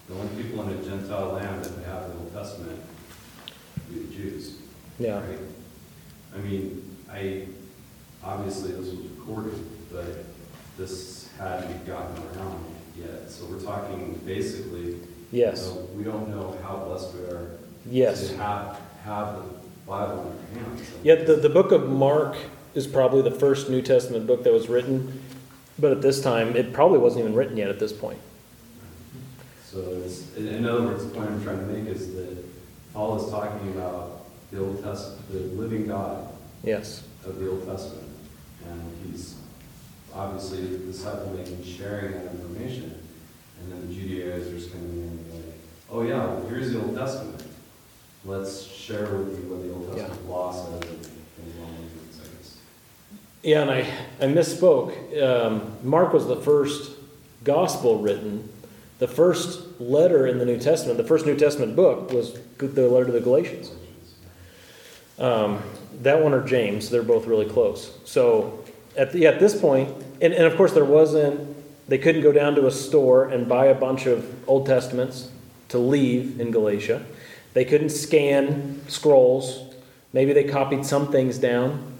The 0.09 0.15
only 0.15 0.43
people 0.43 0.67
in 0.67 0.77
a 0.77 0.83
Gentile 0.83 1.33
land 1.33 1.63
that 1.63 1.75
would 1.75 1.85
have 1.85 2.07
the 2.11 2.19
Old 2.19 2.33
Testament 2.33 2.79
would 3.89 3.93
be 3.93 4.05
the 4.05 4.13
Jews. 4.13 4.57
Yeah. 4.99 5.19
right? 5.19 5.39
I 6.35 6.37
mean, 6.39 6.97
I, 7.11 7.47
obviously 8.23 8.71
this 8.71 8.91
was 8.91 8.95
recorded, 8.95 9.59
but 9.91 10.25
this 10.77 11.29
hadn't 11.37 11.85
gotten 11.85 12.15
around 12.37 12.63
yet. 12.97 13.29
So 13.29 13.45
we're 13.45 13.59
talking 13.61 14.19
basically, 14.25 14.97
Yes. 15.31 15.61
so 15.63 15.87
we 15.95 16.03
don't 16.03 16.29
know 16.29 16.57
how 16.63 16.77
blessed 16.77 17.13
we 17.15 17.21
are 17.25 17.51
Yes. 17.89 18.29
to 18.29 18.37
have, 18.37 18.79
have 19.03 19.35
the 19.37 19.43
Bible 19.87 20.33
in 20.53 20.59
our 20.59 20.63
hands. 20.69 20.89
Yeah, 21.03 21.15
the, 21.15 21.35
the 21.35 21.49
book 21.49 21.71
of 21.71 21.89
Mark 21.89 22.35
is 22.75 22.87
probably 22.87 23.21
the 23.21 23.31
first 23.31 23.69
New 23.69 23.81
Testament 23.81 24.27
book 24.27 24.43
that 24.43 24.53
was 24.53 24.67
written, 24.69 25.21
but 25.79 25.91
at 25.91 26.01
this 26.01 26.21
time, 26.21 26.55
it 26.55 26.71
probably 26.73 26.99
wasn't 26.99 27.21
even 27.23 27.35
written 27.35 27.57
yet 27.57 27.69
at 27.69 27.79
this 27.79 27.93
point. 27.93 28.19
So 29.73 29.79
it's, 30.05 30.35
in, 30.35 30.67
other 30.67 30.83
words, 30.83 31.03
the 31.03 31.09
point 31.09 31.31
I'm 31.31 31.43
trying 31.43 31.57
to 31.57 31.65
make 31.65 31.87
is 31.87 32.13
that 32.13 32.37
Paul 32.93 33.23
is 33.25 33.31
talking 33.31 33.69
about 33.69 34.25
the 34.51 34.59
Old 34.59 34.83
Testament, 34.83 35.31
the 35.31 35.39
living 35.59 35.87
God 35.87 36.27
Yes. 36.63 37.03
of 37.25 37.39
the 37.39 37.49
Old 37.49 37.65
Testament. 37.65 38.07
And 38.69 38.81
he's 39.03 39.35
obviously 40.13 40.61
the 40.61 40.77
disciple 40.77 41.31
making, 41.35 41.63
sharing 41.63 42.11
that 42.11 42.31
information. 42.33 43.01
And 43.59 43.71
then 43.71 43.87
the 43.87 43.95
Judaizers 43.95 44.67
coming 44.67 44.91
in 44.91 45.09
and 45.09 45.33
like, 45.33 45.55
oh 45.89 46.03
yeah, 46.03 46.23
well, 46.23 46.45
here's 46.49 46.71
the 46.71 46.79
Old 46.79 46.95
Testament. 46.95 47.43
Let's 48.25 48.61
share 48.61 49.15
with 49.15 49.43
you 49.43 49.49
what 49.51 49.63
the 49.63 49.73
Old 49.73 49.97
Testament 49.97 50.29
law 50.29 50.51
says 50.53 50.87
and 50.87 51.01
things 51.03 51.57
along 51.57 51.71
those 51.77 51.97
lines, 51.97 52.21
I 52.21 52.37
guess. 52.37 52.57
Yeah, 53.41 53.61
and 53.63 53.71
I, 53.71 53.79
I 54.21 54.25
misspoke. 54.25 55.19
Um, 55.19 55.77
Mark 55.81 56.13
was 56.13 56.27
the 56.27 56.35
first 56.37 56.91
gospel 57.43 57.97
written. 57.97 58.49
The 58.99 59.07
first 59.07 59.81
letter 59.81 60.27
in 60.27 60.37
the 60.37 60.45
New 60.45 60.57
Testament, 60.57 60.97
the 60.97 61.03
first 61.03 61.25
New 61.25 61.35
Testament 61.35 61.75
book, 61.75 62.11
was 62.11 62.39
the 62.57 62.87
letter 62.87 63.05
to 63.05 63.11
the 63.11 63.21
Galatians. 63.21 63.71
Um, 65.19 65.61
that 66.01 66.21
one 66.21 66.33
or 66.33 66.45
James, 66.45 66.89
they're 66.89 67.03
both 67.03 67.27
really 67.27 67.47
close. 67.47 67.97
So 68.05 68.63
at, 68.95 69.11
the, 69.11 69.27
at 69.27 69.39
this 69.39 69.59
point, 69.59 69.89
and, 70.21 70.33
and 70.33 70.45
of 70.45 70.55
course 70.55 70.73
there 70.73 70.85
wasn't, 70.85 71.55
they 71.87 71.97
couldn't 71.97 72.21
go 72.21 72.31
down 72.31 72.55
to 72.55 72.67
a 72.67 72.71
store 72.71 73.25
and 73.25 73.47
buy 73.47 73.65
a 73.65 73.75
bunch 73.75 74.05
of 74.05 74.47
Old 74.47 74.65
Testaments 74.65 75.29
to 75.69 75.77
leave 75.77 76.39
in 76.39 76.51
Galatia. 76.51 77.05
They 77.53 77.65
couldn't 77.65 77.89
scan 77.89 78.81
scrolls. 78.87 79.73
Maybe 80.11 80.33
they 80.33 80.43
copied 80.43 80.85
some 80.85 81.11
things 81.11 81.37
down. 81.37 81.93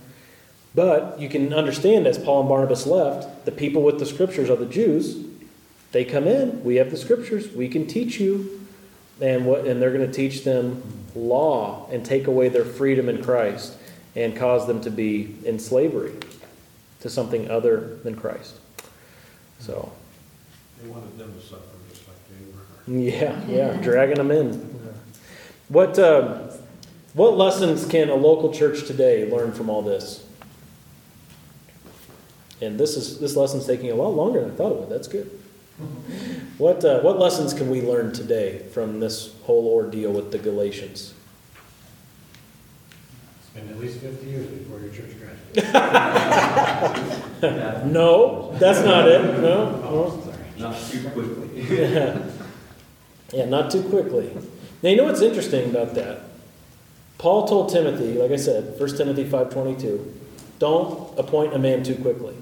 But 0.76 1.20
you 1.20 1.30
can 1.30 1.54
understand 1.54 2.08
as 2.08 2.18
Paul 2.18 2.42
and 2.42 2.50
Barnabas 2.50 2.88
left, 2.88 3.46
the 3.46 3.52
people 3.52 3.84
with 3.84 4.00
the 4.00 4.06
scriptures 4.06 4.50
are 4.50 4.56
the 4.56 4.66
Jews. 4.66 5.18
They 5.94 6.04
come 6.04 6.28
in, 6.28 6.64
we 6.64 6.76
have 6.78 6.92
the 6.92 6.98
scriptures, 6.98 7.54
we 7.54 7.70
can 7.70 7.88
teach 7.88 8.20
you. 8.20 8.60
And 9.22 9.46
what 9.46 9.66
and 9.66 9.80
they're 9.82 9.94
going 9.94 10.06
to 10.06 10.12
teach 10.12 10.44
them 10.44 10.82
law 11.16 11.88
and 11.92 12.04
take 12.04 12.26
away 12.26 12.50
their 12.50 12.66
freedom 12.66 13.08
in 13.08 13.24
Christ 13.24 13.78
and 14.16 14.36
cause 14.36 14.66
them 14.66 14.82
to 14.82 14.90
be 14.90 15.38
in 15.46 15.60
slavery 15.60 16.14
to 17.02 17.10
something 17.10 17.50
other 17.50 17.98
than 18.04 18.16
Christ. 18.16 18.56
So, 19.60 19.92
they 20.82 20.90
wanted 20.90 21.16
them 21.18 21.32
to 21.32 21.42
suffer 21.42 21.62
just 21.90 22.08
like 22.08 22.18
they 22.28 22.94
were. 22.94 23.00
yeah, 23.00 23.46
yeah, 23.46 23.82
dragging 23.82 24.16
them 24.16 24.32
in. 24.32 24.74
What 25.70 26.00
uh, 26.00 26.50
what 27.14 27.38
lessons 27.38 27.86
can 27.86 28.10
a 28.10 28.16
local 28.16 28.52
church 28.52 28.88
today 28.88 29.32
learn 29.32 29.52
from 29.52 29.70
all 29.70 29.84
this? 29.84 30.26
And 32.62 32.80
this 32.80 32.98
is 32.98 33.20
this 33.20 33.36
lesson's 33.36 33.68
taking 33.68 33.92
a 33.92 33.96
lot 33.96 34.10
longer 34.10 34.42
than 34.42 34.52
I 34.52 34.56
thought 34.56 34.72
it 34.72 34.80
would. 34.80 34.90
That's 34.90 35.08
good. 35.08 35.43
What 36.58 36.86
uh, 36.86 37.00
what 37.00 37.18
lessons 37.20 37.54
can 37.54 37.70
we 37.70 37.82
learn 37.82 38.14
today 38.14 38.60
from 38.72 39.00
this 39.00 39.34
whole 39.44 39.68
ordeal 39.68 40.12
with 40.12 40.32
the 40.32 40.38
Galatians? 40.38 41.14
It's 43.42 43.50
been 43.50 43.70
at 43.70 43.80
least 43.80 44.00
fifty 44.00 44.28
years 44.28 44.48
before 44.48 44.80
your 44.80 44.92
church 44.94 45.16
graduated. 45.20 45.74
No, 47.92 48.54
that's 48.58 48.86
not 48.86 49.08
it. 49.08 49.22
No, 49.42 49.72
no. 49.82 50.34
Not 50.58 50.80
too 50.80 51.10
quickly. 51.10 51.62
Yeah. 51.62 52.20
yeah, 53.34 53.46
not 53.46 53.70
too 53.70 53.84
quickly. 53.84 54.32
Now 54.82 54.90
you 54.90 54.96
know 54.96 55.04
what's 55.06 55.22
interesting 55.22 55.70
about 55.70 55.94
that? 55.96 56.22
Paul 57.18 57.48
told 57.48 57.70
Timothy, 57.70 58.14
like 58.14 58.32
I 58.32 58.38
said, 58.38 58.80
1 58.80 58.98
Timothy 58.98 59.26
5.22, 59.26 60.14
don't 60.60 61.18
appoint 61.18 61.54
a 61.54 61.60
man 61.60 61.84
too 61.84 61.96
quickly. 61.96 62.36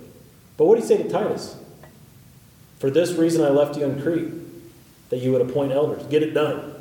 But 0.58 0.66
what 0.66 0.76
did 0.76 0.82
he 0.84 0.88
say 0.88 1.04
to 1.04 1.10
Titus? 1.10 1.56
For 2.82 2.90
this 2.90 3.12
reason 3.12 3.46
I 3.46 3.50
left 3.50 3.78
you 3.78 3.86
in 3.86 4.02
Crete, 4.02 4.34
that 5.12 5.20
you 5.20 5.32
would 5.34 5.42
appoint 5.42 5.72
elders. 5.72 6.04
Get 6.08 6.24
it 6.24 6.34
done. 6.34 6.74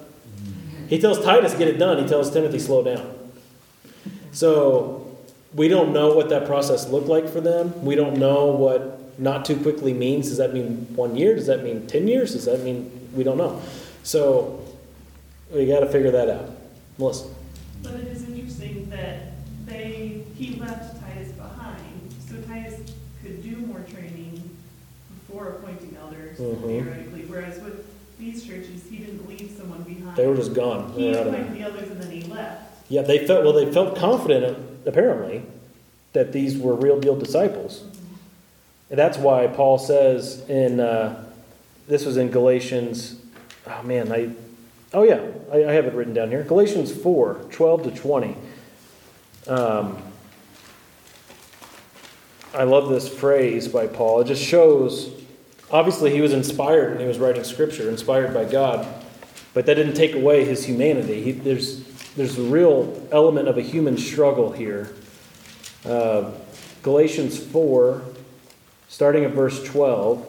He 0.89 0.99
tells 0.99 1.23
Titus, 1.23 1.53
get 1.53 1.69
it 1.69 1.79
done. 1.79 2.03
He 2.03 2.09
tells 2.09 2.33
Timothy, 2.33 2.59
slow 2.59 2.83
down. 2.83 3.19
So 4.33 5.19
we 5.53 5.69
don't 5.69 5.93
know 5.93 6.15
what 6.15 6.31
that 6.31 6.47
process 6.47 6.89
looked 6.89 7.09
like 7.09 7.29
for 7.29 7.43
them. 7.43 7.85
We 7.85 7.97
don't 7.97 8.17
know 8.17 8.47
what 8.47 9.21
not 9.21 9.45
too 9.45 9.57
quickly 9.57 9.93
means. 9.93 10.29
Does 10.29 10.39
that 10.39 10.55
mean 10.55 10.87
one 10.97 11.17
year? 11.17 11.35
Does 11.35 11.49
that 11.49 11.63
mean 11.63 11.87
10 11.87 12.09
years? 12.09 12.33
Does 12.33 12.47
that 12.47 12.61
mean 12.61 13.11
we 13.13 13.23
don't 13.23 13.37
know? 13.37 13.61
So 14.03 14.65
we 15.53 15.67
got 15.67 15.81
to 15.81 15.87
figure 15.87 16.13
that 16.13 16.31
out. 16.31 16.49
Melissa. 16.97 17.29
But 17.83 17.97
it 17.97 18.07
is 18.07 18.27
interesting 18.27 18.89
that 18.89 19.33
they, 19.67 20.25
he 20.35 20.55
left 20.55 20.99
Titus 21.03 21.33
behind, 21.33 22.15
so 22.27 22.41
Titus 22.49 22.81
could 23.23 23.43
do 23.43 23.57
more 23.57 23.81
training 23.81 24.57
before 25.27 25.49
appointing 25.49 25.97
elders 26.01 26.39
Mhm. 26.39 26.61
theoretically, 26.83 27.25
whereas 27.29 27.59
with 27.61 27.85
these 28.19 28.43
churches, 28.45 28.83
he 28.91 28.99
didn't 28.99 29.27
leave 29.29 29.51
someone 29.59 29.83
behind. 29.83 30.17
They 30.17 30.27
were 30.27 30.37
just 30.37 30.55
gone. 30.55 30.93
They 30.97 31.03
He 31.03 31.11
out 31.17 31.27
of 31.27 31.35
appointed 31.35 31.55
the 31.55 31.63
elders 31.63 31.91
and 31.91 32.03
then 32.03 32.11
he 32.11 32.23
left. 32.25 32.63
Yeah, 32.89 33.03
they 33.03 33.27
felt 33.27 33.45
well. 33.45 33.53
They 33.53 33.71
felt 33.73 33.97
confident, 33.97 34.59
apparently, 34.85 35.43
that 36.13 36.33
these 36.33 36.59
were 36.59 36.75
real 36.75 36.99
deal 36.99 37.17
disciples. 37.17 37.85
And 38.91 38.99
that's 38.99 39.17
why 39.17 39.47
Paul 39.47 39.79
says 39.79 40.43
in 40.49 40.81
uh, 40.81 41.25
this 41.87 42.05
was 42.05 42.17
in 42.17 42.31
Galatians. 42.31 43.15
Oh 43.67 43.83
man, 43.85 44.11
I 44.11 44.31
oh 44.93 45.05
yeah, 45.05 45.21
I, 45.53 45.65
I 45.67 45.73
have 45.73 45.87
it 45.87 45.95
written 45.95 46.13
down 46.15 46.31
here. 46.31 46.43
Galatians 46.43 46.91
4, 46.93 47.35
12 47.51 47.83
to 47.85 47.91
twenty. 47.93 48.37
Um, 49.47 49.99
I 52.53 52.65
love 52.65 52.89
this 52.89 53.09
phrase 53.09 53.69
by 53.69 53.87
Paul. 53.87 54.21
It 54.23 54.27
just 54.27 54.43
shows. 54.43 55.11
Obviously, 55.71 56.11
he 56.11 56.21
was 56.21 56.33
inspired 56.33 56.93
when 56.93 57.01
he 57.01 57.07
was 57.07 57.19
writing 57.19 57.45
Scripture, 57.45 57.89
inspired 57.89 58.35
by 58.35 58.45
God, 58.45 58.87
but 59.55 59.67
that 59.67 59.75
didn't 59.75 59.95
take 59.95 60.15
away 60.15 60.45
his 60.45 60.65
humanity. 60.65 61.23
He, 61.23 61.33
there's 61.33 61.85
there's 62.17 62.39
a 62.39 62.43
real 62.43 63.07
element 63.13 63.49
of 63.49 63.57
a 63.57 63.63
human 63.63 63.97
struggle 63.97 64.51
here. 64.51 64.93
Uh, 65.85 66.33
Galatians 66.83 67.39
4, 67.39 68.03
starting 68.89 69.25
at 69.25 69.31
verse 69.31 69.63
12, 69.65 70.27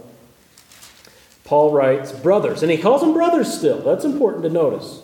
Paul 1.43 1.71
writes, 1.71 2.11
Brothers, 2.11 2.61
and 2.61 2.71
he 2.71 2.77
calls 2.77 3.01
them 3.01 3.13
brothers 3.13 3.51
still. 3.51 3.81
That's 3.81 4.05
important 4.05 4.43
to 4.43 4.49
notice. 4.49 5.01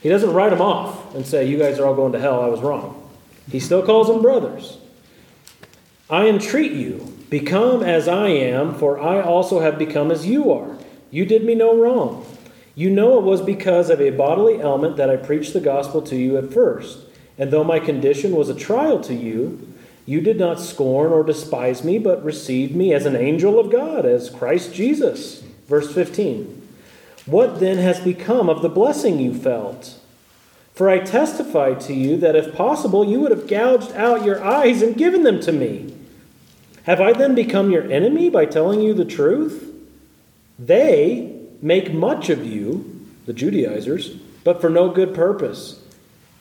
He 0.00 0.08
doesn't 0.08 0.32
write 0.32 0.50
them 0.50 0.60
off 0.60 1.14
and 1.14 1.26
say, 1.26 1.46
You 1.46 1.58
guys 1.58 1.78
are 1.78 1.86
all 1.86 1.94
going 1.94 2.12
to 2.12 2.20
hell, 2.20 2.40
I 2.40 2.46
was 2.46 2.60
wrong. 2.60 3.10
He 3.50 3.58
still 3.58 3.84
calls 3.84 4.06
them 4.06 4.22
brothers. 4.22 4.78
I 6.10 6.26
entreat 6.26 6.72
you, 6.72 7.16
become 7.30 7.84
as 7.84 8.08
I 8.08 8.28
am, 8.30 8.74
for 8.74 9.00
I 9.00 9.20
also 9.20 9.60
have 9.60 9.78
become 9.78 10.10
as 10.10 10.26
you 10.26 10.50
are. 10.50 10.76
You 11.12 11.24
did 11.24 11.44
me 11.44 11.54
no 11.54 11.80
wrong. 11.80 12.26
You 12.74 12.90
know 12.90 13.18
it 13.18 13.24
was 13.24 13.40
because 13.40 13.90
of 13.90 14.00
a 14.00 14.10
bodily 14.10 14.54
ailment 14.54 14.96
that 14.96 15.08
I 15.08 15.16
preached 15.16 15.52
the 15.52 15.60
gospel 15.60 16.02
to 16.02 16.16
you 16.16 16.36
at 16.36 16.52
first. 16.52 16.98
And 17.38 17.52
though 17.52 17.62
my 17.62 17.78
condition 17.78 18.32
was 18.32 18.48
a 18.48 18.56
trial 18.56 19.00
to 19.02 19.14
you, 19.14 19.72
you 20.04 20.20
did 20.20 20.36
not 20.36 20.60
scorn 20.60 21.12
or 21.12 21.22
despise 21.22 21.84
me, 21.84 22.00
but 22.00 22.24
received 22.24 22.74
me 22.74 22.92
as 22.92 23.06
an 23.06 23.14
angel 23.14 23.60
of 23.60 23.70
God, 23.70 24.04
as 24.04 24.30
Christ 24.30 24.74
Jesus. 24.74 25.44
Verse 25.68 25.94
15. 25.94 26.60
What 27.26 27.60
then 27.60 27.78
has 27.78 28.00
become 28.00 28.48
of 28.48 28.62
the 28.62 28.68
blessing 28.68 29.20
you 29.20 29.32
felt? 29.32 29.96
For 30.74 30.90
I 30.90 30.98
testify 30.98 31.74
to 31.74 31.94
you 31.94 32.16
that 32.16 32.34
if 32.34 32.52
possible, 32.54 33.04
you 33.08 33.20
would 33.20 33.30
have 33.30 33.46
gouged 33.46 33.92
out 33.92 34.24
your 34.24 34.42
eyes 34.42 34.82
and 34.82 34.96
given 34.96 35.22
them 35.22 35.38
to 35.42 35.52
me. 35.52 35.94
Have 36.84 37.00
I 37.00 37.12
then 37.12 37.34
become 37.34 37.70
your 37.70 37.90
enemy 37.90 38.30
by 38.30 38.46
telling 38.46 38.80
you 38.80 38.94
the 38.94 39.04
truth? 39.04 39.72
They 40.58 41.36
make 41.62 41.92
much 41.92 42.30
of 42.30 42.44
you, 42.44 43.06
the 43.26 43.32
Judaizers, 43.32 44.10
but 44.44 44.60
for 44.60 44.70
no 44.70 44.90
good 44.90 45.14
purpose. 45.14 45.82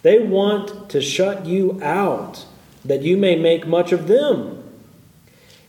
They 0.02 0.20
want 0.20 0.90
to 0.90 1.02
shut 1.02 1.46
you 1.46 1.82
out, 1.84 2.46
that 2.86 3.02
you 3.02 3.18
may 3.18 3.36
make 3.36 3.68
much 3.68 3.92
of 3.92 4.08
them. 4.08 4.64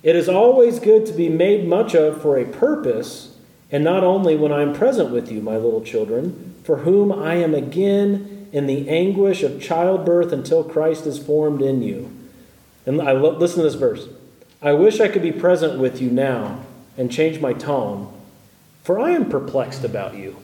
It 0.02 0.16
is 0.16 0.28
always 0.28 0.78
good 0.78 1.04
to 1.06 1.12
be 1.12 1.28
made 1.28 1.66
much 1.66 1.94
of 1.94 2.22
for 2.22 2.38
a 2.38 2.44
purpose, 2.44 3.36
and 3.70 3.84
not 3.84 4.04
only 4.04 4.36
when 4.36 4.52
I 4.52 4.62
am 4.62 4.72
present 4.72 5.10
with 5.10 5.30
you, 5.30 5.40
my 5.42 5.56
little 5.56 5.82
children, 5.82 6.54
for 6.64 6.78
whom 6.78 7.12
I 7.12 7.34
am 7.34 7.54
again 7.54 8.48
in 8.52 8.66
the 8.66 8.88
anguish 8.88 9.42
of 9.42 9.60
childbirth 9.60 10.32
until 10.32 10.64
Christ 10.64 11.06
is 11.06 11.18
formed 11.18 11.60
in 11.60 11.82
you. 11.82 12.10
And 12.86 13.00
I 13.00 13.12
lo- 13.12 13.36
listen 13.36 13.58
to 13.58 13.62
this 13.64 13.74
verse. 13.74 14.08
I 14.62 14.72
wish 14.72 15.00
I 15.00 15.08
could 15.08 15.22
be 15.22 15.32
present 15.32 15.78
with 15.78 16.02
you 16.02 16.10
now 16.10 16.60
and 16.98 17.10
change 17.10 17.40
my 17.40 17.54
tone, 17.54 18.12
for 18.82 19.00
I 19.00 19.12
am 19.12 19.30
perplexed 19.30 19.84
about 19.84 20.14
you. 20.14 20.36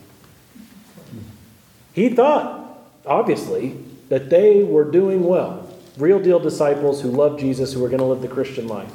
He 1.93 2.09
thought, 2.09 2.79
obviously, 3.05 3.77
that 4.09 4.31
they 4.31 4.63
were 4.63 4.85
doing 4.85 5.25
well. 5.25 5.69
Real 5.99 6.19
deal 6.21 6.39
disciples 6.39 7.03
who 7.03 7.11
loved 7.11 7.41
Jesus, 7.41 7.73
who 7.73 7.81
were 7.81 7.89
going 7.89 8.01
to 8.01 8.07
live 8.07 8.23
the 8.23 8.29
Christian 8.29 8.69
life. 8.69 8.93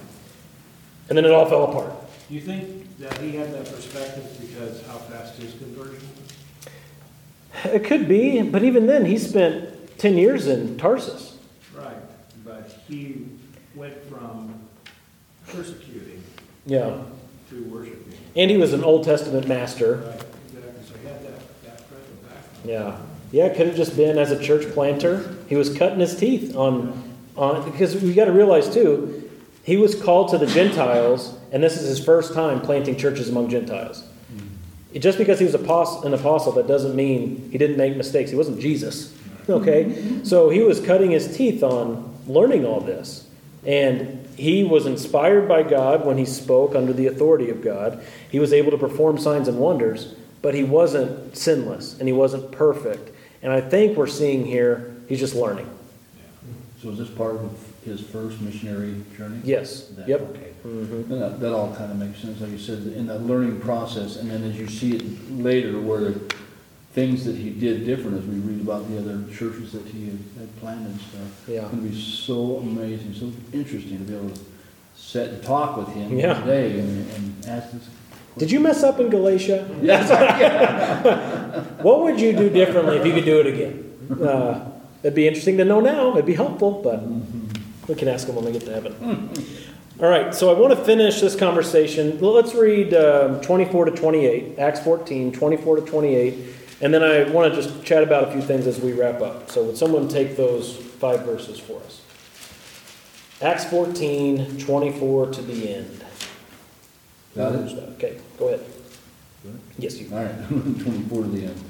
And 1.09 1.17
then 1.17 1.25
it 1.25 1.31
all 1.31 1.47
fell 1.47 1.65
apart. 1.65 1.93
Do 2.29 2.35
you 2.35 2.41
think 2.41 2.97
that 2.99 3.17
he 3.17 3.35
had 3.35 3.51
that 3.53 3.65
perspective 3.65 4.25
because 4.39 4.85
how 4.85 4.97
fast 4.97 5.35
his 5.35 5.53
conversion 5.53 5.99
was? 7.53 7.73
It 7.73 7.83
could 7.83 8.07
be, 8.07 8.41
but 8.41 8.63
even 8.63 8.87
then, 8.87 9.05
he 9.05 9.17
spent 9.17 9.97
10 9.97 10.17
years 10.17 10.47
in 10.47 10.77
Tarsus. 10.77 11.37
Right, 11.75 11.97
but 12.45 12.71
he 12.87 13.27
went 13.75 14.01
from 14.05 14.60
persecuting 15.51 16.23
Yeah. 16.65 16.97
to 17.49 17.63
worshiping. 17.63 18.13
And 18.35 18.49
he 18.49 18.57
was 18.57 18.73
an 18.73 18.83
Old 18.83 19.03
Testament 19.03 19.47
master. 19.47 19.95
Right, 19.95 20.13
exactly, 20.13 20.83
so 20.87 20.93
he 21.01 21.07
had 21.07 21.23
that, 21.23 21.63
that 21.63 21.89
present 21.89 22.23
background. 22.23 22.65
Yeah. 22.65 22.97
Yeah, 23.31 23.45
it 23.45 23.55
could 23.55 23.67
have 23.67 23.75
just 23.75 23.95
been 23.95 24.17
as 24.17 24.31
a 24.31 24.41
church 24.41 24.71
planter. 24.73 25.35
He 25.47 25.55
was 25.55 25.75
cutting 25.75 25.99
his 25.99 26.15
teeth 26.15 26.55
on, 26.55 27.01
on 27.37 27.69
because 27.69 27.95
we 28.01 28.13
got 28.13 28.25
to 28.25 28.33
realize 28.33 28.73
too, 28.73 29.29
he 29.63 29.77
was 29.77 29.95
called 29.95 30.29
to 30.29 30.37
the 30.37 30.47
Gentiles, 30.47 31.37
and 31.51 31.63
this 31.63 31.77
is 31.79 31.87
his 31.87 32.03
first 32.03 32.33
time 32.33 32.61
planting 32.61 32.97
churches 32.97 33.29
among 33.29 33.49
Gentiles. 33.49 34.03
It- 34.93 34.99
Just 34.99 35.17
because 35.17 35.39
he 35.39 35.45
was 35.45 35.53
an 35.55 35.63
apostle, 36.13 36.51
that 36.53 36.67
doesn't 36.67 36.95
mean 36.95 37.49
he 37.51 37.57
didn't 37.57 37.77
make 37.77 37.95
mistakes. 37.95 38.31
He 38.31 38.35
wasn't 38.37 38.59
Jesus. 38.59 39.13
Okay? 39.49 39.85
Mm-hmm. 39.85 40.23
So 40.23 40.49
he 40.49 40.59
was 40.61 40.79
cutting 40.79 41.11
his 41.11 41.35
teeth 41.35 41.63
on 41.63 42.13
learning 42.27 42.65
all 42.65 42.81
this. 42.81 43.27
And 43.65 44.20
he 44.41 44.63
was 44.63 44.87
inspired 44.87 45.47
by 45.47 45.61
God 45.61 46.03
when 46.03 46.17
he 46.17 46.25
spoke 46.25 46.73
under 46.73 46.91
the 46.91 47.05
authority 47.05 47.51
of 47.51 47.61
God. 47.61 48.03
He 48.31 48.39
was 48.39 48.51
able 48.51 48.71
to 48.71 48.77
perform 48.77 49.19
signs 49.19 49.47
and 49.47 49.59
wonders, 49.59 50.15
but 50.41 50.55
he 50.55 50.63
wasn't 50.63 51.37
sinless 51.37 51.99
and 51.99 52.07
he 52.09 52.13
wasn't 52.13 52.51
perfect. 52.51 53.15
And 53.43 53.53
I 53.53 53.61
think 53.61 53.95
we're 53.95 54.07
seeing 54.07 54.43
here, 54.45 54.95
he's 55.07 55.19
just 55.19 55.35
learning. 55.35 55.69
So 56.81 56.89
is 56.89 56.97
this 56.97 57.09
part 57.11 57.35
of 57.35 57.55
his 57.85 58.01
first 58.01 58.41
missionary 58.41 58.95
journey? 59.15 59.39
Yes. 59.43 59.89
That- 59.89 60.07
Yep. 60.07 60.21
Okay. 60.31 60.51
hmm 60.63 61.01
Then 61.07 61.19
that, 61.19 61.39
that 61.39 61.53
all 61.53 61.75
kind 61.75 61.91
of 61.91 61.97
makes 61.97 62.19
sense, 62.19 62.41
like 62.41 62.49
you 62.49 62.57
said, 62.57 62.79
in 62.79 63.05
that 63.07 63.21
learning 63.21 63.59
process, 63.61 64.15
and 64.17 64.29
then 64.31 64.43
as 64.43 64.57
you 64.57 64.67
see 64.67 64.95
it 64.95 65.31
later, 65.31 65.79
where 65.79 66.01
the 66.01 66.35
things 66.93 67.23
that 67.25 67.35
he 67.35 67.49
did 67.49 67.85
different, 67.85 68.17
as 68.17 68.25
we 68.25 68.35
read 68.39 68.61
about 68.61 68.89
the 68.89 68.97
other 68.99 69.23
churches 69.33 69.71
that 69.71 69.85
he 69.85 70.05
had 70.07 70.19
had 70.39 70.59
planted 70.59 70.87
and 70.91 70.99
stuff. 70.99 71.45
Yeah. 71.47 71.61
It's 71.61 71.69
gonna 71.71 71.81
be 71.83 72.01
so 72.01 72.57
amazing, 72.57 73.13
so 73.13 73.31
interesting 73.53 73.97
to 73.99 74.03
be 74.03 74.15
able 74.15 74.29
to 74.29 74.41
sit 74.95 75.29
and 75.29 75.43
talk 75.43 75.77
with 75.77 75.87
him 75.89 76.17
Yeah. 76.17 76.33
today 76.41 76.79
and, 76.79 77.11
and 77.11 77.45
ask 77.47 77.71
this. 77.71 77.87
Did 78.37 78.51
you 78.51 78.59
mess 78.59 78.83
up 78.83 78.99
in 78.99 79.09
Galatia? 79.09 79.67
Yes. 79.81 80.09
What 81.81 82.01
would 82.03 82.19
you 82.21 82.31
do 82.33 82.49
differently 82.49 82.97
if 82.97 83.05
you 83.05 83.13
could 83.13 83.25
do 83.25 83.39
it 83.41 83.47
again? 83.47 84.19
Uh, 84.25 84.71
it'd 85.03 85.15
be 85.15 85.27
interesting 85.27 85.57
to 85.57 85.65
know 85.65 85.79
now. 85.81 86.11
It'd 86.13 86.25
be 86.25 86.33
helpful, 86.35 86.81
but 86.83 87.01
we 87.87 87.95
can 87.95 88.07
ask 88.07 88.27
them 88.27 88.35
when 88.37 88.45
we 88.45 88.51
get 88.53 88.61
to 88.65 88.71
heaven. 88.73 89.33
All 89.99 90.07
right, 90.07 90.33
so 90.33 90.53
I 90.55 90.57
want 90.59 90.73
to 90.77 90.83
finish 90.85 91.19
this 91.19 91.35
conversation. 91.35 92.19
Let's 92.21 92.53
read 92.55 92.93
um, 92.93 93.41
24 93.41 93.85
to 93.85 93.91
28, 93.91 94.59
Acts 94.59 94.79
14, 94.81 95.31
24 95.33 95.75
to 95.77 95.81
28, 95.81 96.35
and 96.81 96.93
then 96.93 97.03
I 97.03 97.29
want 97.29 97.53
to 97.53 97.61
just 97.61 97.83
chat 97.85 98.03
about 98.03 98.29
a 98.29 98.31
few 98.31 98.41
things 98.41 98.67
as 98.67 98.79
we 98.79 98.93
wrap 98.93 99.21
up. 99.21 99.49
So, 99.49 99.63
would 99.63 99.77
someone 99.77 100.07
take 100.07 100.35
those 100.35 100.75
five 100.75 101.21
verses 101.21 101.59
for 101.59 101.81
us? 101.83 102.01
Acts 103.41 103.65
14, 103.65 104.59
24 104.59 105.27
to 105.31 105.41
the 105.41 105.73
end. 105.75 106.05
Got 107.35 107.55
it? 107.55 107.73
Okay, 107.95 108.19
go 108.37 108.49
ahead. 108.49 108.65
Yes, 109.79 109.97
you. 109.99 110.09
All 110.13 110.23
right, 110.23 110.47
twenty-four 110.49 111.23
to 111.23 111.29
the 111.29 111.45
end. 111.45 111.63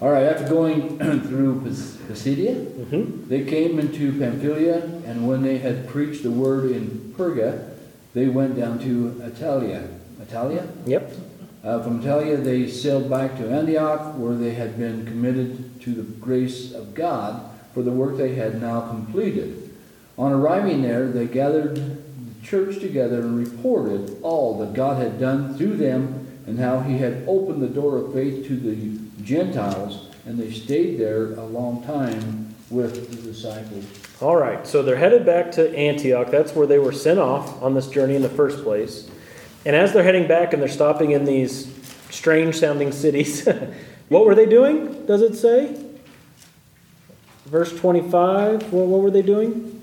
All 0.00 0.10
right, 0.10 0.22
after 0.22 0.48
going 0.48 0.98
through 1.28 1.60
Pisidia, 1.60 2.54
Mm-hmm. 2.54 3.28
They 3.28 3.44
came 3.44 3.78
into 3.78 4.18
Pamphylia, 4.18 4.82
and 5.04 5.28
when 5.28 5.42
they 5.42 5.58
had 5.58 5.86
preached 5.86 6.22
the 6.22 6.30
word 6.30 6.70
in 6.70 7.14
Perga, 7.16 7.76
they 8.14 8.26
went 8.28 8.56
down 8.56 8.78
to 8.80 9.20
Italia. 9.22 9.86
Italia? 10.22 10.66
Yep. 10.86 11.12
Uh, 11.62 11.82
from 11.82 12.00
Italia, 12.00 12.38
they 12.38 12.66
sailed 12.66 13.10
back 13.10 13.36
to 13.36 13.50
Antioch, 13.50 14.16
where 14.16 14.34
they 14.34 14.54
had 14.54 14.78
been 14.78 15.04
committed 15.04 15.80
to 15.82 15.92
the 15.92 16.02
grace 16.02 16.72
of 16.72 16.94
God 16.94 17.50
for 17.74 17.82
the 17.82 17.90
work 17.90 18.16
they 18.16 18.34
had 18.34 18.60
now 18.60 18.80
completed. 18.88 19.70
On 20.16 20.32
arriving 20.32 20.82
there, 20.82 21.08
they 21.08 21.26
gathered 21.26 21.76
the 21.76 22.46
church 22.46 22.80
together 22.80 23.20
and 23.20 23.38
reported 23.38 24.18
all 24.22 24.58
that 24.58 24.72
God 24.72 25.02
had 25.02 25.20
done 25.20 25.56
through 25.56 25.76
them 25.76 26.26
and 26.46 26.58
how 26.58 26.80
he 26.80 26.98
had 26.98 27.24
opened 27.28 27.62
the 27.62 27.68
door 27.68 27.98
of 27.98 28.14
faith 28.14 28.46
to 28.48 28.56
the 28.56 29.22
Gentiles, 29.22 30.08
and 30.24 30.38
they 30.38 30.50
stayed 30.50 30.98
there 30.98 31.34
a 31.34 31.44
long 31.44 31.82
time 31.84 32.54
with 32.70 33.10
the 33.10 33.30
disciples. 33.30 33.84
All 34.20 34.36
right, 34.36 34.66
so 34.66 34.82
they're 34.82 34.96
headed 34.96 35.26
back 35.26 35.52
to 35.52 35.76
Antioch. 35.76 36.30
That's 36.30 36.54
where 36.54 36.66
they 36.66 36.78
were 36.78 36.92
sent 36.92 37.18
off 37.18 37.62
on 37.62 37.74
this 37.74 37.88
journey 37.88 38.16
in 38.16 38.22
the 38.22 38.28
first 38.28 38.62
place. 38.62 39.10
And 39.64 39.76
as 39.76 39.92
they're 39.92 40.02
heading 40.02 40.26
back 40.26 40.52
and 40.52 40.62
they're 40.62 40.68
stopping 40.68 41.10
in 41.10 41.24
these 41.24 41.72
strange 42.10 42.58
sounding 42.58 42.92
cities, 42.92 43.46
what 44.08 44.24
were 44.24 44.34
they 44.34 44.46
doing? 44.46 45.06
Does 45.06 45.22
it 45.22 45.36
say? 45.36 45.86
Verse 47.46 47.76
25, 47.78 48.72
what, 48.72 48.86
what 48.86 49.00
were 49.00 49.10
they 49.10 49.22
doing? 49.22 49.82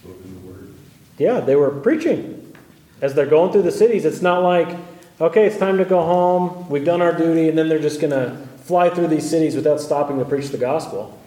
Spoken 0.00 0.34
the 0.34 0.50
word. 0.50 0.74
Yeah, 1.18 1.40
they 1.40 1.56
were 1.56 1.70
preaching. 1.70 2.54
As 3.00 3.14
they're 3.14 3.26
going 3.26 3.52
through 3.52 3.62
the 3.62 3.70
cities, 3.70 4.04
it's 4.04 4.22
not 4.22 4.42
like, 4.42 4.76
okay, 5.20 5.46
it's 5.46 5.58
time 5.58 5.78
to 5.78 5.84
go 5.84 6.02
home, 6.02 6.68
we've 6.68 6.84
done 6.84 7.02
our 7.02 7.12
duty, 7.12 7.48
and 7.48 7.56
then 7.56 7.68
they're 7.68 7.78
just 7.78 8.00
going 8.00 8.12
to 8.12 8.36
fly 8.64 8.90
through 8.90 9.08
these 9.08 9.28
cities 9.28 9.54
without 9.54 9.80
stopping 9.80 10.18
to 10.18 10.24
preach 10.24 10.48
the 10.48 10.58
gospel. 10.58 11.18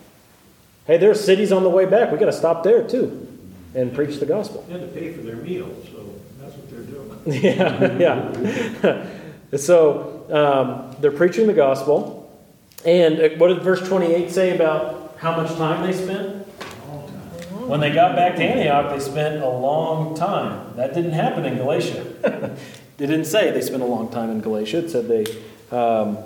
Hey, 0.86 0.98
there 0.98 1.12
are 1.12 1.16
cities 1.16 1.52
on 1.52 1.64
the 1.64 1.70
way 1.70 1.86
back. 1.86 2.12
we 2.12 2.18
got 2.18 2.26
to 2.26 2.34
stop 2.34 2.64
there 2.64 2.88
too 2.88 3.28
and 3.74 3.94
preach 3.94 4.20
the 4.20 4.26
gospel. 4.26 4.66
They 4.68 4.80
had 4.80 4.82
to 4.82 5.00
pay 5.00 5.14
for 5.14 5.22
their 5.22 5.38
meals, 5.38 5.88
so 5.90 6.20
that's 6.40 6.56
what 6.56 6.70
they're 6.70 6.82
doing. 6.82 7.11
yeah, 7.26 7.98
yeah. 7.98 9.08
so 9.58 10.26
um, 10.32 10.96
they're 11.02 11.12
preaching 11.12 11.48
the 11.48 11.54
gospel. 11.54 12.18
And 12.86 13.20
uh, 13.20 13.30
what 13.38 13.50
did 13.50 13.62
verse 13.62 13.88
28 13.88 14.32
say 14.32 14.56
about 14.56 15.16
how 15.20 15.36
much 15.36 15.56
time 15.56 15.86
they 15.86 15.94
spent? 15.94 16.48
When 17.68 17.80
they 17.80 17.92
got 17.92 18.16
back 18.16 18.36
to 18.38 18.44
Antioch, 18.44 18.92
they 18.92 19.00
spent 19.00 19.42
a 19.42 19.48
long 19.48 20.16
time. 20.16 20.76
That 20.76 20.94
didn't 20.94 21.12
happen 21.12 21.46
in 21.46 21.58
Galatia. 21.58 22.04
they 22.98 23.06
didn't 23.06 23.26
say 23.26 23.52
they 23.52 23.62
spent 23.62 23.84
a 23.84 23.86
long 23.86 24.10
time 24.10 24.32
in 24.32 24.42
Galatia. 24.42 24.80
It 24.80 24.90
said 24.90 25.08
they, 25.08 25.26
um, 25.76 26.18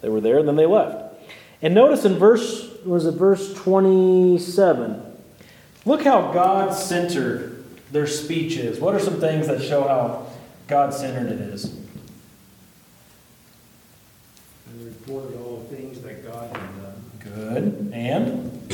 they 0.00 0.08
were 0.08 0.20
there 0.20 0.38
and 0.38 0.48
then 0.48 0.56
they 0.56 0.66
left. 0.66 1.14
And 1.60 1.74
notice 1.74 2.04
in 2.04 2.14
verse, 2.14 2.70
was 2.84 3.04
it 3.04 3.12
verse 3.12 3.52
27? 3.54 5.02
Look 5.84 6.02
how 6.04 6.32
God 6.32 6.74
centered 6.74 7.55
their 7.96 8.06
speech 8.06 8.58
is. 8.58 8.78
What 8.78 8.94
are 8.94 9.00
some 9.00 9.18
things 9.20 9.46
that 9.46 9.62
show 9.62 9.88
how 9.88 10.26
God 10.68 10.92
centered 10.92 11.32
it 11.32 11.40
is? 11.40 11.64
And 11.64 11.88
they 14.78 14.84
reported 14.84 15.38
all 15.40 15.66
the 15.66 15.74
things 15.74 16.02
that 16.02 16.22
God 16.30 16.54
had 16.54 16.82
done, 16.82 17.02
Good. 17.20 17.90
And? 17.94 18.70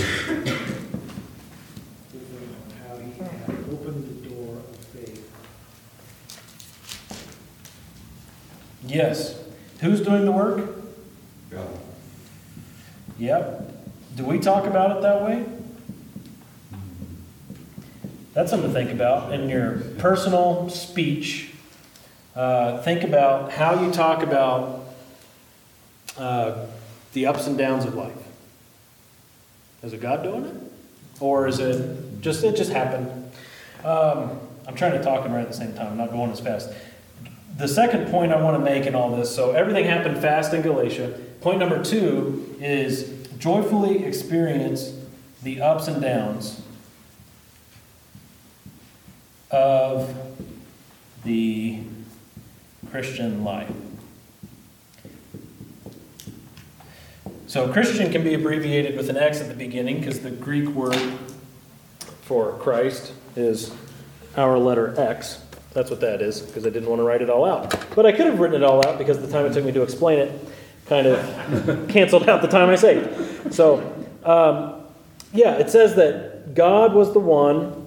how 2.88 2.96
he 2.96 3.12
had 3.12 3.64
opened 3.70 4.08
the 4.08 4.28
door 4.28 4.56
of 4.56 4.76
faith. 4.86 5.30
Yes. 8.88 9.40
Who's 9.82 10.00
doing 10.00 10.24
the 10.24 10.32
work? 10.32 10.68
God. 11.48 11.78
Yep. 13.20 13.72
Do 14.16 14.24
we 14.24 14.40
talk 14.40 14.66
about 14.66 14.96
it 14.96 15.02
that 15.02 15.22
way? 15.22 15.46
That's 18.34 18.50
something 18.50 18.72
to 18.72 18.74
think 18.74 18.90
about 18.90 19.32
in 19.32 19.48
your 19.48 19.78
personal 19.98 20.70
speech. 20.70 21.50
Uh, 22.34 22.80
think 22.82 23.02
about 23.02 23.52
how 23.52 23.84
you 23.84 23.92
talk 23.92 24.22
about 24.22 24.86
uh, 26.16 26.66
the 27.12 27.26
ups 27.26 27.46
and 27.46 27.58
downs 27.58 27.84
of 27.84 27.94
life. 27.94 28.16
Is 29.82 29.92
it 29.92 30.00
God 30.00 30.22
doing 30.22 30.44
it, 30.46 30.56
or 31.20 31.46
is 31.46 31.58
it 31.58 32.20
just 32.22 32.42
it 32.42 32.56
just 32.56 32.72
happened? 32.72 33.08
Um, 33.84 34.38
I'm 34.66 34.76
trying 34.76 34.92
to 34.92 35.02
talk 35.02 35.24
and 35.26 35.34
write 35.34 35.42
at 35.42 35.48
the 35.48 35.56
same 35.56 35.74
time. 35.74 35.88
I'm 35.88 35.98
not 35.98 36.10
going 36.10 36.30
as 36.30 36.40
fast. 36.40 36.72
the 37.58 37.68
second 37.68 38.10
point 38.10 38.32
I 38.32 38.40
want 38.40 38.56
to 38.56 38.64
make 38.64 38.86
in 38.86 38.94
all 38.94 39.14
this 39.14 39.34
so 39.34 39.50
everything 39.50 39.84
happened 39.84 40.18
fast 40.18 40.54
in 40.54 40.62
Galatia. 40.62 41.18
Point 41.42 41.58
number 41.58 41.82
two 41.82 42.56
is 42.60 43.12
joyfully 43.38 44.04
experience 44.04 44.94
the 45.42 45.60
ups 45.60 45.88
and 45.88 46.00
downs 46.00 46.62
of 49.52 50.14
the 51.24 51.80
Christian 52.90 53.44
life. 53.44 53.70
So, 57.46 57.70
Christian 57.70 58.10
can 58.10 58.24
be 58.24 58.32
abbreviated 58.32 58.96
with 58.96 59.10
an 59.10 59.18
X 59.18 59.42
at 59.42 59.48
the 59.48 59.54
beginning 59.54 59.98
because 59.98 60.20
the 60.20 60.30
Greek 60.30 60.68
word 60.70 60.96
for 62.22 62.52
Christ 62.54 63.12
is 63.36 63.74
our 64.38 64.58
letter 64.58 64.98
X. 64.98 65.42
That's 65.74 65.90
what 65.90 66.00
that 66.00 66.22
is 66.22 66.40
because 66.40 66.66
I 66.66 66.70
didn't 66.70 66.88
want 66.88 67.00
to 67.00 67.04
write 67.04 67.20
it 67.20 67.28
all 67.28 67.44
out. 67.44 67.74
But 67.94 68.06
I 68.06 68.12
could 68.12 68.26
have 68.26 68.40
written 68.40 68.62
it 68.62 68.64
all 68.64 68.86
out 68.86 68.98
because 68.98 69.20
the 69.20 69.28
time 69.28 69.44
it 69.44 69.52
took 69.52 69.64
me 69.64 69.72
to 69.72 69.82
explain 69.82 70.18
it 70.18 70.40
kind 70.86 71.06
of 71.06 71.88
canceled 71.88 72.28
out 72.28 72.40
the 72.40 72.48
time 72.48 72.70
I 72.70 72.76
saved. 72.76 73.54
So, 73.54 73.80
um, 74.24 74.82
yeah, 75.32 75.56
it 75.56 75.70
says 75.70 75.94
that 75.96 76.54
God 76.54 76.94
was 76.94 77.12
the 77.12 77.20
one 77.20 77.81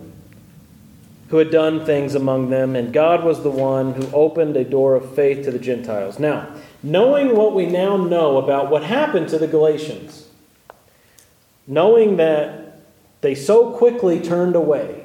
who 1.29 1.37
had 1.37 1.49
done 1.49 1.85
things 1.85 2.13
among 2.13 2.49
them, 2.49 2.75
and 2.75 2.93
God 2.93 3.23
was 3.23 3.41
the 3.41 3.49
one 3.49 3.93
who 3.93 4.07
opened 4.13 4.55
a 4.55 4.63
door 4.63 4.95
of 4.95 5.15
faith 5.15 5.45
to 5.45 5.51
the 5.51 5.59
Gentiles. 5.59 6.19
Now, 6.19 6.47
knowing 6.83 7.35
what 7.35 7.55
we 7.55 7.65
now 7.65 7.97
know 7.97 8.37
about 8.37 8.69
what 8.69 8.83
happened 8.83 9.29
to 9.29 9.39
the 9.39 9.47
Galatians, 9.47 10.27
knowing 11.65 12.17
that 12.17 12.79
they 13.21 13.33
so 13.33 13.71
quickly 13.71 14.19
turned 14.19 14.55
away, 14.55 15.03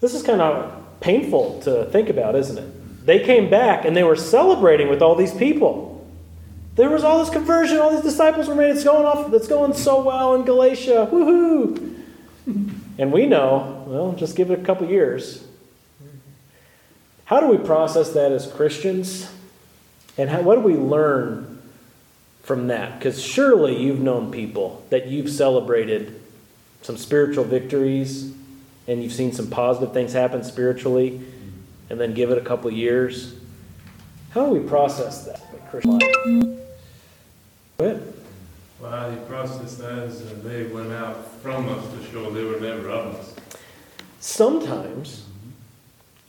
this 0.00 0.14
is 0.14 0.22
kind 0.22 0.40
of 0.40 1.00
painful 1.00 1.60
to 1.62 1.86
think 1.86 2.08
about, 2.08 2.36
isn't 2.36 2.58
it? 2.58 3.06
They 3.06 3.18
came 3.24 3.50
back 3.50 3.84
and 3.84 3.96
they 3.96 4.04
were 4.04 4.16
celebrating 4.16 4.88
with 4.88 5.02
all 5.02 5.16
these 5.16 5.34
people. 5.34 6.06
There 6.76 6.90
was 6.90 7.02
all 7.02 7.18
this 7.18 7.30
conversion, 7.30 7.78
all 7.78 7.90
these 7.90 8.02
disciples 8.02 8.46
were 8.46 8.54
made. 8.54 8.70
It's 8.70 8.84
going 8.84 9.04
off, 9.04 9.32
it's 9.32 9.48
going 9.48 9.72
so 9.74 10.00
well 10.00 10.36
in 10.36 10.44
Galatia. 10.44 11.08
Woohoo! 11.10 11.96
And 12.98 13.12
we 13.12 13.26
know, 13.26 13.84
well, 13.86 14.12
just 14.12 14.36
give 14.36 14.50
it 14.50 14.58
a 14.58 14.62
couple 14.62 14.88
years. 14.88 15.46
How 17.26 17.40
do 17.40 17.46
we 17.46 17.58
process 17.58 18.10
that 18.12 18.32
as 18.32 18.50
Christians? 18.50 19.30
And 20.16 20.28
how, 20.28 20.42
what 20.42 20.56
do 20.56 20.62
we 20.62 20.74
learn 20.74 21.62
from 22.42 22.66
that? 22.68 22.98
Because 22.98 23.22
surely 23.22 23.80
you've 23.80 24.00
known 24.00 24.32
people 24.32 24.84
that 24.90 25.06
you've 25.06 25.30
celebrated 25.30 26.20
some 26.82 26.96
spiritual 26.96 27.44
victories 27.44 28.32
and 28.88 29.02
you've 29.02 29.12
seen 29.12 29.32
some 29.32 29.48
positive 29.48 29.92
things 29.92 30.14
happen 30.14 30.42
spiritually, 30.42 31.20
and 31.90 32.00
then 32.00 32.14
give 32.14 32.30
it 32.30 32.38
a 32.38 32.40
couple 32.40 32.70
years. 32.70 33.34
How 34.30 34.46
do 34.46 34.52
we 34.52 34.66
process 34.66 35.26
that 35.26 35.70
Christian 35.70 35.98
life? 35.98 36.58
Go 37.78 37.84
ahead. 37.84 38.14
Well, 38.80 38.92
how 38.92 39.08
you 39.10 39.16
process 39.22 39.74
that 39.76 39.98
is 40.04 40.22
uh, 40.22 40.34
they 40.44 40.64
went 40.64 40.92
out 40.92 41.32
from 41.42 41.68
us 41.68 41.84
to 41.92 42.12
show 42.12 42.30
they 42.30 42.44
were 42.44 42.60
never 42.60 42.88
of 42.90 43.16
us. 43.16 43.34
Sometimes, 44.20 45.26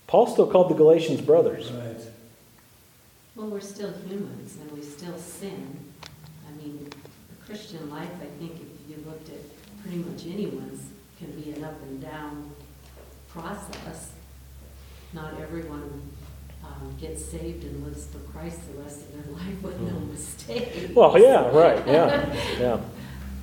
Paul 0.08 0.26
still 0.28 0.48
called 0.48 0.72
the 0.72 0.76
Galatians 0.76 1.22
brothers. 1.22 1.72
Right. 1.72 2.02
Well, 3.36 3.48
we're 3.48 3.60
still 3.60 3.94
humans 4.08 4.58
and 4.60 4.72
we 4.72 4.82
still 4.82 5.18
sin. 5.18 5.78
I 6.48 6.62
mean, 6.62 6.90
the 6.90 7.46
Christian 7.46 7.88
life, 7.92 8.10
I 8.20 8.40
think 8.40 8.54
if 8.56 8.90
you 8.90 9.04
looked 9.06 9.30
at 9.30 9.40
pretty 9.84 9.98
much 9.98 10.26
anyone's, 10.26 10.88
can 11.20 11.32
be 11.40 11.52
an 11.52 11.64
up 11.64 11.80
and 11.84 12.02
down 12.02 12.52
process. 13.30 14.12
Not 15.14 15.40
everyone 15.40 16.02
um, 16.70 16.96
gets 17.00 17.26
saved 17.26 17.64
and 17.64 17.84
lives 17.84 18.08
for 18.08 18.20
Christ 18.32 18.60
the 18.72 18.82
rest 18.82 19.02
of 19.02 19.12
their 19.14 19.34
life 19.38 19.62
with 19.62 19.80
no 19.82 20.00
mistakes. 20.00 20.94
Well, 20.94 21.20
yeah, 21.20 21.50
right, 21.50 21.86
yeah, 21.88 22.34
yeah. 22.60 22.80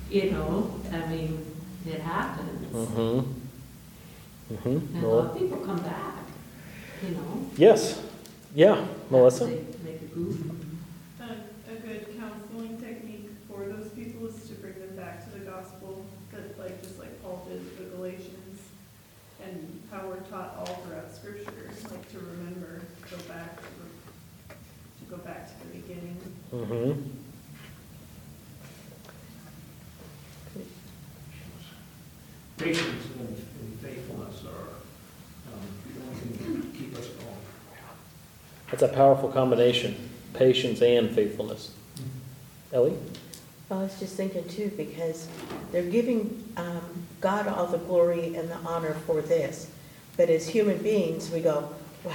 You 0.09 0.31
know, 0.31 0.79
I 0.91 1.05
mean, 1.07 1.45
it 1.85 2.01
happens. 2.01 2.73
Mm-hmm. 2.73 4.53
Mm-hmm. 4.53 4.95
And 4.95 5.03
a 5.03 5.07
lot 5.07 5.31
of 5.31 5.37
people 5.37 5.57
come 5.57 5.79
back, 5.79 6.15
you 7.03 7.15
know. 7.15 7.49
Yes, 7.57 8.01
yeah, 8.55 8.85
Melissa? 9.09 9.45
They 9.45 9.65
make 9.83 10.01
a 10.01 10.05
goof. 10.05 10.37
A, 11.19 11.71
a 11.71 11.75
good 11.75 12.17
counseling 12.17 12.79
technique 12.79 13.29
for 13.49 13.65
those 13.65 13.89
people 13.89 14.27
is 14.27 14.47
to 14.47 14.53
bring 14.55 14.79
them 14.79 14.95
back 14.95 15.23
to 15.25 15.37
the 15.37 15.45
gospel, 15.45 16.05
that 16.31 16.57
like, 16.57 16.81
just 16.81 16.97
like 16.99 17.21
Paul 17.21 17.45
did 17.49 17.59
with 17.59 17.77
the 17.77 17.95
Galatians, 17.97 18.61
and 19.43 19.81
how 19.97 20.07
we're 20.07 20.17
taught 20.21 20.55
all 20.59 20.75
throughout 20.75 21.11
scripture, 21.13 21.51
like 21.89 22.11
to 22.11 22.19
remember, 22.19 22.81
go 23.09 23.17
back, 23.27 23.57
to, 23.57 23.63
re- 23.63 24.55
to 24.99 25.05
go 25.09 25.17
back 25.17 25.47
to 25.47 25.67
the 25.67 25.77
beginning. 25.77 26.17
Mm-hmm. 26.53 27.01
Patience 32.57 33.05
and 33.19 33.45
and 33.61 33.79
faithfulness 33.79 34.43
are, 34.45 34.69
um, 35.53 35.61
the 35.93 36.01
only 36.01 36.37
thing 36.37 36.61
that 36.61 36.77
keep 36.77 36.95
us 36.95 37.07
going. 37.07 37.27
That's 38.69 38.83
a 38.83 38.87
powerful 38.89 39.29
combination, 39.29 40.09
patience 40.33 40.81
and 40.81 41.09
faithfulness. 41.09 41.71
Ellie? 42.73 42.97
I 43.71 43.75
was 43.75 43.99
just 43.99 44.15
thinking 44.15 44.47
too, 44.47 44.71
because 44.77 45.27
they're 45.71 45.89
giving 45.89 46.51
um, 46.57 47.05
God 47.19 47.47
all 47.47 47.67
the 47.67 47.79
glory 47.79 48.35
and 48.35 48.49
the 48.49 48.57
honor 48.57 48.93
for 49.05 49.21
this. 49.21 49.71
But 50.17 50.29
as 50.29 50.47
human 50.47 50.79
beings, 50.79 51.29
we 51.31 51.39
go, 51.41 51.69
wow, 52.03 52.13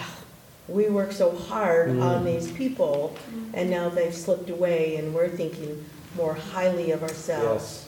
we 0.69 0.89
work 0.89 1.13
so 1.13 1.31
hard 1.31 1.91
on 1.91 2.23
Mm. 2.23 2.25
these 2.25 2.51
people, 2.51 3.15
and 3.55 3.71
now 3.71 3.89
they've 3.89 4.15
slipped 4.15 4.51
away, 4.51 4.97
and 4.97 5.15
we're 5.15 5.29
thinking 5.29 5.85
more 6.17 6.35
highly 6.35 6.91
of 6.91 7.03
ourselves, 7.03 7.87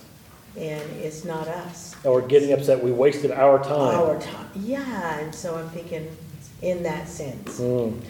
and 0.56 0.82
it's 1.02 1.24
not 1.24 1.48
us. 1.48 1.94
Or 2.04 2.22
getting 2.22 2.52
upset, 2.52 2.82
we 2.82 2.92
wasted 2.92 3.30
our 3.32 3.62
time. 3.62 3.98
Our 3.98 4.20
time, 4.20 4.48
yeah, 4.54 5.18
and 5.18 5.34
so 5.34 5.56
I'm 5.56 5.68
thinking 5.70 6.08
in 6.62 6.82
that 6.84 7.08
sense. 7.08 7.60
Mm. 7.60 8.00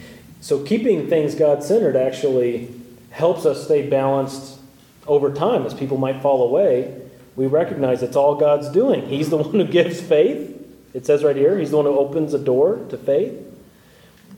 So 0.41 0.59
keeping 0.63 1.09
things 1.09 1.35
God-centered 1.35 1.97
actually 1.97 2.69
helps 3.11 3.47
us 3.47 3.65
stay 3.65 3.89
balanced 3.89 4.59
over 5.07 5.33
time. 5.33 5.65
As 5.65 5.73
people 5.73 5.97
might 5.97 6.21
fall 6.21 6.47
away, 6.47 6.95
we 7.35 7.47
recognize 7.47 8.03
it's 8.03 8.17
all 8.17 8.35
God's 8.35 8.69
doing. 8.69 9.07
He's 9.09 9.31
the 9.31 9.37
one 9.45 9.53
who 9.55 9.65
gives 9.65 10.01
faith. 10.01 10.54
It 10.95 11.05
says 11.05 11.23
right 11.23 11.37
here, 11.37 11.59
He's 11.59 11.73
the 11.73 11.77
one 11.77 11.87
who 11.87 11.99
opens 11.99 12.33
a 12.33 12.39
door 12.39 12.77
to 12.89 12.97
faith. 12.97 13.35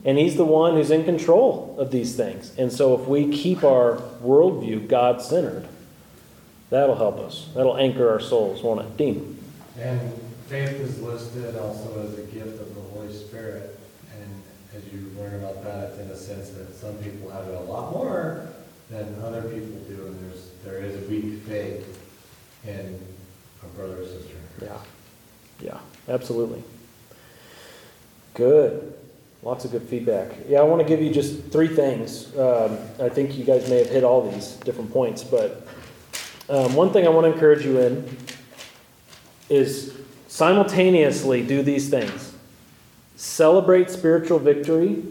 And 0.03 0.17
He's 0.17 0.35
the 0.35 0.45
one 0.45 0.73
who's 0.73 0.91
in 0.91 1.05
control 1.05 1.75
of 1.79 1.91
these 1.91 2.15
things. 2.15 2.53
And 2.57 2.73
so 2.73 2.99
if 2.99 3.07
we 3.07 3.31
keep 3.31 3.63
our 3.63 3.97
worldview 4.21 4.87
God-centered, 4.87 5.67
that'll 6.69 6.95
help 6.95 7.19
us. 7.19 7.49
That'll 7.55 7.77
anchor 7.77 8.09
our 8.09 8.19
souls, 8.19 8.63
won't 8.63 8.81
it? 8.81 8.97
Dean? 8.97 9.37
And 9.77 10.01
faith 10.47 10.79
is 10.79 10.99
listed 11.01 11.55
also 11.55 12.01
as 12.01 12.17
a 12.17 12.23
gift 12.23 12.59
of 12.59 12.73
the 12.73 12.81
Holy 12.81 13.13
Spirit. 13.13 13.79
And 14.19 14.41
as 14.75 14.83
you 14.91 15.11
learn 15.17 15.35
about 15.35 15.63
that, 15.63 15.91
it's 15.91 15.99
in 15.99 16.09
a 16.09 16.17
sense 16.17 16.49
that 16.49 16.73
some 16.73 16.95
people 16.97 17.29
have 17.29 17.47
it 17.47 17.53
a 17.53 17.61
lot 17.61 17.93
more 17.93 18.47
than 18.89 19.21
other 19.23 19.43
people 19.43 19.79
do. 19.87 20.07
And 20.07 20.31
there's, 20.31 20.49
there 20.63 20.77
is 20.77 21.07
weak 21.09 21.43
faith 21.43 22.01
in 22.65 22.99
a 23.61 23.65
brother 23.77 24.01
or 24.01 24.05
sister. 24.05 24.35
Yeah. 24.61 24.77
Yeah, 25.59 25.79
absolutely. 26.07 26.63
Good. 28.33 28.93
Lots 29.43 29.65
of 29.65 29.71
good 29.71 29.83
feedback. 29.83 30.31
Yeah, 30.47 30.59
I 30.59 30.63
want 30.63 30.81
to 30.81 30.87
give 30.87 31.01
you 31.01 31.11
just 31.11 31.51
three 31.51 31.67
things. 31.67 32.35
Um, 32.37 32.77
I 32.99 33.09
think 33.09 33.37
you 33.37 33.43
guys 33.43 33.69
may 33.69 33.77
have 33.77 33.89
hit 33.89 34.03
all 34.03 34.29
these 34.29 34.53
different 34.57 34.91
points, 34.91 35.23
but 35.23 35.67
um, 36.49 36.73
one 36.75 36.91
thing 36.91 37.05
I 37.05 37.09
want 37.09 37.25
to 37.27 37.33
encourage 37.33 37.63
you 37.65 37.79
in 37.79 38.17
is 39.49 39.93
simultaneously 40.27 41.45
do 41.45 41.61
these 41.61 41.89
things 41.89 42.33
celebrate 43.15 43.89
spiritual 43.89 44.37
victory 44.37 45.03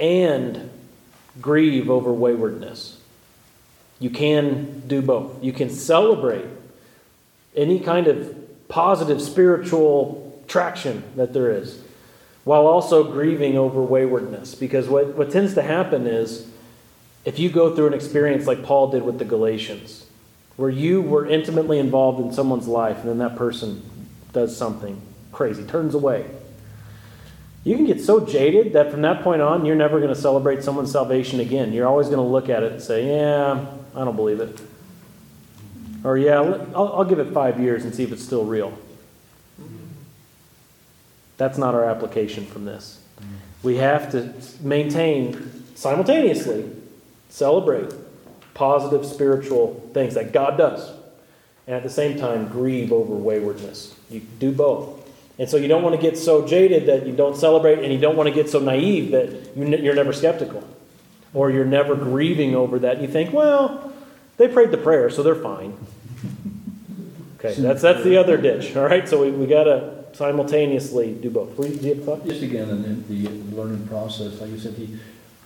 and 0.00 0.70
grieve 1.40 1.90
over 1.90 2.12
waywardness. 2.12 2.98
You 3.98 4.10
can 4.10 4.82
do 4.86 5.02
both. 5.02 5.42
You 5.42 5.52
can 5.52 5.68
celebrate 5.68 6.46
any 7.54 7.80
kind 7.80 8.06
of 8.06 8.34
positive 8.68 9.20
spiritual 9.22 10.42
traction 10.48 11.02
that 11.16 11.32
there 11.32 11.50
is, 11.50 11.80
while 12.44 12.66
also 12.66 13.04
grieving 13.04 13.56
over 13.56 13.82
waywardness. 13.82 14.54
Because 14.54 14.88
what, 14.88 15.14
what 15.14 15.30
tends 15.30 15.54
to 15.54 15.62
happen 15.62 16.06
is 16.06 16.48
if 17.24 17.38
you 17.38 17.50
go 17.50 17.74
through 17.74 17.88
an 17.88 17.94
experience 17.94 18.46
like 18.46 18.62
Paul 18.62 18.90
did 18.90 19.02
with 19.02 19.18
the 19.18 19.24
Galatians, 19.24 20.06
where 20.56 20.70
you 20.70 21.02
were 21.02 21.26
intimately 21.26 21.78
involved 21.78 22.20
in 22.20 22.32
someone's 22.32 22.68
life 22.68 22.98
and 22.98 23.08
then 23.08 23.18
that 23.18 23.36
person 23.36 23.82
does 24.32 24.56
something 24.56 25.00
crazy, 25.32 25.64
turns 25.64 25.94
away. 25.94 26.26
You 27.64 27.74
can 27.74 27.84
get 27.84 28.00
so 28.00 28.24
jaded 28.24 28.74
that 28.74 28.92
from 28.92 29.02
that 29.02 29.24
point 29.24 29.42
on, 29.42 29.66
you're 29.66 29.74
never 29.74 29.98
going 29.98 30.14
to 30.14 30.20
celebrate 30.20 30.62
someone's 30.62 30.92
salvation 30.92 31.40
again. 31.40 31.72
You're 31.72 31.88
always 31.88 32.06
going 32.06 32.18
to 32.18 32.22
look 32.22 32.48
at 32.48 32.62
it 32.62 32.72
and 32.72 32.80
say, 32.80 33.08
Yeah, 33.08 33.66
I 33.94 34.04
don't 34.04 34.14
believe 34.14 34.38
it. 34.38 34.60
Or, 36.06 36.16
yeah, 36.16 36.40
I'll, 36.40 36.92
I'll 36.94 37.04
give 37.04 37.18
it 37.18 37.32
five 37.32 37.58
years 37.58 37.84
and 37.84 37.92
see 37.92 38.04
if 38.04 38.12
it's 38.12 38.22
still 38.22 38.44
real. 38.44 38.78
That's 41.36 41.58
not 41.58 41.74
our 41.74 41.84
application 41.84 42.46
from 42.46 42.64
this. 42.64 43.02
We 43.64 43.78
have 43.78 44.12
to 44.12 44.32
maintain 44.60 45.64
simultaneously, 45.74 46.70
celebrate 47.28 47.92
positive 48.54 49.04
spiritual 49.04 49.90
things 49.94 50.14
that 50.14 50.32
God 50.32 50.56
does, 50.56 50.88
and 51.66 51.74
at 51.74 51.82
the 51.82 51.90
same 51.90 52.18
time 52.18 52.46
grieve 52.46 52.92
over 52.92 53.12
waywardness. 53.12 53.96
You 54.08 54.20
do 54.38 54.52
both. 54.52 55.10
And 55.40 55.50
so 55.50 55.56
you 55.56 55.66
don't 55.66 55.82
want 55.82 55.96
to 55.96 56.00
get 56.00 56.16
so 56.16 56.46
jaded 56.46 56.86
that 56.86 57.04
you 57.04 57.16
don't 57.16 57.36
celebrate, 57.36 57.80
and 57.80 57.92
you 57.92 57.98
don't 57.98 58.16
want 58.16 58.28
to 58.28 58.34
get 58.34 58.48
so 58.48 58.60
naive 58.60 59.10
that 59.10 59.56
you're 59.56 59.94
never 59.96 60.12
skeptical, 60.12 60.62
or 61.34 61.50
you're 61.50 61.64
never 61.64 61.96
grieving 61.96 62.54
over 62.54 62.78
that. 62.78 63.02
You 63.02 63.08
think, 63.08 63.32
well, 63.32 63.92
they 64.36 64.46
prayed 64.46 64.70
the 64.70 64.78
prayer, 64.78 65.10
so 65.10 65.24
they're 65.24 65.34
fine. 65.34 65.76
Okay, 67.46 67.62
that's 67.62 67.82
that's 67.82 68.02
the 68.02 68.16
other 68.16 68.36
ditch. 68.36 68.76
All 68.76 68.84
right, 68.84 69.08
so 69.08 69.22
we, 69.22 69.30
we 69.30 69.46
got 69.46 69.64
to 69.64 70.04
simultaneously 70.12 71.12
do 71.14 71.30
both. 71.30 71.56
Were 71.56 71.68
Do 71.68 71.74
you 71.74 71.94
have? 72.02 72.24
Just 72.26 72.42
again, 72.42 72.68
then 72.82 73.04
the 73.08 73.28
learning 73.54 73.86
process, 73.88 74.40
like 74.40 74.50
you 74.50 74.58
said, 74.58 74.74
he, 74.74 74.98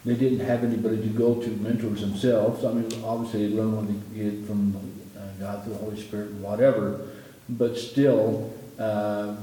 they 0.05 0.14
didn't 0.14 0.40
have 0.40 0.64
anybody 0.64 0.96
to 0.98 1.09
go 1.09 1.34
to, 1.34 1.48
mentors 1.48 2.01
themselves. 2.01 2.64
I 2.64 2.72
mean, 2.72 3.05
obviously, 3.05 3.48
they 3.48 3.55
learned 3.55 3.76
what 3.76 3.86
they 3.88 4.22
get 4.22 4.46
from 4.46 4.76
uh, 5.16 5.20
God 5.38 5.64
through 5.64 5.74
the 5.74 5.78
Holy 5.78 6.01
Spirit, 6.01 6.32
whatever. 6.34 7.09
But 7.48 7.76
still, 7.76 8.53
uh, 8.78 9.34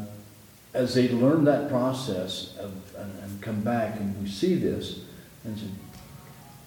as 0.74 0.96
they 0.96 1.10
learn 1.10 1.44
that 1.46 1.70
process 1.70 2.56
of, 2.58 2.72
and, 2.96 3.12
and 3.20 3.42
come 3.42 3.62
back 3.62 4.00
and 4.00 4.20
we 4.22 4.30
see 4.30 4.56
this, 4.56 5.02
and 5.44 5.58
said, 5.60 5.72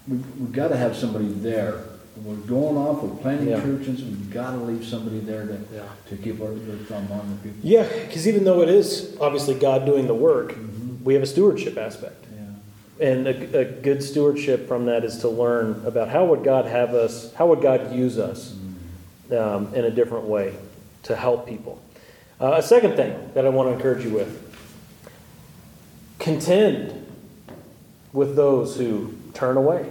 we, 0.06 0.18
we've 0.38 0.52
got 0.52 0.68
to 0.68 0.76
have 0.76 0.96
somebody 0.96 1.28
there. 1.28 1.82
We're 2.22 2.34
going 2.36 2.76
off, 2.76 3.02
we're 3.02 3.16
planting 3.16 3.48
Yeah. 3.48 3.60
churches, 3.62 4.02
we've 4.02 4.30
got 4.30 4.50
to 4.52 4.58
leave 4.58 4.84
somebody 4.84 5.20
there 5.20 5.46
to, 5.46 5.58
Yeah. 5.74 5.82
to 6.08 6.16
keep 6.16 6.40
our, 6.40 6.48
their 6.48 6.76
thumb 6.86 7.08
on 7.12 7.30
the 7.30 7.48
people. 7.48 7.58
Yeah, 7.62 7.86
because 8.06 8.28
even 8.28 8.44
though 8.44 8.60
it 8.60 8.68
is 8.68 9.16
obviously 9.20 9.54
God 9.54 9.86
doing 9.86 10.06
the 10.06 10.14
work, 10.14 10.52
Mhm. 10.52 11.02
we 11.02 11.14
have 11.14 11.22
a 11.22 11.26
stewardship 11.26 11.78
aspect. 11.78 12.24
Yeah. 13.00 13.06
And 13.08 13.26
a, 13.26 13.60
a 13.60 13.64
good 13.64 14.02
stewardship 14.02 14.68
from 14.68 14.84
that 14.86 15.04
is 15.04 15.18
to 15.18 15.28
learn 15.28 15.82
about 15.86 16.08
how 16.08 16.26
would 16.26 16.44
God 16.44 16.66
have 16.66 16.94
us, 16.94 17.32
how 17.34 17.46
would 17.46 17.62
God 17.62 17.94
use 17.94 18.18
us 18.18 18.54
um, 19.32 19.68
in 19.74 19.84
a 19.84 19.90
different 19.90 20.24
way 20.26 20.52
to 21.04 21.14
help 21.16 21.46
people. 21.46 21.78
Uh, 22.40 22.54
a 22.56 22.62
second 22.62 22.96
thing 22.96 23.14
that 23.34 23.46
I 23.46 23.48
want 23.48 23.68
to 23.68 23.74
encourage 23.74 24.04
you 24.04 24.10
with 24.10 24.42
contend 26.18 27.06
with 28.12 28.36
those 28.36 28.76
who 28.76 29.14
turn 29.32 29.56
away 29.56 29.86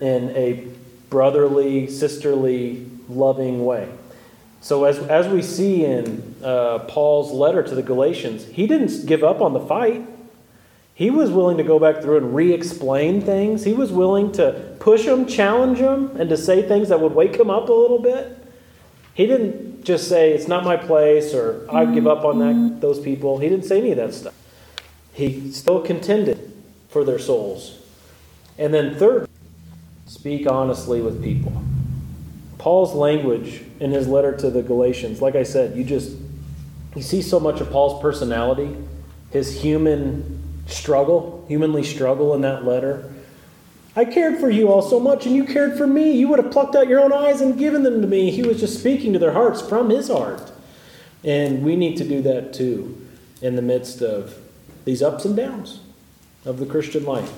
in 0.00 0.30
a 0.30 0.64
brotherly, 1.10 1.88
sisterly, 1.88 2.86
loving 3.08 3.64
way. 3.64 3.88
So, 4.60 4.84
as, 4.84 4.98
as 4.98 5.28
we 5.28 5.42
see 5.42 5.84
in 5.84 6.34
uh, 6.42 6.80
Paul's 6.80 7.32
letter 7.32 7.62
to 7.62 7.74
the 7.74 7.82
Galatians, 7.82 8.44
he 8.46 8.66
didn't 8.66 9.06
give 9.06 9.22
up 9.22 9.40
on 9.40 9.52
the 9.52 9.60
fight. 9.60 10.06
He 10.94 11.10
was 11.10 11.30
willing 11.30 11.58
to 11.58 11.62
go 11.62 11.78
back 11.78 12.02
through 12.02 12.16
and 12.16 12.34
re 12.34 12.52
explain 12.52 13.20
things. 13.20 13.62
He 13.62 13.72
was 13.72 13.92
willing 13.92 14.32
to 14.32 14.76
push 14.80 15.04
them, 15.04 15.26
challenge 15.26 15.78
them, 15.78 16.16
and 16.18 16.28
to 16.28 16.36
say 16.36 16.66
things 16.66 16.88
that 16.88 17.00
would 17.00 17.12
wake 17.12 17.36
him 17.36 17.50
up 17.50 17.68
a 17.68 17.72
little 17.72 18.00
bit. 18.00 18.36
He 19.14 19.26
didn't 19.26 19.84
just 19.84 20.08
say, 20.08 20.32
It's 20.32 20.48
not 20.48 20.64
my 20.64 20.76
place, 20.76 21.34
or 21.34 21.66
I 21.70 21.84
give 21.84 22.08
up 22.08 22.24
on 22.24 22.38
that, 22.40 22.80
those 22.80 22.98
people. 22.98 23.38
He 23.38 23.48
didn't 23.48 23.64
say 23.64 23.78
any 23.78 23.92
of 23.92 23.96
that 23.98 24.12
stuff. 24.12 24.34
He 25.12 25.52
still 25.52 25.80
contended 25.80 26.52
for 26.88 27.04
their 27.04 27.18
souls. 27.18 27.78
And 28.58 28.74
then, 28.74 28.96
third, 28.96 29.27
speak 30.18 30.48
honestly 30.48 31.00
with 31.00 31.22
people. 31.22 31.52
Paul's 32.58 32.92
language 32.92 33.62
in 33.78 33.92
his 33.92 34.08
letter 34.08 34.36
to 34.38 34.50
the 34.50 34.62
Galatians, 34.62 35.22
like 35.22 35.36
I 35.36 35.44
said, 35.44 35.76
you 35.76 35.84
just 35.84 36.16
you 36.96 37.02
see 37.02 37.22
so 37.22 37.38
much 37.38 37.60
of 37.60 37.70
Paul's 37.70 38.02
personality, 38.02 38.76
his 39.30 39.62
human 39.62 40.64
struggle, 40.66 41.44
humanly 41.46 41.84
struggle 41.84 42.34
in 42.34 42.40
that 42.40 42.64
letter. 42.64 43.12
I 43.94 44.04
cared 44.04 44.40
for 44.40 44.50
you 44.50 44.72
all 44.72 44.82
so 44.82 44.98
much, 44.98 45.24
and 45.24 45.36
you 45.36 45.44
cared 45.44 45.78
for 45.78 45.86
me. 45.86 46.10
You 46.10 46.26
would 46.28 46.42
have 46.42 46.50
plucked 46.50 46.74
out 46.74 46.88
your 46.88 47.00
own 47.00 47.12
eyes 47.12 47.40
and 47.40 47.56
given 47.56 47.84
them 47.84 48.00
to 48.00 48.08
me. 48.08 48.32
He 48.32 48.42
was 48.42 48.58
just 48.58 48.80
speaking 48.80 49.12
to 49.12 49.20
their 49.20 49.32
hearts 49.32 49.62
from 49.62 49.90
his 49.90 50.08
heart. 50.08 50.50
And 51.22 51.62
we 51.62 51.76
need 51.76 51.96
to 51.98 52.04
do 52.04 52.22
that 52.22 52.52
too 52.52 53.06
in 53.40 53.54
the 53.54 53.62
midst 53.62 54.02
of 54.02 54.36
these 54.84 55.00
ups 55.00 55.24
and 55.24 55.36
downs 55.36 55.78
of 56.44 56.58
the 56.58 56.66
Christian 56.66 57.04
life. 57.04 57.32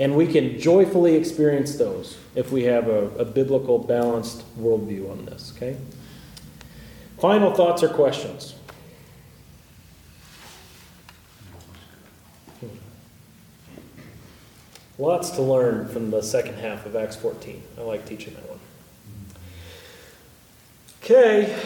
And 0.00 0.16
we 0.16 0.26
can 0.26 0.58
joyfully 0.58 1.14
experience 1.14 1.76
those 1.76 2.16
if 2.34 2.50
we 2.50 2.64
have 2.64 2.88
a, 2.88 3.10
a 3.18 3.24
biblical, 3.24 3.78
balanced 3.78 4.42
worldview 4.58 5.10
on 5.10 5.26
this, 5.26 5.52
okay? 5.54 5.76
Final 7.18 7.52
thoughts 7.52 7.82
or 7.82 7.90
questions? 7.90 8.54
Lots 14.98 15.30
to 15.32 15.42
learn 15.42 15.86
from 15.88 16.10
the 16.10 16.22
second 16.22 16.54
half 16.54 16.86
of 16.86 16.96
Acts 16.96 17.16
14. 17.16 17.62
I 17.76 17.82
like 17.82 18.06
teaching 18.06 18.34
that 18.34 18.48
one. 18.48 18.58
Okay. 21.02 21.58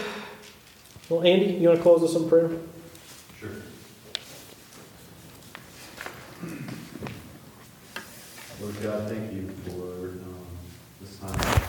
Well, 1.09 1.23
Andy, 1.23 1.55
you 1.55 1.69
want 1.69 1.79
to 1.79 1.83
close 1.83 2.03
us 2.03 2.21
in 2.21 2.29
prayer? 2.29 2.51
Lord 8.65 8.83
God, 8.83 9.09
thank 9.11 9.31
you 9.31 9.47
for 9.67 10.09
um, 10.25 10.47
this 10.99 11.19
time. 11.19 11.64